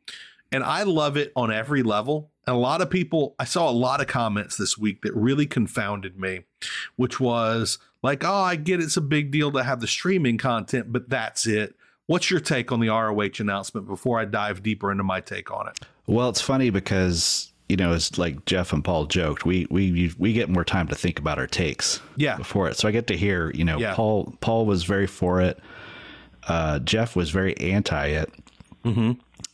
[0.50, 2.30] And I love it on every level.
[2.46, 5.46] And a lot of people, I saw a lot of comments this week that really
[5.46, 6.40] confounded me,
[6.96, 10.92] which was like, oh, I get it's a big deal to have the streaming content,
[10.92, 11.76] but that's it.
[12.10, 15.68] What's your take on the ROH announcement before I dive deeper into my take on
[15.68, 15.78] it?
[16.08, 20.32] Well, it's funny because you know, it's like Jeff and Paul joked, we we we
[20.32, 22.00] get more time to think about our takes.
[22.16, 22.36] Yeah.
[22.36, 23.52] Before it, so I get to hear.
[23.52, 23.94] You know, Yeah.
[23.94, 25.60] Paul Paul was very for it.
[26.48, 28.34] Uh, Jeff was very anti it.
[28.84, 29.12] Mm-hmm.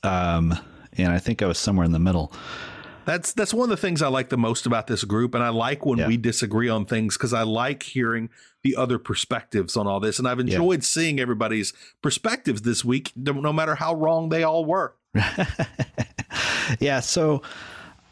[0.08, 0.58] Um,
[0.96, 2.32] and I think I was somewhere in the middle.
[3.04, 5.50] That's that's one of the things I like the most about this group, and I
[5.50, 6.06] like when Yeah.
[6.08, 8.30] we disagree on things because I like hearing
[8.66, 11.72] the other perspectives on all this, and I've enjoyed seeing everybody's
[12.02, 14.94] perspectives this week, no no matter how wrong they all were.
[16.80, 17.42] yeah so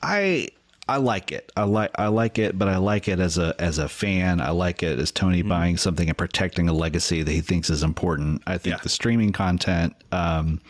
[0.03, 0.49] i
[0.89, 3.79] i like it i like i like it but i like it as a as
[3.79, 5.49] a fan i like it as tony Mm-hmm.
[5.49, 8.83] buying something and protecting a legacy that he thinks is important i think Yeah.
[8.83, 10.61] the streaming content um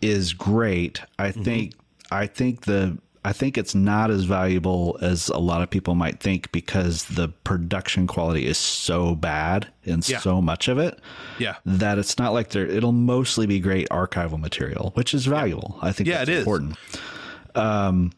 [0.00, 1.42] is great i Mm-hmm.
[1.44, 1.74] think
[2.10, 2.98] i think the
[3.28, 7.28] I think it's not as valuable as a lot of people might think because the
[7.44, 10.20] production quality is so bad in Yeah.
[10.20, 10.98] so much of it
[11.38, 15.78] Yeah, that it's not like there it'll mostly be great archival material, which is valuable.
[15.82, 16.38] I think Yeah, that's it is.
[16.40, 16.76] important.
[17.54, 18.12] Um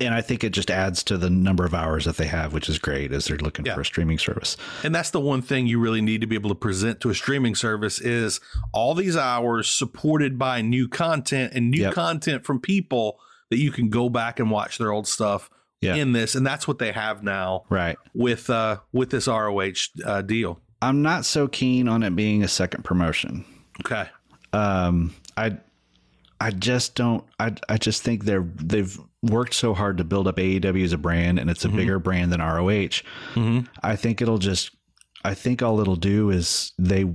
[0.00, 2.68] and I think it just adds to the number of hours that they have, which
[2.68, 3.74] is great as they're looking Yeah.
[3.76, 4.56] for a streaming service.
[4.82, 7.14] and that's the one thing you really need to be able to present to a
[7.14, 8.40] streaming service is
[8.72, 11.94] all these hours supported by new content and new Yep.
[11.94, 13.20] content from people
[13.50, 15.50] that you can go back and watch their old stuff
[15.80, 15.94] Yeah.
[15.96, 17.96] in this, and that's what they have now Right.
[18.14, 20.60] with uh with this ROH uh, deal.
[20.82, 23.44] I'm not so keen on it being a second promotion.
[23.84, 24.08] Okay.
[24.52, 25.56] Um I
[26.40, 30.36] I just don't I I just think they're they've worked so hard to build up
[30.36, 33.00] AEW as a brand and it's a bigger brand than ROH.
[33.34, 33.60] Mm-hmm.
[33.82, 34.70] I think it'll just
[35.24, 37.06] I think all it'll do is they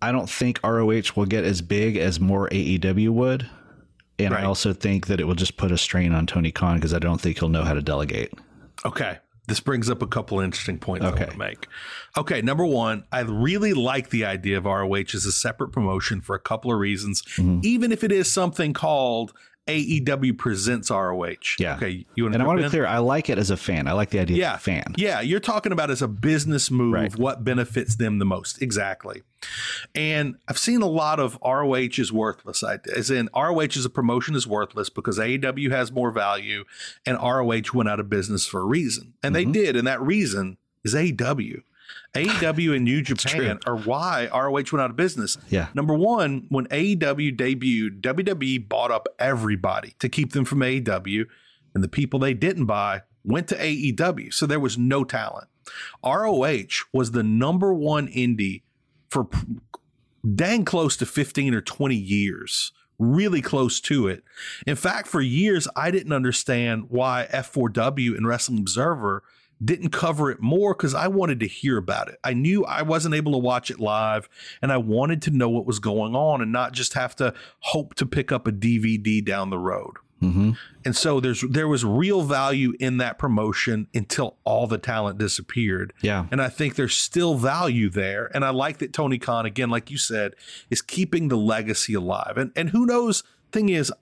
[0.00, 3.48] I don't think ROH will get as big as more AEW would.
[4.18, 4.42] And Right.
[4.42, 6.98] I also think that it will just put a strain on Tony Khan because I
[6.98, 8.32] don't think he'll know how to delegate.
[8.84, 9.18] Okay.
[9.46, 11.20] This brings up a couple interesting points I Okay.
[11.20, 11.66] want to make.
[12.18, 16.34] Okay, number one, I really like the idea of ROH as a separate promotion for
[16.36, 17.60] a couple of reasons, Mm-hmm.
[17.62, 19.32] even if it is something called
[19.68, 21.56] AEW Presents ROH.
[21.58, 21.76] Yeah.
[21.76, 22.04] Okay.
[22.14, 23.86] You want And I want to be clear, I like it as a fan.
[23.86, 24.54] I like the idea Yeah.
[24.54, 24.94] of a fan.
[24.96, 25.20] Yeah.
[25.20, 27.16] You're talking about as a business move, Right.
[27.16, 28.60] what benefits them the most.
[28.62, 29.22] Exactly.
[29.94, 32.64] And I've seen a lot of ROH is worthless.
[32.64, 36.64] I- As in, ROH as a promotion is worthless because AEW has more value
[37.06, 39.14] and ROH went out of business for a reason.
[39.22, 39.52] And Mm-hmm.
[39.52, 39.76] they did.
[39.76, 41.62] And that reason is AEW.
[42.14, 45.38] AEW and New Japan are why ROH went out of business.
[45.48, 45.68] Yeah.
[45.74, 51.26] Number one, when AEW debuted, WWE bought up everybody to keep them from AEW,
[51.74, 54.32] and the people they didn't buy went to AEW.
[54.32, 55.48] So there was no talent.
[56.04, 58.62] ROH was the number one indie
[59.10, 59.28] for
[60.34, 62.72] dang close to 15 or 20 years.
[62.98, 64.24] Really close to it.
[64.66, 69.22] In fact, for years, I didn't understand why F4W and Wrestling Observer
[69.64, 72.18] didn't cover it more because I wanted to hear about it.
[72.22, 74.28] I knew I wasn't able to watch it live
[74.62, 77.94] and I wanted to know what was going on and not just have to hope
[77.94, 79.96] to pick up a DVD down the road.
[80.22, 80.52] Mm-hmm.
[80.84, 85.92] And so there's there was real value in that promotion until all the talent disappeared.
[86.00, 86.26] Yeah.
[86.32, 88.30] And I think there's still value there.
[88.34, 90.34] And I like that Tony Khan, again, like you said,
[90.70, 92.34] is keeping the legacy alive.
[92.36, 93.22] And and who knows?
[93.50, 93.92] Thing is,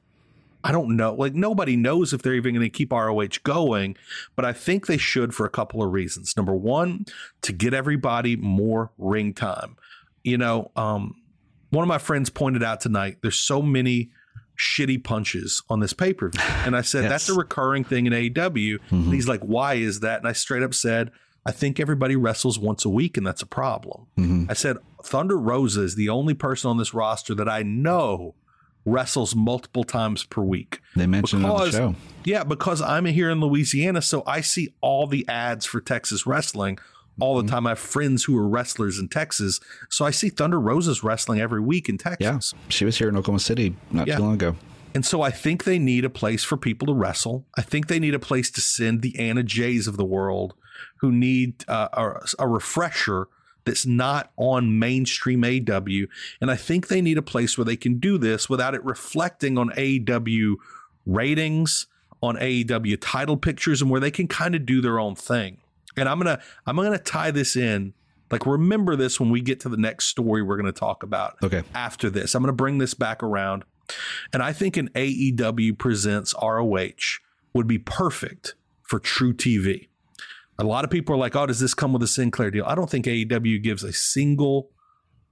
[0.68, 1.14] I don't know.
[1.14, 3.97] Like nobody knows if they're even going to keep ROH going,
[4.34, 6.36] but I think they should for a couple of reasons.
[6.36, 7.06] Number one,
[7.43, 9.76] to get everybody more ring time.
[10.24, 11.14] You know, um,
[11.70, 13.18] one of my friends pointed out tonight.
[13.22, 14.10] There's so many
[14.59, 17.10] shitty punches on this pay per view, and I said Yes.
[17.10, 18.78] that's a recurring thing in AEW.
[18.90, 21.10] And he's like, "Why is that?" And I straight up said.
[21.48, 24.06] I think everybody wrestles once a week, and that's a problem.
[24.51, 28.34] I said Thunder Rosa is the only person on this roster that I know
[28.87, 30.81] wrestles multiple times per week.
[30.95, 31.95] They mentioned it on the show.
[32.25, 36.79] Yeah, because I'm here in Louisiana, so I see all the ads for Texas wrestling
[37.21, 37.47] all Mm-hmm.
[37.47, 37.67] the time.
[37.67, 39.59] I have friends who are wrestlers in Texas,
[39.91, 42.53] so I see Thunder Rosa's wrestling every week in Texas.
[42.55, 42.61] Yeah.
[42.69, 44.17] She was here in Oklahoma City not Yeah.
[44.17, 44.57] too long ago.
[44.95, 47.45] And so I think they need a place for people to wrestle.
[47.57, 50.55] I think they need a place to send the Anna Jays of the world
[51.01, 53.29] who need uh, a, a refresher
[53.66, 56.06] that's not on mainstream AW.
[56.40, 59.59] And I think they need a place where they can do this without it reflecting
[59.59, 60.55] on AEW
[61.05, 61.86] ratings,
[62.22, 65.59] on AEW title pictures, and where they can kind of do their own thing.
[65.97, 67.93] And I'm gonna I'm gonna tie this in.
[68.30, 71.62] Like remember this when we get to the next story we're gonna talk about Okay.
[71.74, 72.34] after this.
[72.34, 73.64] I'm gonna bring this back around.
[74.32, 77.20] And I think an AEW presents ROH
[77.52, 79.88] would be perfect for truTV.
[80.59, 82.65] A lot of people are like, oh, does this come with a Sinclair deal?
[82.66, 84.70] I don't think AEW gives a single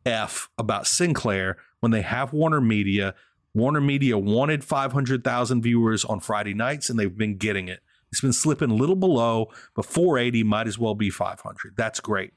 [0.04, 3.14] F about Sinclair when they have Warner Media.
[3.54, 7.80] Warner Media wanted 500,000 viewers on Friday nights, and they've been getting it.
[8.10, 11.74] It's been slipping a little below, but 480 might as well be 500.
[11.76, 12.32] That's great.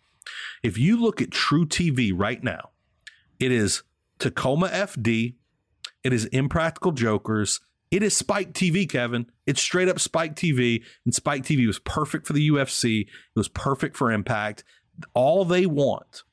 [0.63, 2.71] If you look at truTV right now,
[3.39, 3.83] it is
[4.19, 5.35] Tacoma FD,
[6.03, 7.59] it is Impractical Jokers,
[7.91, 9.27] it is Spike TV, Kevin.
[9.45, 13.01] It's straight up Spike TV, and Spike TV was perfect for the UFC.
[13.01, 14.63] It was perfect for Impact.
[15.13, 16.23] All they want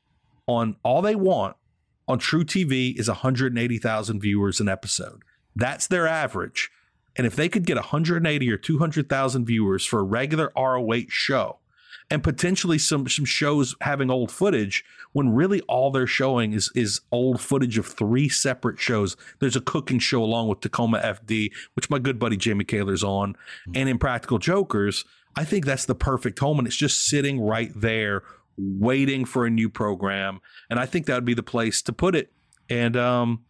[0.47, 1.57] on all they want
[2.09, 5.23] on truTV is 180,000 viewers an episode.
[5.55, 6.71] That's their average.
[7.17, 11.61] And if they could get 180 or 200,000 viewers for a regular ROH show,
[12.11, 17.01] and potentially some some shows having old footage when really all they're showing is is
[17.11, 19.17] old footage of three separate shows.
[19.39, 23.37] There's a cooking show along with Tacoma FD, which my good buddy Jamie Kaler's on,
[23.75, 25.05] and Impractical Jokers.
[25.37, 28.23] I think that's the perfect home, and it's just sitting right there
[28.57, 30.41] waiting for a new program.
[30.71, 32.33] And I think that would be the place to put it.
[32.71, 33.45] And um,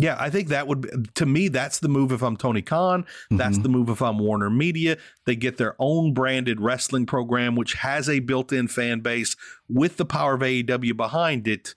[0.00, 3.04] yeah, I think that would be, to me that's the move if I'm Tony Khan.
[3.30, 3.62] That's Mhm.
[3.62, 4.96] the move if I'm Warner Media.
[5.26, 9.36] They get their own branded wrestling program which has a built-in fan base
[9.68, 11.74] with the power of AEW behind it.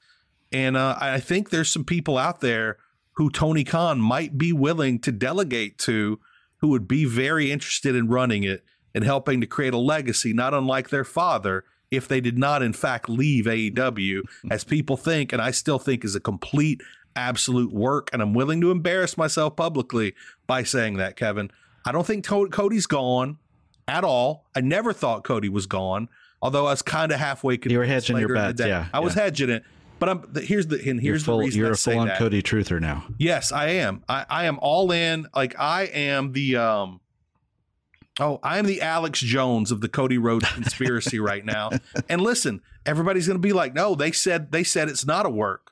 [0.52, 2.78] And uh, I think there's some people out there
[3.14, 6.20] who Tony Khan might be willing to delegate to
[6.58, 8.64] who would be very interested in running it
[8.96, 12.74] and helping to create a legacy, not unlike their father, if they did not, in
[12.74, 16.82] fact, leave AEW, as people think, and I still think is a complete,
[17.16, 18.10] absolute work.
[18.14, 20.14] And I'm willing to embarrass myself publicly
[20.48, 21.52] by saying that, Kevin.
[21.86, 23.38] I don't think Cody's gone
[23.88, 24.46] at all.
[24.56, 26.10] I never thought Cody was gone,
[26.42, 27.60] although I was kind of halfway.
[27.64, 29.64] You were hedging your later in the bets, yeah, I was hedging it.
[30.00, 31.38] But I'm here's the and here's full.
[31.38, 32.18] the reason You're I full on that.
[32.18, 33.06] Cody truther now.
[33.18, 34.04] Yes, I am.
[34.10, 35.28] I, I am all in.
[35.36, 37.00] Like I am the um
[38.20, 41.72] oh, I am the Alex Jones of the Cody Rhodes conspiracy right now.
[42.10, 45.72] And listen, everybody's gonna be like, no, they said they said it's not a work.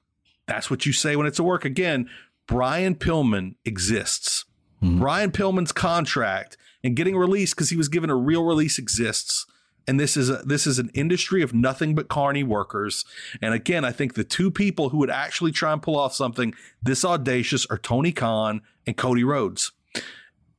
[0.52, 1.64] That's what you say when it's a work.
[1.64, 2.10] Again,
[2.46, 4.44] Brian Pillman exists.
[4.84, 5.00] Mm-hmm.
[5.00, 9.46] Brian Pillman's contract and getting released because he was given a real release exists.
[9.88, 13.06] And this is a this is an industry of nothing but carny workers.
[13.42, 16.54] And again, I think the two people who would actually try and pull off something
[16.84, 19.72] this audacious are Tony Khan and Cody Rhodes.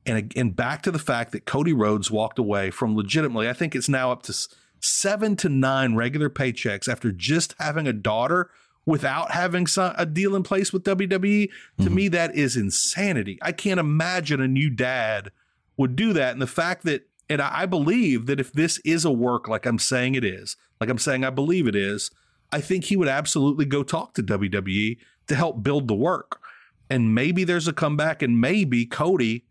[0.07, 3.75] And again, back to the fact that Cody Rhodes walked away from legitimately, I think
[3.75, 4.33] it's now up to
[4.79, 8.49] seven to nine regular paychecks after just having a daughter
[8.85, 11.49] without having so- a deal in place with WWE.
[11.77, 11.95] To mm-hmm.
[11.95, 13.37] me, that is insanity.
[13.41, 15.31] I can't imagine a new dad
[15.77, 16.33] would do that.
[16.33, 19.79] And the fact that, and I believe that if this is a work like I'm
[19.79, 22.11] saying it is, like I'm saying I believe it is,
[22.51, 24.97] I think he would absolutely go talk to WWE
[25.27, 26.39] to help build the work.
[26.89, 29.45] And maybe there's a comeback, and maybe Cody,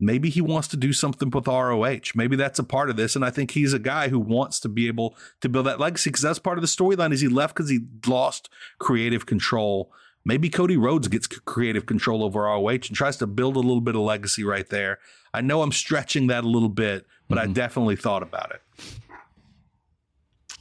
[0.00, 2.12] maybe he wants to do something with ROH.
[2.14, 3.16] Maybe that's a part of this.
[3.16, 6.10] And I think he's a guy who wants to be able to build that legacy
[6.10, 8.48] because that's part of the storyline is he left because he lost
[8.78, 9.92] creative control.
[10.24, 13.94] Maybe Cody Rhodes gets creative control over ROH and tries to build a little bit
[13.94, 14.98] of legacy right there.
[15.32, 17.54] I know I'm stretching that a little bit, but I mm-hmm.
[17.54, 18.62] definitely thought about it.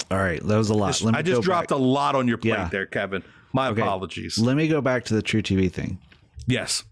[0.09, 0.87] All right, that was a lot.
[0.87, 1.77] Just- Let me I just dropped back.
[1.77, 2.69] a lot on your plate Yeah.
[2.69, 3.23] there, Kevin.
[3.53, 3.81] My Okay.
[3.81, 4.37] apologies.
[4.37, 5.99] Let me go back to the truTV thing.
[6.45, 6.83] Yes.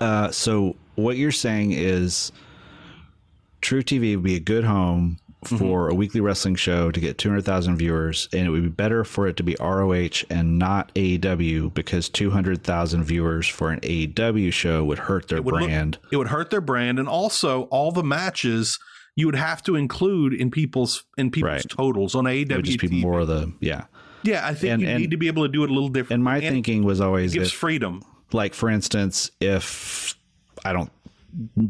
[0.00, 2.32] Uh, so what you're saying is
[3.62, 8.28] truTV would be a good home for a weekly wrestling show to get 200,000 viewers,
[8.32, 13.04] and it would be better for it to be ROH and not AEW because 200,000
[13.04, 15.98] viewers for an AEW show would hurt their would look- brand.
[16.12, 18.78] it would hurt their brand, and also all the matches
[19.16, 21.66] you would have to include in people's in people's Right.
[21.68, 22.50] totals on AEW.
[22.52, 23.00] it would just be TV.
[23.00, 23.84] more of the yeah.
[24.22, 25.88] Yeah, I think and- you and- need to be able to do it a little
[25.88, 26.18] different.
[26.18, 28.02] And my thinking was always it gives if- freedom.
[28.32, 30.16] Like for instance if
[30.64, 30.90] i don't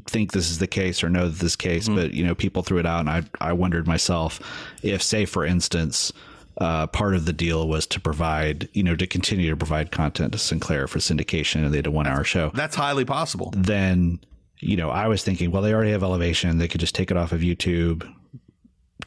[0.07, 1.97] think this is the case or know this case Mm-hmm.
[1.97, 4.41] but you know people threw it out and i i wondered myself
[4.82, 6.12] if say for instance
[6.59, 10.32] uh, part of the deal was to provide, you know, to continue to provide content
[10.32, 12.51] to Sinclair for syndication, and they did a one-hour show.
[12.53, 13.55] That's highly possible.
[13.57, 14.20] Then,
[14.59, 17.16] you know, I was thinking, well, they already have Elevation; they could just take it
[17.16, 18.07] off of YouTube,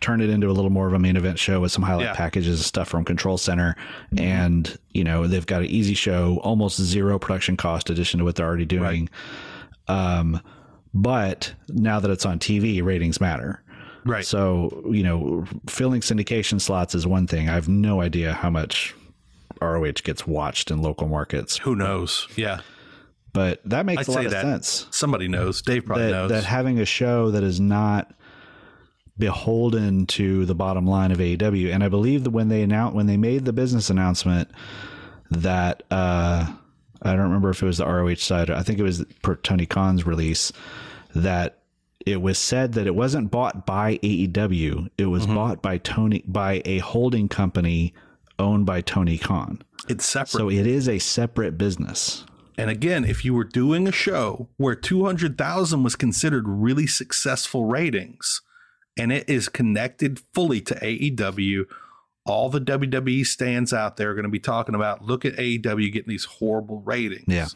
[0.03, 2.13] turn it into a little more of a main event show with some highlight Yeah.
[2.15, 3.75] packages and stuff from Control Center.
[4.17, 8.35] And, you know, they've got an easy show, almost zero production cost addition to what
[8.35, 9.09] they're already doing.
[9.87, 10.41] Um,
[10.93, 13.61] but now that it's on TV, ratings matter.
[14.05, 14.25] Right.
[14.25, 17.49] So, you know, filling syndication slots is one thing.
[17.49, 18.93] I have no idea how much
[19.61, 21.57] ROH gets watched in local markets.
[21.59, 22.27] Who knows?
[22.35, 22.59] Yeah.
[23.31, 25.61] But that makes I'd a lot of sense Somebody knows.
[25.61, 26.29] Dave probably that, knows.
[26.31, 28.13] that having a show that is not
[29.17, 31.71] beholden to the bottom line of AEW.
[31.73, 34.49] And I believe that when they announced when they made the business announcement
[35.31, 36.47] that uh,
[37.01, 38.49] I don't remember if it was the ROH side.
[38.49, 40.51] I think it was per Tony Khan's release
[41.15, 41.59] that
[42.05, 44.89] it was said that it wasn't bought by AEW.
[44.97, 45.35] It was Mm-hmm.
[45.35, 47.93] bought by Tony by a holding company
[48.39, 49.61] owned by Tony Khan.
[49.87, 50.29] it's separate.
[50.31, 52.25] So it is a separate business.
[52.57, 58.41] And again, if you were doing a show where 200,000 was considered really successful ratings,
[58.97, 61.65] and it is connected fully to AEW.
[62.25, 65.91] All the WWE stands out there are going to be talking about look at AEW
[65.91, 67.25] getting these horrible ratings.
[67.27, 67.47] Yeah.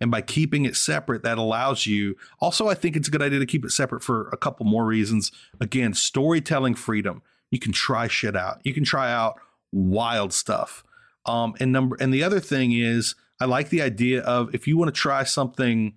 [0.00, 2.16] And by keeping it separate, that allows you.
[2.40, 4.84] Also, I think it's a good idea to keep it separate for a couple more
[4.84, 5.30] reasons.
[5.60, 7.22] Again, storytelling freedom.
[7.50, 8.60] You can try shit out.
[8.64, 9.38] You can try out
[9.72, 10.82] wild stuff.
[11.26, 14.76] Um, and number and the other thing is, I like the idea of if you
[14.76, 15.94] want to try something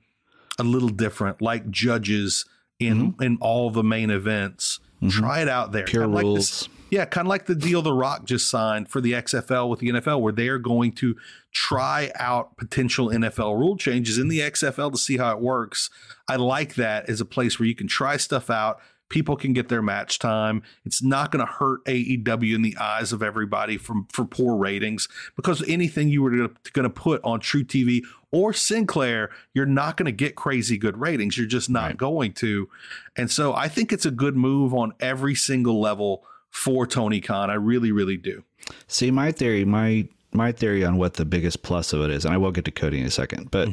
[0.60, 2.46] a little different, like judges
[2.80, 5.10] in in all the main events, Mm-hmm.
[5.10, 5.86] try it out there.
[5.86, 6.38] Pure Kinda like rules.
[6.50, 9.80] this- yeah, kind of like the deal The Rock just signed for the XFL with
[9.82, 11.18] the NFL, where they are going to
[11.52, 15.90] try out potential NFL rule changes in the XFL to see how it works.
[16.30, 18.80] I like that as a place where you can try stuff out.
[19.10, 20.64] People can get their match time.
[20.86, 25.08] It's not going to hurt AEW in the eyes of everybody from for poor ratings
[25.36, 28.02] because anything you were going to put on truTV
[28.32, 31.38] or Sinclair, you're not going to get crazy good ratings.
[31.38, 32.70] You're just not going to.
[33.16, 37.50] And so I think it's a good move on every single level for Tony Khan.
[37.50, 38.44] I really, really do.
[38.88, 42.34] See, my theory, my my theory on what the biggest plus of it is, and
[42.34, 43.70] I will get to Cody in a second, but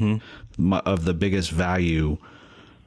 [0.57, 2.17] my, of the biggest value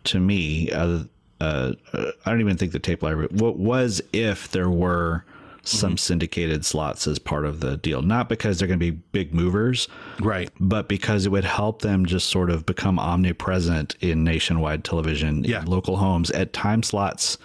[0.06, 1.04] to me, uh,
[1.40, 3.30] uh, I don't even think the tape library.
[3.32, 5.24] What was if there were
[5.64, 8.02] some syndicated slots as part of the deal?
[8.02, 9.88] Not because they're going to be big movers,
[10.20, 10.50] Right.
[10.60, 15.60] but because it would help them just sort of become omnipresent in nationwide television, Yeah.
[15.62, 17.38] in local homes at time slots.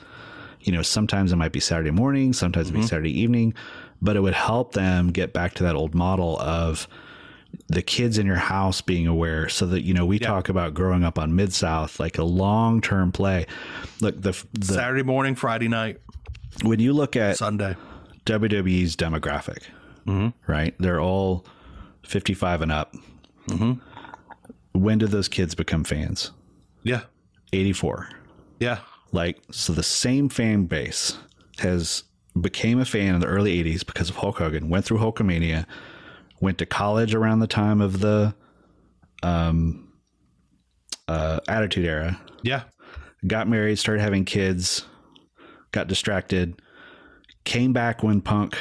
[0.60, 2.76] You know, sometimes it might be Saturday morning, sometimes Mm-hmm.
[2.76, 3.54] it might be Saturday evening,
[4.00, 6.86] but it would help them get back to that old model of
[7.68, 11.04] the kids in your house being aware so that you know we talk about growing
[11.04, 13.46] up on mid south like a long term play
[14.00, 16.00] look the, the Saturday morning, Friday night,
[16.62, 17.76] when you look at Sunday.
[18.26, 19.64] WWE's demographic,
[20.06, 20.28] mm-hmm.
[20.50, 20.74] right?
[20.78, 21.44] They're all
[22.04, 22.94] 55 and up.
[23.48, 24.78] Mm-hmm.
[24.78, 26.30] When did those kids become fans?
[26.82, 27.02] Yeah.
[27.52, 28.08] 84.
[28.60, 28.78] Yeah.
[29.10, 31.18] Like, so the same fan base
[31.58, 32.04] has
[32.40, 35.66] became a fan in the early 80s because of Hulk Hogan, went through Hulkamania,
[36.42, 38.34] went to college around the time of the
[39.22, 39.88] um,
[41.08, 42.62] uh, Attitude Era, Yeah.
[43.26, 44.84] got married, started having kids,
[45.70, 46.60] got distracted,
[47.44, 48.58] came back when Punk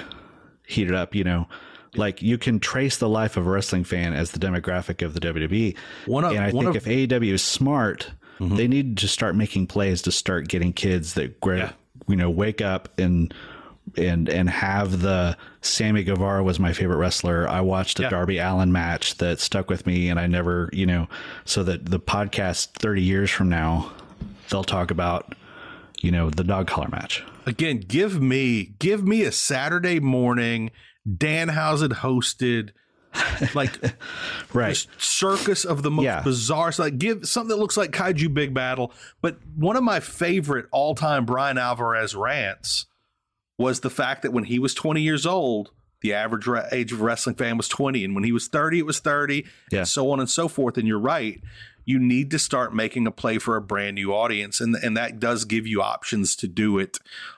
[0.66, 1.48] heated up, you know.
[1.96, 5.20] Like you can trace the life of a wrestling fan as the demographic of the
[5.20, 5.76] WWE.
[6.06, 9.68] One of- and I think of- if AEW is smart, they need to start making
[9.68, 11.72] plays to start getting kids that gra- Yeah.
[12.08, 13.32] you know wake up and
[13.98, 17.48] and and have the Sammy Guevara was my favorite wrestler.
[17.48, 18.10] I watched a Yeah.
[18.10, 21.08] Darby Allin match that stuck with me, and I never, you know,
[21.46, 23.92] so that the podcast thirty years from now,
[24.50, 25.36] they'll talk about,
[26.00, 27.24] you know, the dog collar match.
[27.46, 30.72] Again, give me give me a Saturday morning
[31.08, 32.70] Danhausen hosted
[33.56, 33.72] like
[34.54, 34.88] Right.
[34.98, 36.22] circus of the most Yeah.
[36.22, 38.92] bizarre so like give something that looks like kaiju big battel
[39.22, 42.86] but one of my favorite all-time bryan alvarez rants
[43.62, 45.72] was the fact that when he was 20 years old
[46.02, 48.80] the average re- age of a wrestling fan was 20 and when he was 30
[48.80, 49.80] it was 30 Yeah.
[49.80, 51.42] and so on and so forth and you're right
[51.86, 55.20] you need to start making a play for a brand new audience and and that
[55.20, 56.98] does give you options to do it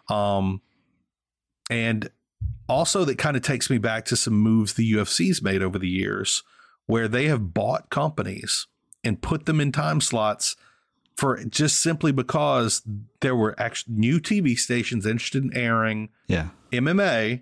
[0.09, 0.61] um
[1.69, 2.09] and
[2.67, 5.89] also that kind of takes me back to some moves the UFC's made over the
[5.89, 6.43] years
[6.85, 8.67] where they have bought companies
[9.03, 10.55] and put them in time slots
[11.15, 12.81] for just simply because
[13.21, 16.49] there were actually new TV stations interested in airing Yeah.
[16.71, 17.41] MMA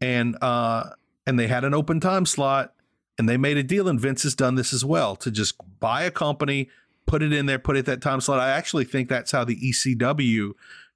[0.00, 0.90] and uh
[1.26, 2.72] and they had an open time slot
[3.18, 6.04] and they made a deal and Vince has done this as well to just buy
[6.04, 6.68] a company,
[7.06, 8.38] put it in there, put it that time slot.
[8.38, 10.52] I actually think that's how the ECW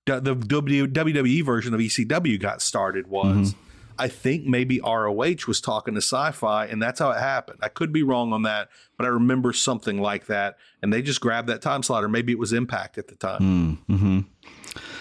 [0.07, 3.55] the the WWE version of ECW got started was
[3.98, 7.59] I think maybe ROH was talking to sci-fi and that's how it happened.
[7.62, 11.20] I could be wrong on that, but I remember something like that and they just
[11.20, 13.78] grabbed that time slot or maybe it was Impact at the time.
[13.89, 14.20] Mm-hmm.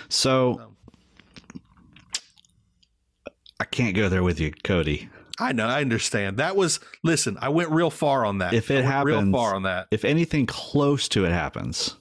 [0.10, 0.74] So
[3.60, 5.10] I can't go there with you, Cody.
[5.40, 6.38] I know, I understand.
[6.38, 7.38] That was listen.
[7.42, 8.54] I went real far on that.
[8.54, 9.88] If it I happens, real far on that.
[9.92, 11.96] If anything close to it happens,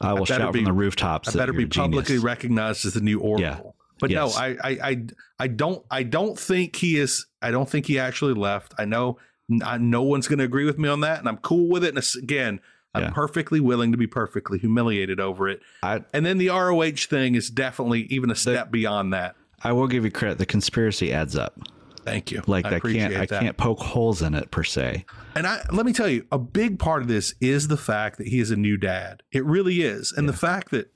[0.00, 1.28] I will better shout be- from the rooftops.
[1.28, 1.76] I that better be genius.
[1.76, 3.76] publicly recognized as the new Oracle.
[4.02, 4.34] But Yes.
[4.36, 5.06] no, I, I, I,
[5.38, 7.24] I don't, I don't think he is.
[7.40, 8.74] I don't think he actually left.
[8.76, 9.16] I know,
[9.64, 11.94] I, no one's going to agree with me on that, and I'm cool with it.
[11.96, 12.58] And again,
[12.96, 13.10] I'm Yeah.
[13.10, 15.60] perfectly willing to be perfectly humiliated over it.
[15.84, 19.36] I And then the ROH thing is definitely even a step beyond that.
[19.62, 20.38] I will give you credit.
[20.38, 21.56] The conspiracy adds up.
[22.04, 22.42] Thank you.
[22.48, 25.04] Like I I, can't I can't poke holes in it per se.
[25.36, 28.26] And I let me tell you, a big part of this is the fact that
[28.26, 29.22] he is a new dad.
[29.30, 30.92] It really is, and the fact that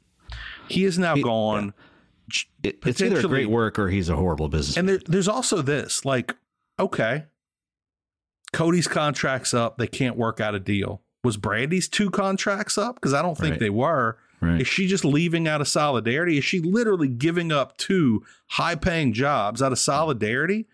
[0.69, 1.73] he is now gone.
[2.63, 4.77] It, it's either a great work or he's a horrible business.
[4.77, 6.35] And there, there's also this, like,
[6.79, 7.25] okay,
[8.53, 9.79] Cody's contract's up.
[9.79, 11.03] They can't work out a deal.
[11.25, 12.97] Was Brandi's two contracts up?
[12.97, 13.61] Because I don't think Right.
[13.61, 14.19] they were.
[14.41, 14.61] Right.
[14.61, 16.39] Is she just leaving out of solidarity?
[16.39, 20.67] Is she literally giving up two high paying jobs out of solidarity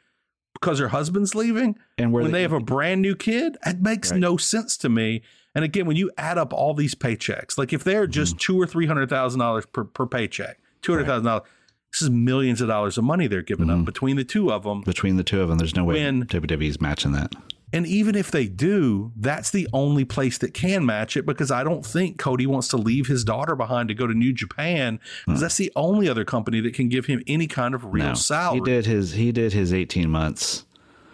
[0.54, 1.76] because her husband's leaving?
[1.96, 4.20] And when they- they have a brand new kid, it makes Right.
[4.20, 5.22] no sense to me.
[5.54, 8.52] And again, when you add up all these paychecks, like if they're just mm-hmm.
[8.54, 11.48] two or three hundred thousand dollars per per paycheck, two hundred thousand dollars,
[11.92, 13.84] this is millions of dollars of money they're giving up mm-hmm.
[13.84, 14.82] between the two of them.
[14.82, 17.34] Between the two of them, there's no way When- WWE's matching that.
[17.74, 21.64] And even if they do, that's the only place that can match it because I
[21.64, 25.38] don't think Cody wants to leave his daughter behind to go to New Japan because
[25.38, 25.42] mm.
[25.42, 28.14] that's the only other company that can give him any kind of real No.
[28.14, 28.58] salary.
[28.58, 30.66] He did his he did his 18 months.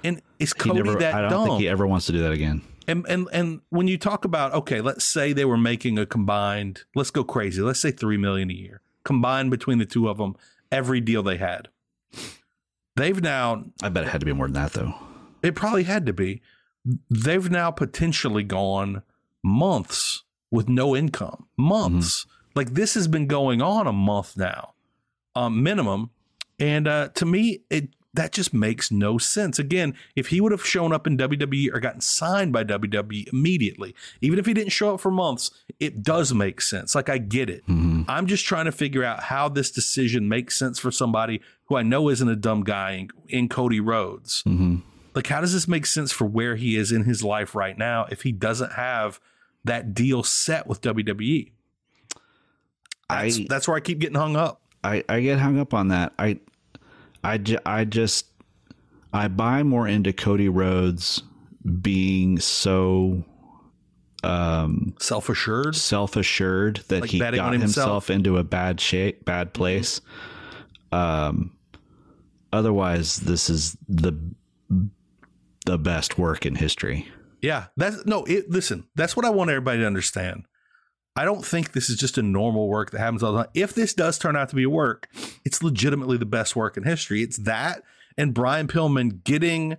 [0.03, 1.47] And is Cody never, that I don't dumb?
[1.47, 2.63] think he ever wants to do that again.
[2.89, 6.83] And and and when you talk about okay, let's say they were making a combined,
[6.97, 10.37] let's go crazy, let's say three million a year combined between the two of them,
[10.71, 11.69] every deal they had.
[12.95, 14.95] They've now I bet it had to be more than that though.
[15.43, 16.43] it probably had to be.
[17.11, 19.03] They've now potentially gone
[19.43, 21.47] months with no income.
[21.57, 22.27] Months.
[22.55, 24.75] Like this has been going on a month now,
[25.35, 26.11] um, minimum.
[26.59, 29.59] And uh, to me, it that just makes no sense.
[29.59, 33.95] Again, if he would have shown up in WWE or gotten signed by WWE immediately,
[34.21, 36.95] even if he didn't show up for months, it does make sense.
[36.95, 37.63] Like I get it.
[37.67, 38.03] Mm-hmm.
[38.09, 41.83] I'm just trying to figure out how this decision makes sense for somebody who I
[41.83, 44.43] know isn't a dumb guy in, in Cody Rhodes.
[44.45, 44.77] Mm-hmm.
[45.15, 48.07] Like, how does this make sense for where he is in his life right now
[48.11, 49.21] if he doesn't have
[49.65, 51.51] that deal set with WWE?
[53.11, 54.63] That's, I that's where I keep getting hung up.
[54.85, 56.13] I, I get hung up on that.
[56.19, 56.39] I,
[57.29, 58.27] I, ju- I just,
[59.13, 61.23] I buy more into Cody Rhodes
[61.83, 63.25] being so
[64.25, 65.77] um, Self assured.
[65.77, 67.61] self assured that Like he got himself.
[67.61, 68.11] himself.
[68.11, 70.01] into a bad shape, bad place.
[70.91, 71.53] Um,
[72.53, 74.19] otherwise, this is the
[75.67, 77.07] the best work in history.
[77.43, 78.25] Yeah, that's no.
[78.25, 78.89] It listen.
[78.97, 80.47] That's what I want everybody to understand.
[81.19, 83.51] I don't think this is just a normal work that happens all the time.
[83.53, 85.09] If this does turn out to be a work,
[85.45, 87.23] it's legitimately the best work in history.
[87.23, 87.83] It's that
[88.17, 89.77] and Brian Pillman getting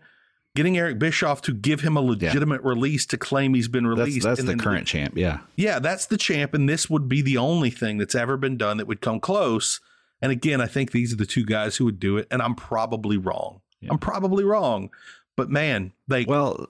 [0.56, 4.24] getting Eric Bischoff to give him a legitimate release to claim he's been released.
[4.24, 5.14] that's and the current champ.
[5.16, 8.58] Yeah, Yeah, that's the champ, and this would be the only thing that's ever been
[8.58, 9.80] done that would come close.
[10.22, 12.56] And again, I think these are the two guys who would do it, and I'm
[12.56, 13.62] probably wrong.
[13.90, 14.90] I'm probably wrong,
[15.38, 16.68] but man, like, well,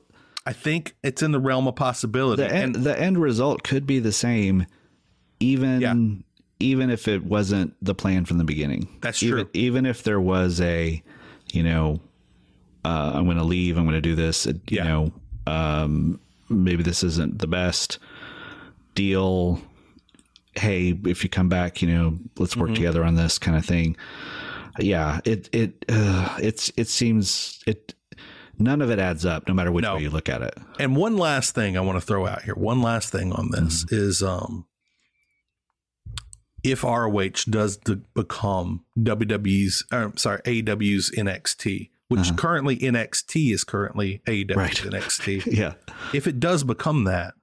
[0.50, 2.42] I think it's in the realm of possibility.
[2.42, 4.66] the end and the end result could be the same,
[5.40, 5.94] even Yeah.
[6.60, 8.88] even if it wasn't the plan from the beginning.
[9.02, 9.50] That's even, true.
[9.54, 11.04] Even if there was a,
[11.54, 12.00] you know,
[12.84, 13.78] uh, I'm going to leave.
[13.78, 14.48] I'm going to do this.
[14.48, 14.84] uh, You Yeah.
[14.86, 15.12] know,
[15.46, 16.20] um,
[16.50, 18.00] maybe this isn't the best
[18.96, 19.62] deal.
[20.56, 22.62] Hey, if you come back, you know, let's Mm-hmm.
[22.62, 23.96] work together on this kind of thing.
[24.80, 27.94] Yeah, it it uh, it's it seems it
[28.60, 29.96] none of it adds up, no matter which No.
[29.96, 30.56] way you look at it.
[30.80, 32.56] And one last thing I want to throw out here.
[32.56, 33.96] One last thing on this Mm-hmm.
[33.96, 34.66] is um
[36.64, 44.22] if ROH does to become WWE's or sorry, AEW's NXT, which currently NXT is currently
[44.28, 44.60] AEW's Uh-huh.
[44.60, 44.76] Right.
[45.04, 45.46] NXT.
[45.58, 45.76] Yeah,
[46.14, 47.34] if it does become that,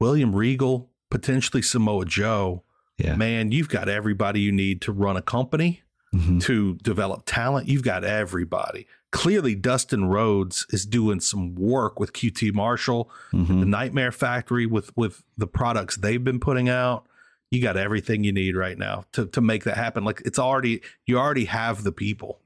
[0.00, 2.62] William Regal, potentially Samoa Joe,
[2.96, 3.14] yeah.
[3.16, 5.82] man, you've got everybody you need to run a company,
[6.14, 6.40] Mhm.
[6.44, 7.68] to develop talent.
[7.68, 8.86] You've got everybody.
[9.10, 13.60] Clearly, Dustin Rhodes is doing some work with QT Marshall, Mhm.
[13.60, 17.06] the Nightmare Factory, with with the products they've been putting out.
[17.50, 20.04] You got everything you need right now to to make that happen.
[20.04, 22.40] Like it's already you already have the people.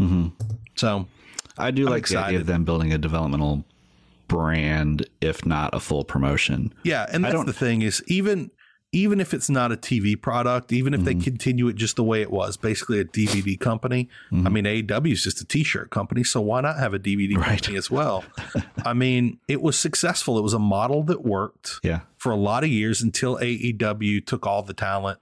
[0.00, 0.32] Mhm.
[0.74, 1.06] So
[1.56, 3.64] I do I'm like the idea of them building a developmental
[4.26, 6.72] brand, if not a full promotion.
[6.82, 8.50] Yeah, and that's the thing is even
[8.92, 11.20] even if it's not a TV product, even if they Mm-hmm.
[11.20, 14.08] continue it just the way it was, basically a DVD company.
[14.32, 14.46] Mm-hmm.
[14.46, 17.48] I mean, AEW is just a T-shirt company, so why not have a DVD Right.
[17.60, 18.24] company as well?
[18.86, 20.38] I mean, it was successful.
[20.38, 22.00] It was a model that worked Yeah.
[22.16, 25.18] for a lot of years until AEW took all the talent,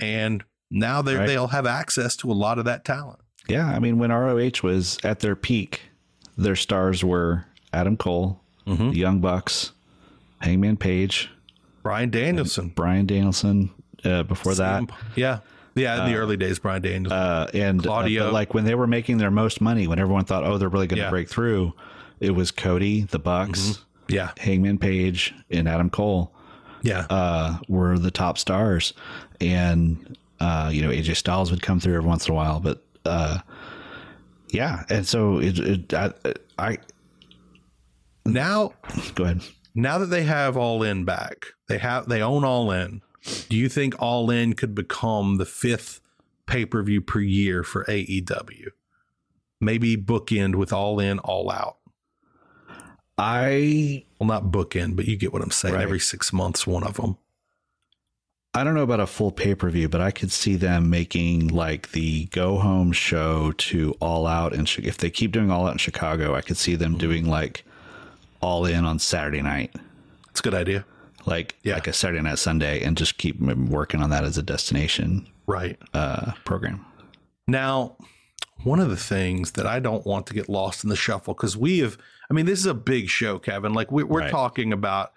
[0.00, 1.26] and now they Right.
[1.28, 3.20] they'll have access to a lot of that talent.
[3.48, 3.66] Yeah.
[3.68, 5.82] I mean, when ROH was at their peak,
[6.36, 8.90] their stars were Adam Cole, Mm-hmm.
[8.90, 9.70] the Young Bucks,
[10.40, 11.30] Hangman Page,
[11.84, 13.70] Bryan Danielson, Bryan Danielson.
[14.04, 14.82] Uh, before that,
[15.16, 15.38] yeah,
[15.76, 17.16] yeah, in the early days, Bryan Danielson.
[17.16, 18.24] uh, and uh, Claudio.
[18.24, 20.86] but, like when they were making their most money, when everyone thought, oh, they're really
[20.88, 21.10] going to Yeah.
[21.10, 21.72] break through,
[22.20, 26.32] it was Cody, the Bucks, yeah, Hangman Page, and Adam Cole.
[26.82, 28.92] yeah, uh, were the top stars,
[29.40, 32.82] and uh, you know AJ Styles would come through every once in a while, but
[33.06, 33.38] uh,
[34.50, 36.12] yeah, and so it, it I,
[36.58, 36.78] I
[38.26, 38.72] now
[39.14, 39.40] go ahead.
[39.74, 43.02] Now that they have all in back they have they own all in
[43.48, 46.00] do you think all in could become the fifth
[46.46, 48.68] pay-per-view per year for aew
[49.60, 51.78] maybe bookend with all in all out?
[53.16, 55.74] I well not bookend but you get what i'm saying.
[55.74, 55.82] Right.
[55.82, 57.16] every six months one of them
[58.56, 61.48] I don't know about a full pay per view, but I could see them making
[61.48, 65.72] like the go home show to All Out, and if they keep doing All Out
[65.72, 66.98] in Chicago, I could see them mm-hmm.
[66.98, 67.64] doing like
[68.44, 69.74] All In on Saturday night,
[70.30, 70.84] It's a good idea.
[71.24, 71.74] like Yeah.
[71.74, 75.78] like a Saturday night Sunday, and just keep working on that as a destination Right.
[75.94, 76.84] uh, program.
[77.48, 77.96] Now,
[78.62, 81.56] one of the things that I don't want to get lost in the shuffle because
[81.56, 81.96] we have,
[82.30, 83.72] I mean, this is a big show, Kevin.
[83.72, 84.30] Like we, we're Right.
[84.30, 85.12] talking about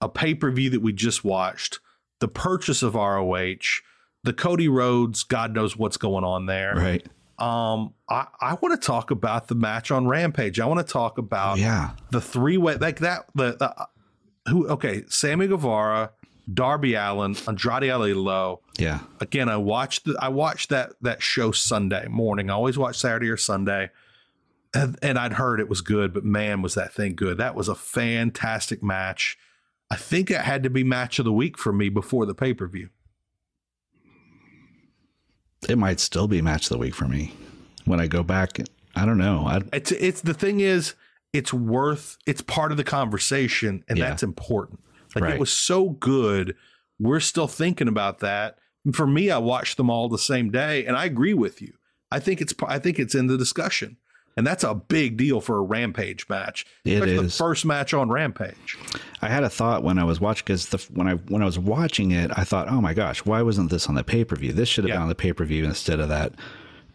[0.00, 1.78] a pay per view that we just watched,
[2.18, 3.82] the purchase of ROH,
[4.24, 6.74] the Cody Rhodes, God knows what's going on there.
[6.74, 7.06] Right?
[7.38, 10.60] Um, I, I want to talk about the match on Rampage.
[10.60, 11.90] I want to talk about yeah.
[12.10, 13.26] the three way like that.
[13.34, 13.88] The, the
[14.50, 14.68] who?
[14.68, 16.12] Okay, Sammy Guevara,
[16.52, 18.60] Darby Allin, Andrade El Idolo.
[18.78, 19.00] Yeah.
[19.20, 22.50] Again, I watched the, I watched that that show Sunday morning.
[22.50, 23.90] I always watch Saturday or Sunday,
[24.72, 27.38] and, and I'd heard it was good, but man, was that thing good!
[27.38, 29.36] That was a fantastic match.
[29.90, 32.54] I think it had to be match of the week for me before the pay
[32.54, 32.90] per view.
[35.68, 37.34] It might still be match of the week for me
[37.84, 38.58] when I go back.
[38.96, 39.46] I don't know.
[39.46, 40.94] I, It's it's the thing is
[41.32, 44.08] it's worth it's part of the conversation and Yeah.
[44.08, 44.80] that's important.
[45.14, 46.56] Like it was so good.
[46.98, 48.58] We're still thinking about that.
[48.84, 51.74] And for me, I watched them all the same day and I agree with you.
[52.10, 53.96] I think it's I think it's in the discussion.
[54.36, 56.66] And that's a big deal for a Rampage match.
[56.84, 58.76] It Especially the first match on Rampage.
[59.22, 61.58] I had a thought when I was watching because the when I when I was
[61.58, 64.52] watching it, I thought, oh my gosh, why wasn't this on the pay per view?
[64.52, 64.94] This should have Yeah.
[64.96, 66.32] been on the pay per view instead of that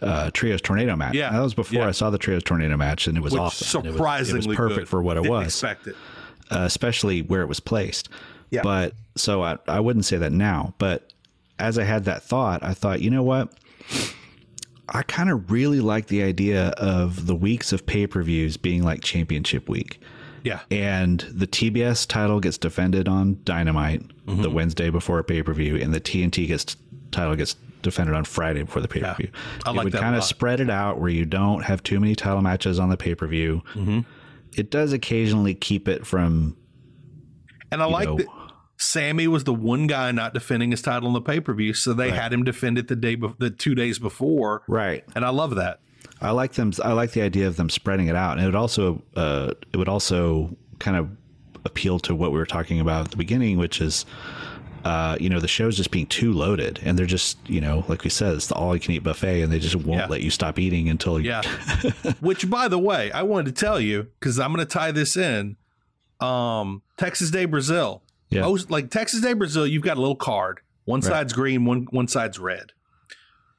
[0.02, 1.14] uh, trios tornado match.
[1.16, 1.32] Yeah.
[1.32, 1.88] that was before Yeah.
[1.88, 3.82] I saw the trios tornado match, and it was Which awesome.
[3.82, 4.88] It was- surprisingly it was, perfect good.
[4.90, 5.96] for what it Didn't was, expect it.
[6.52, 8.10] uh, especially where it was placed.
[8.50, 8.62] Yeah.
[8.64, 11.14] But so I I wouldn't say that now, but
[11.58, 13.54] as I had that thought, I thought, you know what?
[14.94, 18.84] I kind of really like the idea of the weeks of pay per views being
[18.84, 20.00] like championship week
[20.44, 20.60] Yeah.
[20.72, 24.44] and the TBS title gets defended on Dynamite Mm-hmm.
[24.44, 26.78] the Wednesday before a pay per view, and the TNT gets
[27.12, 29.30] title gets defended on Friday before the pay per view.
[29.66, 32.14] I it like would kind of spread it out where you don't have too many
[32.14, 33.64] title matches on the pay per view.
[33.74, 34.02] Mm-hmm.
[34.56, 36.58] It does occasionally keep it from
[37.72, 38.28] And I like know- that
[38.82, 41.94] Sammy was the one guy not defending his title in the pay per view, so
[41.94, 45.04] they had him defend it the day, be- the two days before, right.
[45.16, 45.82] and I love that.
[46.22, 46.72] I like them.
[46.84, 49.78] I like the idea of them spreading it out, and it would also uh, it
[49.78, 51.10] would also kind of
[51.66, 54.06] appeal to what we were talking about at the beginning, which is.
[54.86, 58.06] Uh, you know the show's just being too loaded, and they're just you know like
[58.06, 60.08] we said, it's the all-you-can-eat buffet, and they just won't Yeah.
[60.08, 61.42] let you stop eating until you, Yeah.
[62.22, 65.18] Which, by the way, I wanted to tell you because I'm going to tie this
[65.18, 65.58] in.
[66.22, 68.02] Um, Texas de Brazil.
[68.30, 68.42] Yeah.
[68.42, 70.60] Most like Texas de Brazil, you've got a little card.
[70.86, 71.08] One Right.
[71.10, 72.74] side's green, one one side's red.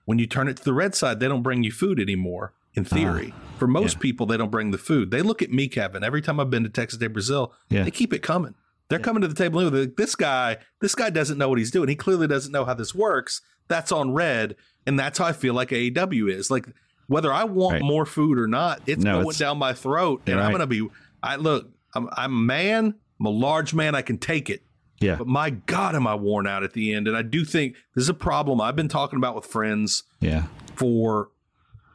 [0.05, 2.53] When you turn it to the red side, they don't bring you food anymore.
[2.75, 2.95] In ah.
[2.95, 4.01] theory, for most yeah.
[4.03, 5.11] people, they don't bring the food.
[5.11, 6.05] They look at me, Kevin.
[6.05, 7.83] Every time I've been to Texas de Brazil, Yeah.
[7.83, 8.55] they keep it coming.
[8.89, 9.61] They're coming to the table.
[9.61, 11.89] and like, this guy, this guy doesn't know what he's doing.
[11.89, 13.41] He clearly doesn't know how this works.
[13.69, 14.57] That's on red,
[14.87, 16.51] and that's how I feel like AEW is.
[16.51, 16.67] Like
[17.07, 17.83] whether I want Right.
[17.83, 20.67] more food or not, it's No, going it's- down my throat, and You're I'm gonna
[20.67, 20.89] be.
[21.23, 21.71] I look.
[21.95, 22.95] I'm, I'm a man.
[23.21, 23.95] I'm a large man.
[23.95, 24.63] I can take it.
[25.01, 27.07] yeah, But my God, am I worn out at the end?
[27.07, 30.45] And I do think this is a problem I've been talking about with friends yeah,
[30.75, 31.29] for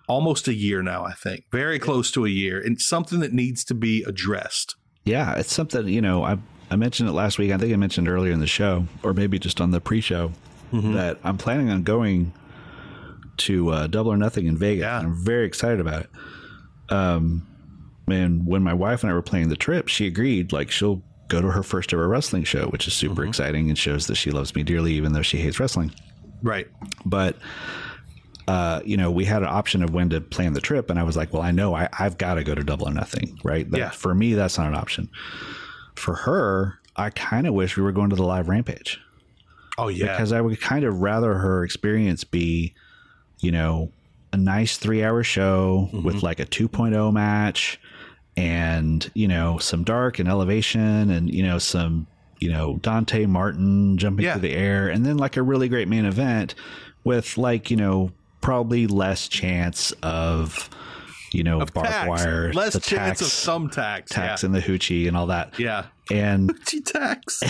[0.07, 1.03] almost a year now.
[1.03, 4.75] I think very close to a year, and something that needs to be addressed.
[5.03, 5.33] yeah.
[5.35, 6.23] It's something you know.
[6.23, 6.37] I
[6.71, 7.51] I mentioned it last week.
[7.51, 10.31] I think I mentioned earlier in the show, or maybe just on the pre-show,
[10.73, 10.93] Mm-hmm.
[10.93, 12.33] that I'm planning on going
[13.37, 14.81] to uh, Double or Nothing in Vegas.
[14.81, 14.97] Yeah.
[14.99, 16.09] I'm very excited about it.
[16.89, 17.45] Um,
[18.07, 20.51] and when my wife and I were planning the trip, she agreed.
[20.51, 23.29] Like she'll go to her first ever wrestling show, which is super Mm-hmm.
[23.29, 25.91] exciting and shows that she loves me dearly, even though she hates wrestling.
[26.43, 26.67] Right.
[27.05, 27.37] But
[28.47, 31.03] uh, you know, we had an option of when to plan the trip, and I
[31.03, 33.69] was like, well, I know I, I've got to go to Double or Nothing, right?
[33.71, 33.89] That, Yeah.
[33.89, 35.09] For me, that's not an option.
[35.95, 38.99] For her, I kind of wish we were going to the live Rampage
[39.79, 40.11] Oh yeah.
[40.11, 42.75] because I would kind of rather her experience be,
[43.39, 43.91] you know,
[44.31, 46.03] a nice three hour show Mm-hmm.
[46.03, 47.79] with like a 2.0 match
[48.37, 52.07] and, you know, some dark and elevation and, you know, some,
[52.39, 54.33] you know, Dante Martin jumping Yeah.
[54.33, 56.53] through the air and then like a really great main event
[57.03, 60.69] with like, you know, probably less chance of,
[61.31, 62.07] you know, of barbed tax.
[62.09, 64.11] wire, Less chance tax, of some tax.
[64.11, 64.47] tax yeah.
[64.47, 65.57] and the hoochie and all that.
[65.59, 65.85] yeah.
[66.11, 67.39] And Hoochie tax.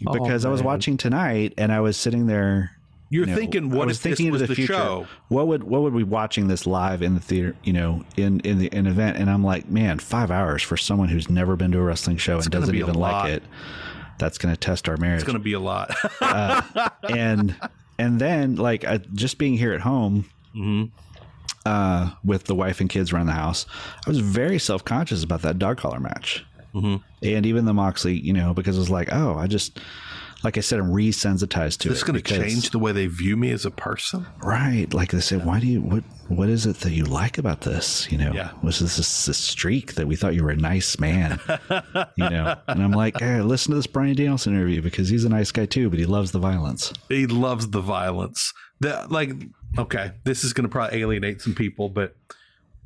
[0.12, 2.72] because oh, I was watching tonight and I was sitting there.
[3.12, 5.08] You're you know, thinking, I what was if thinking this was the, show?
[5.28, 7.56] What would what would we watching this live in the theater?
[7.64, 11.08] You know, in in the in event, and I'm like, man, five hours for someone
[11.08, 13.42] who's never been to a wrestling show and doesn't even like it.
[14.18, 15.22] That's going to test our marriage.
[15.22, 15.92] It's going to be a lot.
[17.02, 17.56] and
[17.98, 20.26] and then like uh, just being here at home.
[20.54, 20.86] Mm-hmm.
[21.66, 23.66] Uh, with the wife and kids around the house,
[24.06, 26.96] I was very self conscious about that dog collar match, Mm-hmm.
[27.22, 29.78] and even the Moxley, you know, because it was like, oh, I just
[30.42, 32.06] like I said, I'm resensitized to This is it.
[32.06, 34.26] going to change the way they view me as a person.
[34.42, 34.92] Right.
[34.92, 38.10] Like they said, why do you, what, what is it that you like about this?
[38.10, 38.52] You know, Yeah.
[38.62, 41.38] was this this, this streak that we thought you were a nice man?
[42.16, 45.28] you know, and I'm like, hey, listen to this Bryan Danielson interview because he's a
[45.28, 46.92] nice guy too, but he loves the violence.
[47.08, 48.54] He loves the violence.
[48.80, 49.32] The like,
[49.78, 52.16] okay, this is going to probably alienate some people, but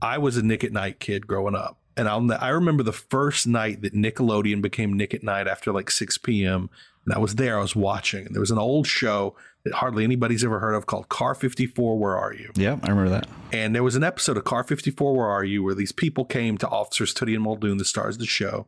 [0.02, 3.46] I was a Nick at Night kid growing up, and I'll I remember the first
[3.46, 6.68] night that Nickelodeon became Nick at Night after like six p.m.
[7.04, 10.44] And I was there, I was watching, there was an old show that hardly anybody's
[10.44, 11.98] ever heard of called Car Fifty Four.
[11.98, 12.50] Where are you?
[12.54, 13.26] Yeah, I remember that.
[13.52, 15.62] And there was an episode of Car 54, Where Are You?
[15.62, 18.66] where these people came to Officers Toody and Muldoon, the stars of the show.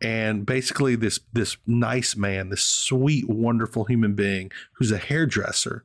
[0.00, 5.84] And basically, this this nice man, this sweet, wonderful human being who's a hairdresser,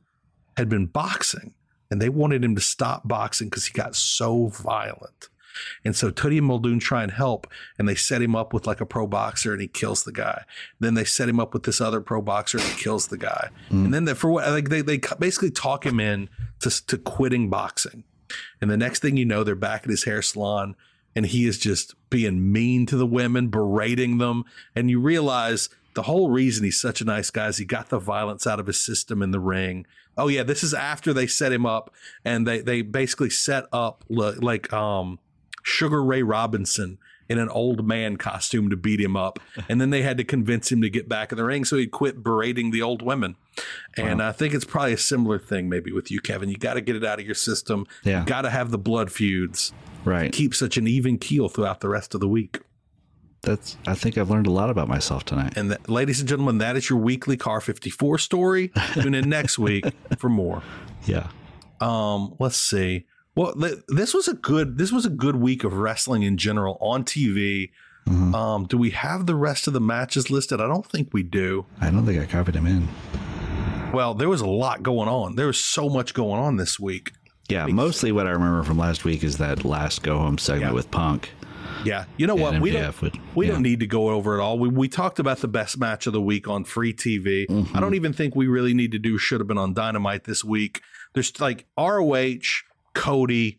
[0.56, 1.54] had been boxing.
[1.90, 5.28] And they wanted him to stop boxing because he got so violent.
[5.84, 7.46] And so Toody and Muldoon try and help,
[7.78, 10.44] and they set him up with like a pro boxer, and he kills the guy.
[10.78, 13.50] Then they set him up with this other pro boxer, and he kills the guy.
[13.84, 16.28] And then they, for what like they they basically talk him in
[16.60, 18.04] to to quitting boxing.
[18.60, 20.76] And the next thing you know, they're back at his hair salon,
[21.16, 24.44] and he is just being mean to the women, berating them.
[24.74, 27.98] And you realize the whole reason he's such a nice guy is he got the
[27.98, 29.86] violence out of his system in the ring.
[30.16, 31.92] Oh yeah, this is after they set him up,
[32.24, 35.18] and they they basically set up like um
[35.62, 36.98] Sugar Ray Robinson
[37.30, 39.38] in an old man costume to beat him up.
[39.68, 41.92] And then they had to convince him to get back in the ring so he'd
[41.92, 43.36] quit berating the old women.
[43.96, 46.48] And I think it's probably a similar thing maybe with you, Kevin.
[46.48, 47.86] You got to get it out of your system.
[48.02, 48.20] Yeah.
[48.20, 49.72] You got to have the blood feuds.
[50.04, 50.32] Right.
[50.32, 52.60] Keep such an even keel throughout the rest of the week.
[53.42, 55.52] That's, I think I've learned a lot about myself tonight.
[55.56, 58.72] And that, ladies and gentlemen, that is your weekly Car 54 story.
[58.94, 59.84] Tune in next week
[60.18, 60.62] for more.
[61.06, 61.28] Yeah.
[61.80, 63.06] Um, let's see.
[63.40, 66.76] Well, th- this was a good this was a good week of wrestling in general
[66.80, 67.70] on TV.
[68.06, 68.34] Mm-hmm.
[68.34, 70.60] Um, do we have the rest of the matches listed?
[70.60, 71.64] I don't think we do.
[71.80, 72.86] I don't think I copied them in.
[73.94, 75.36] Well, there was a lot going on.
[75.36, 77.12] There was so much going on this week.
[77.48, 80.74] Yeah, mostly what I remember from last week is that last go home segment Yeah.
[80.74, 81.30] with Punk.
[81.82, 82.52] Yeah, you know what?
[82.54, 83.52] And We don't would- we yeah.
[83.52, 84.58] don't need to go over it all.
[84.58, 87.46] We we talked about the best match of the week on free TV.
[87.46, 87.74] Mm-hmm.
[87.74, 90.44] I don't even think we really need to do should have been on Dynamite this
[90.44, 90.82] week.
[91.14, 92.64] There's like ROH,
[92.94, 93.58] Cody,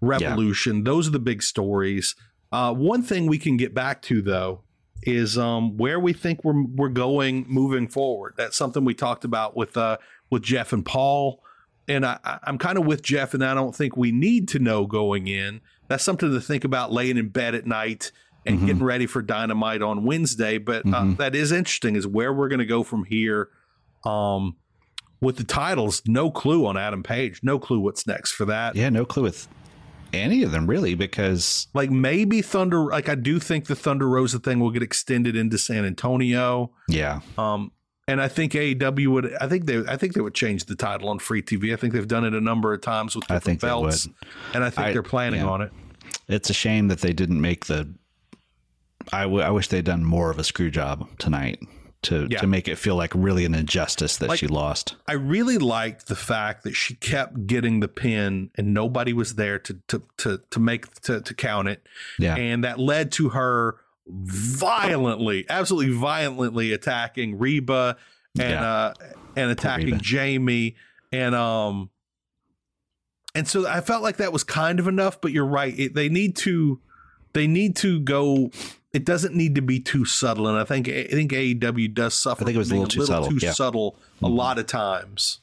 [0.00, 0.84] Revolution.
[0.84, 2.14] Those are the big stories.
[2.52, 4.62] Uh, one thing we can get back to though
[5.02, 8.34] is um, where we think we're we're going moving forward.
[8.36, 9.98] That's something we talked about with uh,
[10.30, 11.42] with Jeff and Paul.
[11.88, 14.86] And I, I'm kind of with Jeff, and I don't think we need to know
[14.86, 15.62] going in.
[15.88, 18.12] That's something to think about laying in bed at night
[18.44, 20.58] and getting ready for Dynamite on Wednesday.
[20.58, 23.48] But uh, that is interesting, is where we're going to go from here.
[24.04, 24.56] Um,
[25.20, 28.76] with the titles, no clue on Adam Page, no clue what's next for that.
[28.76, 29.48] Yeah, no clue with
[30.12, 34.38] any of them really because Like maybe Thunder, like I do think the Thunder Rosa
[34.38, 36.70] thing will get extended into San Antonio.
[36.88, 37.72] yeah, Um,
[38.06, 39.34] and I think AEW would.
[39.38, 39.84] I think they.
[39.86, 41.74] I think they would change the title on free TV.
[41.74, 44.08] I think they've done it a number of times with I different think they belts,
[44.54, 45.46] and I think I- they're planning yeah.
[45.50, 45.72] on it.
[46.26, 47.92] it's a shame that they didn't make the.
[49.12, 51.60] I, w- I wish they'd done more of a screw job tonight
[52.02, 52.38] to Yeah.
[52.38, 54.94] to make it feel like really an injustice that Like- she lost.
[55.06, 59.58] I really liked the fact that she kept getting the pin, and nobody was there
[59.58, 61.84] to to to to make to to count it,
[62.18, 63.76] Yeah, and that led to her
[64.06, 67.96] violently, absolutely violently attacking Reba
[68.38, 68.62] and Yeah.
[68.70, 68.94] uh
[69.36, 70.76] and attacking Jamie
[71.12, 71.90] and um
[73.34, 75.78] and so I felt like that was kind of enough, but you're right.
[75.78, 76.80] It, they need to
[77.34, 78.50] they need to go
[78.92, 82.42] it doesn't need to be too subtle and I think I think AEW does suffer
[82.42, 83.52] I think it was a little too subtle, too yeah.
[83.52, 85.40] subtle a lot of times.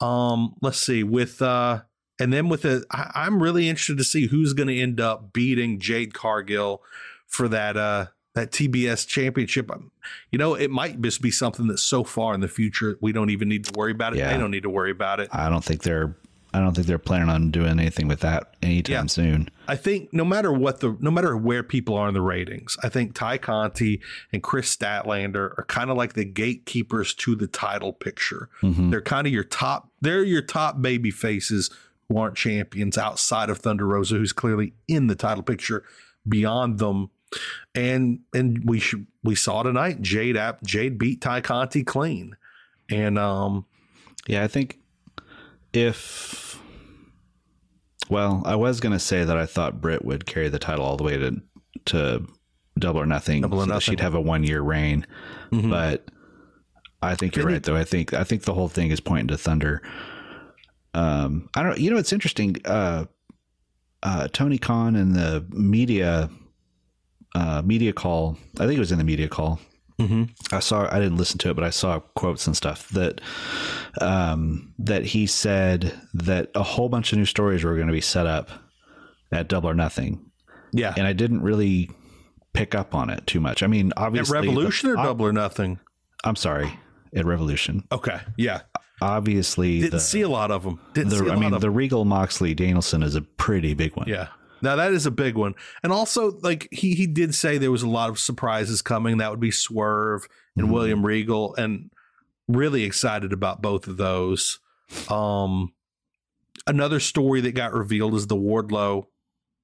[0.00, 1.82] Um let's see with uh
[2.20, 5.32] and then with the I, I'm really interested to see who's going to end up
[5.32, 6.82] beating Jade Cargill
[7.26, 9.70] for that uh that TBS championship.
[9.70, 9.90] Um,
[10.30, 13.30] You know, it might just be something that's so far in the future we don't
[13.30, 14.18] even need to worry about it.
[14.18, 14.32] Yeah.
[14.32, 15.28] They don't need to worry about it.
[15.32, 16.16] I don't think they're.
[16.58, 19.06] I don't think they're planning on doing anything with that anytime Yeah.
[19.06, 19.48] soon.
[19.68, 22.88] I think no matter what the no matter where people are in the ratings, I
[22.88, 24.00] think Tay Conti
[24.32, 28.48] and Kris Statlander are kind of like the gatekeepers to the title picture.
[28.62, 28.90] Mhm.
[28.90, 31.70] They're kind of your top they're your top baby faces
[32.08, 35.84] who aren't champions outside of Thunder Rosa, who's clearly in the title picture
[36.28, 37.10] beyond them.
[37.74, 42.36] And and we should we saw tonight Jade app Jade beat Tay Conti clean.
[42.90, 43.66] And um
[44.26, 44.78] Yeah, I think
[45.74, 46.47] if
[48.10, 51.04] well, I was gonna say that I thought Britt would carry the title all the
[51.04, 51.40] way to
[51.86, 52.26] to
[52.78, 53.42] double or nothing.
[53.42, 53.80] Double or so nothing.
[53.80, 55.06] She'd have a one year reign.
[55.52, 55.70] Mhm.
[55.70, 56.08] But
[57.02, 57.76] I think you're right though.
[57.76, 59.82] I think I think the whole thing is pointing to Thunder.
[60.94, 63.04] Um I don't you know it's interesting, uh
[64.02, 66.30] uh Tony Khan and the media
[67.34, 69.60] uh media call, I think it was in the media call
[70.52, 73.20] I saw I didn't listen to it, but I saw quotes and stuff that
[74.00, 78.00] um, that he said that a whole bunch of new stories were going to be
[78.00, 78.50] set up
[79.32, 80.24] at Double or Nothing,
[80.72, 80.94] Yeah.
[80.96, 81.90] and I didn't really
[82.54, 83.62] pick up on it too much.
[83.62, 85.80] I mean, At obviously, Revolution or the- Double or Nothing?
[86.24, 86.78] I'm sorry,
[87.14, 87.84] at Revolution.
[87.92, 88.20] Okay.
[88.36, 88.60] Yeah.
[89.00, 90.80] Obviously, Didn't the, see a lot of them.
[90.94, 93.94] Didn't see a I lot mean, of the Regal Moxley Danielson is a pretty big
[93.96, 94.08] one.
[94.08, 94.28] Yeah.
[94.62, 95.54] Now that is a big one.
[95.82, 99.18] And also like he he did say there was a lot of surprises coming.
[99.18, 100.26] That would be Swerve
[100.56, 100.72] and Mhm.
[100.72, 101.90] William Regal and
[102.48, 104.58] really excited about both of those.
[105.08, 105.72] Um
[106.66, 109.06] another story that got revealed is the Wardlow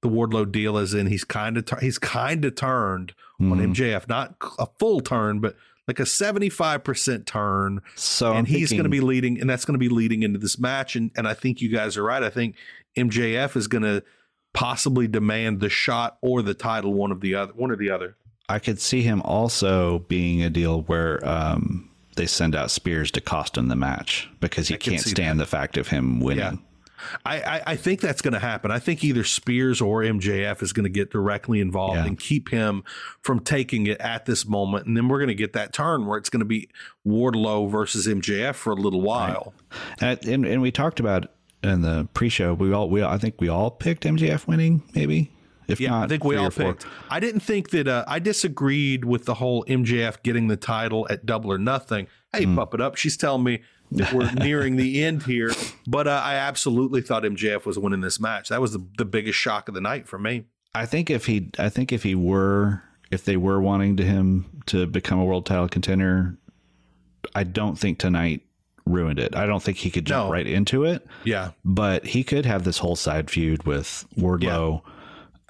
[0.02, 3.74] the Wardlow deal is in he's kind of he's kind of turned on Mhm.
[3.74, 5.56] MJF, not a full turn, but
[5.88, 9.74] like a 75% turn So and I'm he's going to be leading, and that's going
[9.74, 10.94] to be leading into this match.
[10.96, 12.22] And and I think you guys are right.
[12.22, 12.56] I think
[12.96, 14.02] MJF is going to
[14.54, 18.16] possibly demand the shot or the title, one of the other, one or the other.
[18.48, 23.20] I could see him also being a deal where um, they send out Spears to
[23.20, 26.62] cost him the match because he I can can't stand the fact of him winning.
[27.26, 28.70] I, I, I think that's going to happen.
[28.70, 32.06] I think either Spears or MJF is going to get directly involved Yeah.
[32.06, 32.82] and keep him
[33.20, 34.86] from taking it at this moment.
[34.86, 36.70] And then we're going to get that turn where it's going to be
[37.06, 39.52] Wardlow versus MJF for a little while.
[40.00, 41.30] And, and and we talked about
[41.64, 42.54] in the pre-show.
[42.54, 44.82] We all we I think we all picked MJF winning.
[44.94, 45.30] Maybe
[45.66, 46.74] if Yeah, not, I think we all four.
[46.74, 46.86] picked.
[47.10, 51.24] I didn't think that uh, I disagreed with the whole MJF getting the title at
[51.26, 52.06] Double or Nothing.
[52.32, 52.54] Hey, Hmm.
[52.56, 52.96] pup it up.
[52.96, 53.62] She's telling me
[54.12, 55.52] we're nearing the end here,
[55.86, 58.48] but uh, I absolutely thought MJF was winning this match.
[58.48, 60.44] That was the, the biggest shock of the night for me.
[60.74, 64.62] I think if he I think if he were if they were wanting to him
[64.66, 66.36] to become a world title contender,
[67.34, 68.42] I don't think tonight
[68.86, 69.34] ruined it.
[69.34, 70.32] I don't think he could jump No.
[70.32, 71.06] right into it.
[71.24, 74.82] Yeah, but he could have this whole side feud with Wardlow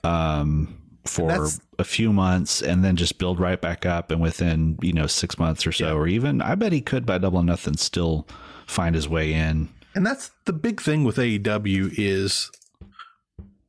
[0.03, 1.49] um, for
[1.79, 4.11] a few months and then just build right back up.
[4.11, 5.93] And within, you know, six months or so, Yeah.
[5.95, 8.27] or even, I bet he could by double nothing still
[8.67, 9.69] find his way in.
[9.97, 12.51] and that's the big thing with AEW is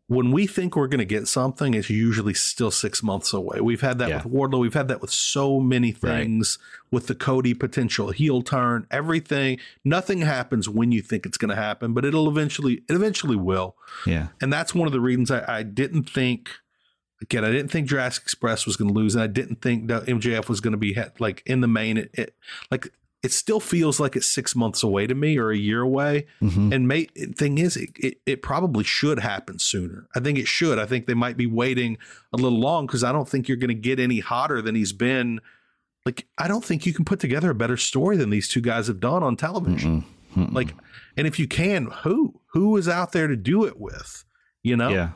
[0.08, 3.60] when we think we're going to get something, it's usually still six months away.
[3.60, 4.22] We've had that Yeah.
[4.24, 4.60] with Wardlow.
[4.60, 6.22] We've had that with so many Right.
[6.26, 6.60] things
[6.92, 9.58] with the Cody potential heel turn, everything.
[9.84, 13.76] Nothing happens when you think it's going to happen, but it'll eventually, it eventually will.
[14.06, 14.28] Yeah.
[14.40, 16.52] And that's one of the reasons I, I didn't think,
[17.20, 19.16] again, I didn't think Jurassic Express was going to lose.
[19.16, 21.98] And I didn't think that MJF was going to be like in the main.
[21.98, 22.36] It, it,
[22.70, 22.90] like,
[23.26, 26.28] it still feels like it's six months away to me or a year away.
[26.44, 26.72] Mhm.
[26.72, 30.08] And may, thing is, it, it, it probably should happen sooner.
[30.16, 30.78] I think it should.
[30.78, 31.98] I think they might be waiting
[32.32, 34.94] a little long because I don't think you're going to get any hotter than he's
[34.94, 35.42] been.
[36.06, 38.86] Like, I don't think you can put together a better story than these two guys
[38.86, 40.04] have done on television.
[40.36, 40.46] Mm-mm.
[40.46, 40.54] Mm-mm.
[40.54, 40.76] Like,
[41.18, 44.24] and if you can, who who is out there to do it with?
[44.62, 45.10] You know, yeah.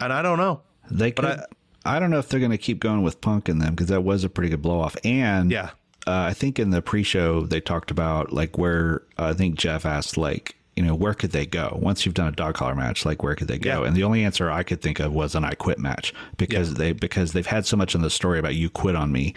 [0.00, 0.62] and I don't know.
[0.90, 1.22] They could.
[1.22, 1.50] But
[1.84, 4.02] I, don't know if they're going to keep going with Punk in them because that
[4.02, 4.96] was a pretty good blow off.
[5.04, 5.70] And Yeah,
[6.10, 9.86] uh, I think in the pre-show they talked about like where uh, I think Jeff
[9.86, 13.04] asked like you know where could they go once you've done a dog collar match
[13.04, 13.86] like where could they go Yeah.
[13.86, 16.92] and the only answer I could think of was an I quit match because they
[16.92, 19.34] because they've had so much in the story about you quit on me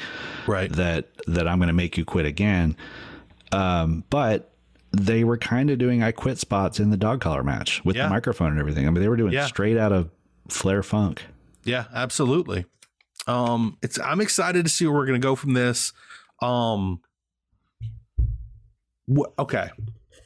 [0.47, 0.71] right.
[0.73, 2.75] that that I'm going to make you quit again
[3.51, 4.51] um, but
[4.91, 8.03] they were kind of doing I quit spots in the dog collar match with Yeah.
[8.03, 9.47] the microphone and everything I mean they were doing Yeah.
[9.47, 10.09] straight out of
[10.49, 11.23] Flair Funk
[11.65, 12.65] Yeah, absolutely.
[13.27, 15.93] Um, it's I'm excited to see where we're gonna go from this.
[16.44, 17.02] Um,
[19.14, 19.70] wh- okay,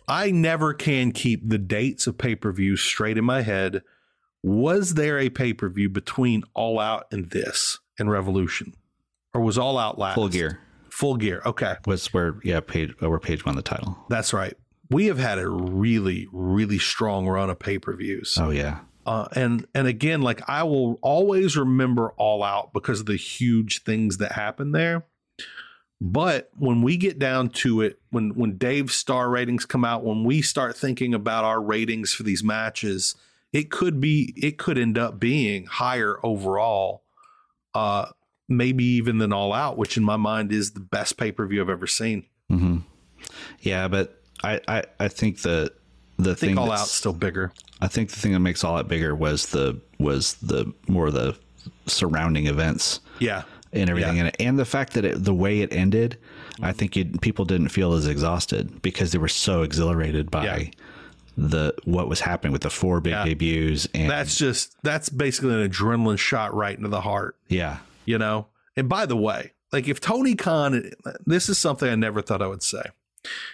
[0.08, 3.82] I never can keep the dates of pay per view straight in my head.
[4.44, 8.74] Was there a pay per view between All Out and this and Revolution,
[9.34, 10.16] or was All Out last?
[10.16, 11.42] full gear Full Gear.
[11.46, 14.56] Okay, was where yeah page uh, where Page won the title that's right.
[14.90, 18.36] We have had a really, really strong run of pay per views.
[18.40, 23.06] oh yeah Uh, and and again, like I will always remember All Out because of
[23.06, 25.06] the huge things that happened there.
[26.00, 30.24] But when we get down to it, when when Dave's star ratings come out, when
[30.24, 33.16] we start thinking about our ratings for these matches,
[33.52, 37.04] it could be it could end up being higher overall,
[37.74, 38.08] uh,
[38.48, 41.62] maybe even than All Out, which in my mind is the best pay per view
[41.62, 42.26] I've ever seen.
[42.52, 42.78] Mm-hmm.
[43.62, 45.74] Yeah, but I, I, I think the
[46.18, 47.52] the I think thing All Out's still bigger.
[47.82, 51.36] I think the thing that makes All Out bigger was the was the more the
[51.86, 53.44] surrounding events Yeah,
[53.74, 54.22] and everything Yeah.
[54.22, 56.18] in it, and the fact that it, the way it ended,
[56.62, 60.64] I think it, people didn't feel as exhausted because they were so exhilarated by Yeah.
[61.38, 63.26] the what was happening with the four big Yeah.
[63.26, 67.36] debuts and that's just that's basically an adrenaline shot right into the heart.
[67.48, 70.92] yeah you know and by the way like if tony khan
[71.28, 72.82] this is something i never thought i would say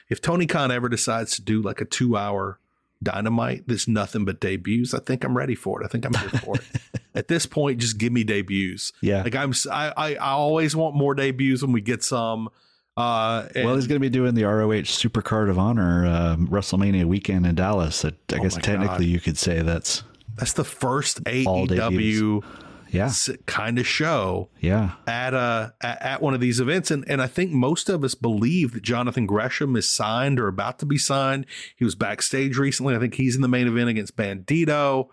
[0.10, 2.58] if tony khan ever decides to do like a two hour
[3.02, 6.30] dynamite that's nothing but debuts i think i'm ready for it i think i'm here
[6.40, 8.92] for it At this point, just give me debuts.
[9.02, 9.24] Yeah.
[9.24, 12.50] like I'm I I always want more debuts when we get some.
[12.96, 17.48] Uh, well, he's going to be doing the ROH Supercard of Honor uh, WrestleMania weekend
[17.48, 18.04] in Dallas.
[18.04, 19.12] That I Oh guess technically God.
[19.14, 20.04] you could say that's
[20.36, 22.44] that's the first AEW
[22.92, 23.12] yeah,
[23.48, 24.92] kind of show yeah.
[25.08, 28.14] at a at, at one of these events and and I think most of us
[28.14, 31.48] believe that Jonathan Gresham is signed or about to be signed.
[31.76, 32.96] He was backstage recently.
[32.96, 35.08] I think he's in the main event against Bandito.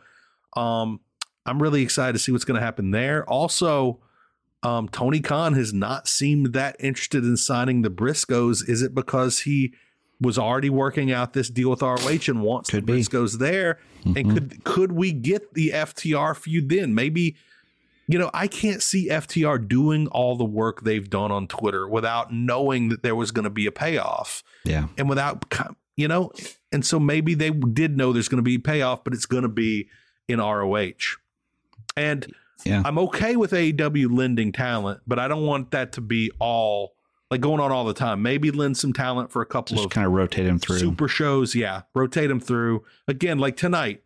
[0.54, 1.00] Um
[1.46, 3.24] I'm really excited to see what's going to happen there.
[3.28, 4.00] Also,
[4.62, 8.68] um Tony Khan has not seemed that interested in signing the Briscoes.
[8.68, 9.72] Is it because he
[10.20, 13.00] was already working out this deal with ROH and wants Could the be.
[13.00, 13.78] Briscoes there?
[14.04, 16.94] And could could we get the FTR feud then?
[16.94, 17.36] Maybe
[18.06, 22.32] you know, I can't see FTR doing all the work they've done on Twitter without
[22.32, 24.88] knowing that there was going to be a payoff Yeah.
[24.98, 25.44] and without,
[25.96, 26.32] you know,
[26.72, 29.48] and so maybe they did know there's going to be payoff, but it's going to
[29.48, 29.88] be
[30.26, 31.18] in ROH.
[31.96, 32.32] And
[32.64, 32.82] Yeah.
[32.84, 36.94] I'm okay with AEW lending talent, but I don't want that to be all
[37.30, 38.22] like going on all the time.
[38.22, 40.78] Maybe lend some talent for a couple Just of kind of rotate them through.
[40.78, 41.54] super shows.
[41.54, 42.84] Yeah, rotate them through.
[43.08, 44.02] Again, like tonight,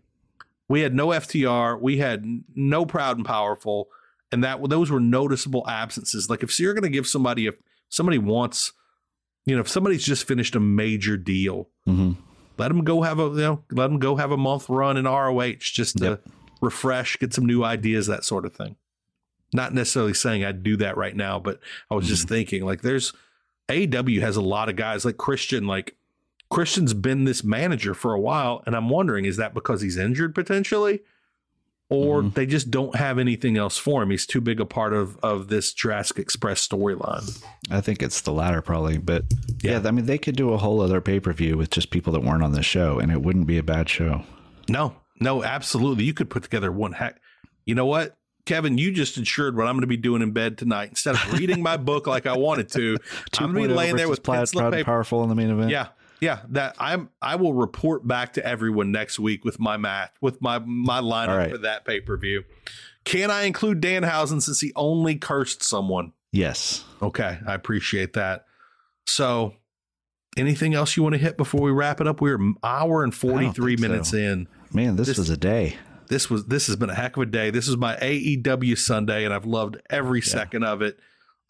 [0.69, 3.89] we had no FTR, we had no Proud and Powerful,
[4.31, 6.28] and that those were noticeable absences.
[6.31, 7.56] Like if you're going to give somebody, if
[7.89, 8.73] somebody wants,
[9.47, 12.12] you know, if somebody's just finished a major deal, hmm
[12.56, 15.06] let them go have a, you know, let them go have a month run in
[15.06, 16.24] ROH just to Yep.
[16.65, 18.77] Refresh, get some new ideas, that sort of thing.
[19.53, 21.61] Not necessarily saying I'd do that right now, but
[21.91, 23.12] I was just thinking like there's
[23.69, 25.95] AEW has a lot of guys like Christian, like
[26.51, 30.35] Christian's been this manager for a while, and I'm wondering is that because he's injured
[30.35, 31.01] potentially,
[31.89, 32.35] or Mhm.
[32.35, 34.11] they just don't have anything else for him?
[34.11, 37.43] He's too big a part of of this Jurassic Express storyline.
[37.70, 39.24] I think it's the latter probably, but
[39.62, 39.81] yeah.
[39.81, 39.89] Yeah.
[39.89, 42.23] I mean they could do a whole other pay per view with just people that
[42.24, 44.24] weren't on the show, and it wouldn't be a bad show.
[44.69, 46.05] No, no, absolutely.
[46.05, 47.20] You could put together one heck.
[47.65, 48.16] You know what?
[48.47, 50.91] Kevin, you just ensured what I'm going to be doing in bed tonight.
[50.91, 52.99] Instead of reading my book like I wanted to,
[53.39, 54.85] I'm going to be oh laying there with Plaid, pencil and Proud and paper.
[54.85, 55.70] powerful in the main event.
[55.70, 55.89] Yeah,
[56.20, 56.41] yeah.
[56.51, 57.09] That I'm.
[57.23, 61.39] I will report back to everyone next week with my math, with my my lineup
[61.39, 61.51] right.
[61.51, 62.45] for that pay per view.
[63.05, 66.12] Can I include Danhausen since he only cursed someone?
[66.32, 66.85] Yes.
[67.01, 68.47] Okay, I appreciate that.
[69.07, 69.55] So,
[70.36, 72.20] anything else you want to hit before we wrap it up?
[72.20, 73.89] We're an hour and 43 think so.
[73.89, 74.49] minutes in.
[74.74, 75.76] Man, this, This- was a day.
[76.09, 77.51] this was this has been a heck of a day.
[77.51, 80.98] This is my AEW Sunday, and I've loved every second of it.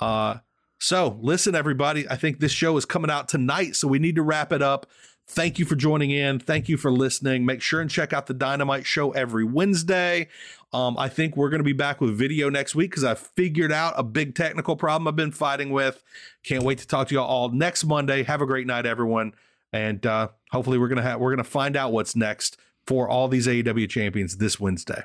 [0.01, 0.37] Uh,
[0.79, 2.09] so listen, everybody.
[2.09, 4.87] I think this show is coming out tonight, so we need to wrap it up.
[5.27, 6.39] Thank you for joining in.
[6.39, 7.47] Thank you for listening.
[7.47, 10.29] Make sure and check out the Dynamite Show every Wednesday.
[10.75, 13.73] Um, I think we're going to be back with video next week because I figured
[13.73, 16.03] out a big technical problem I've been fighting with.
[16.45, 18.23] Can't wait to talk to y'all all next Monday.
[18.25, 19.33] Have a great night, everyone,
[19.73, 23.47] and uh, hopefully we're gonna have we're gonna find out what's next for all these
[23.47, 25.05] AEW champions this Wednesday.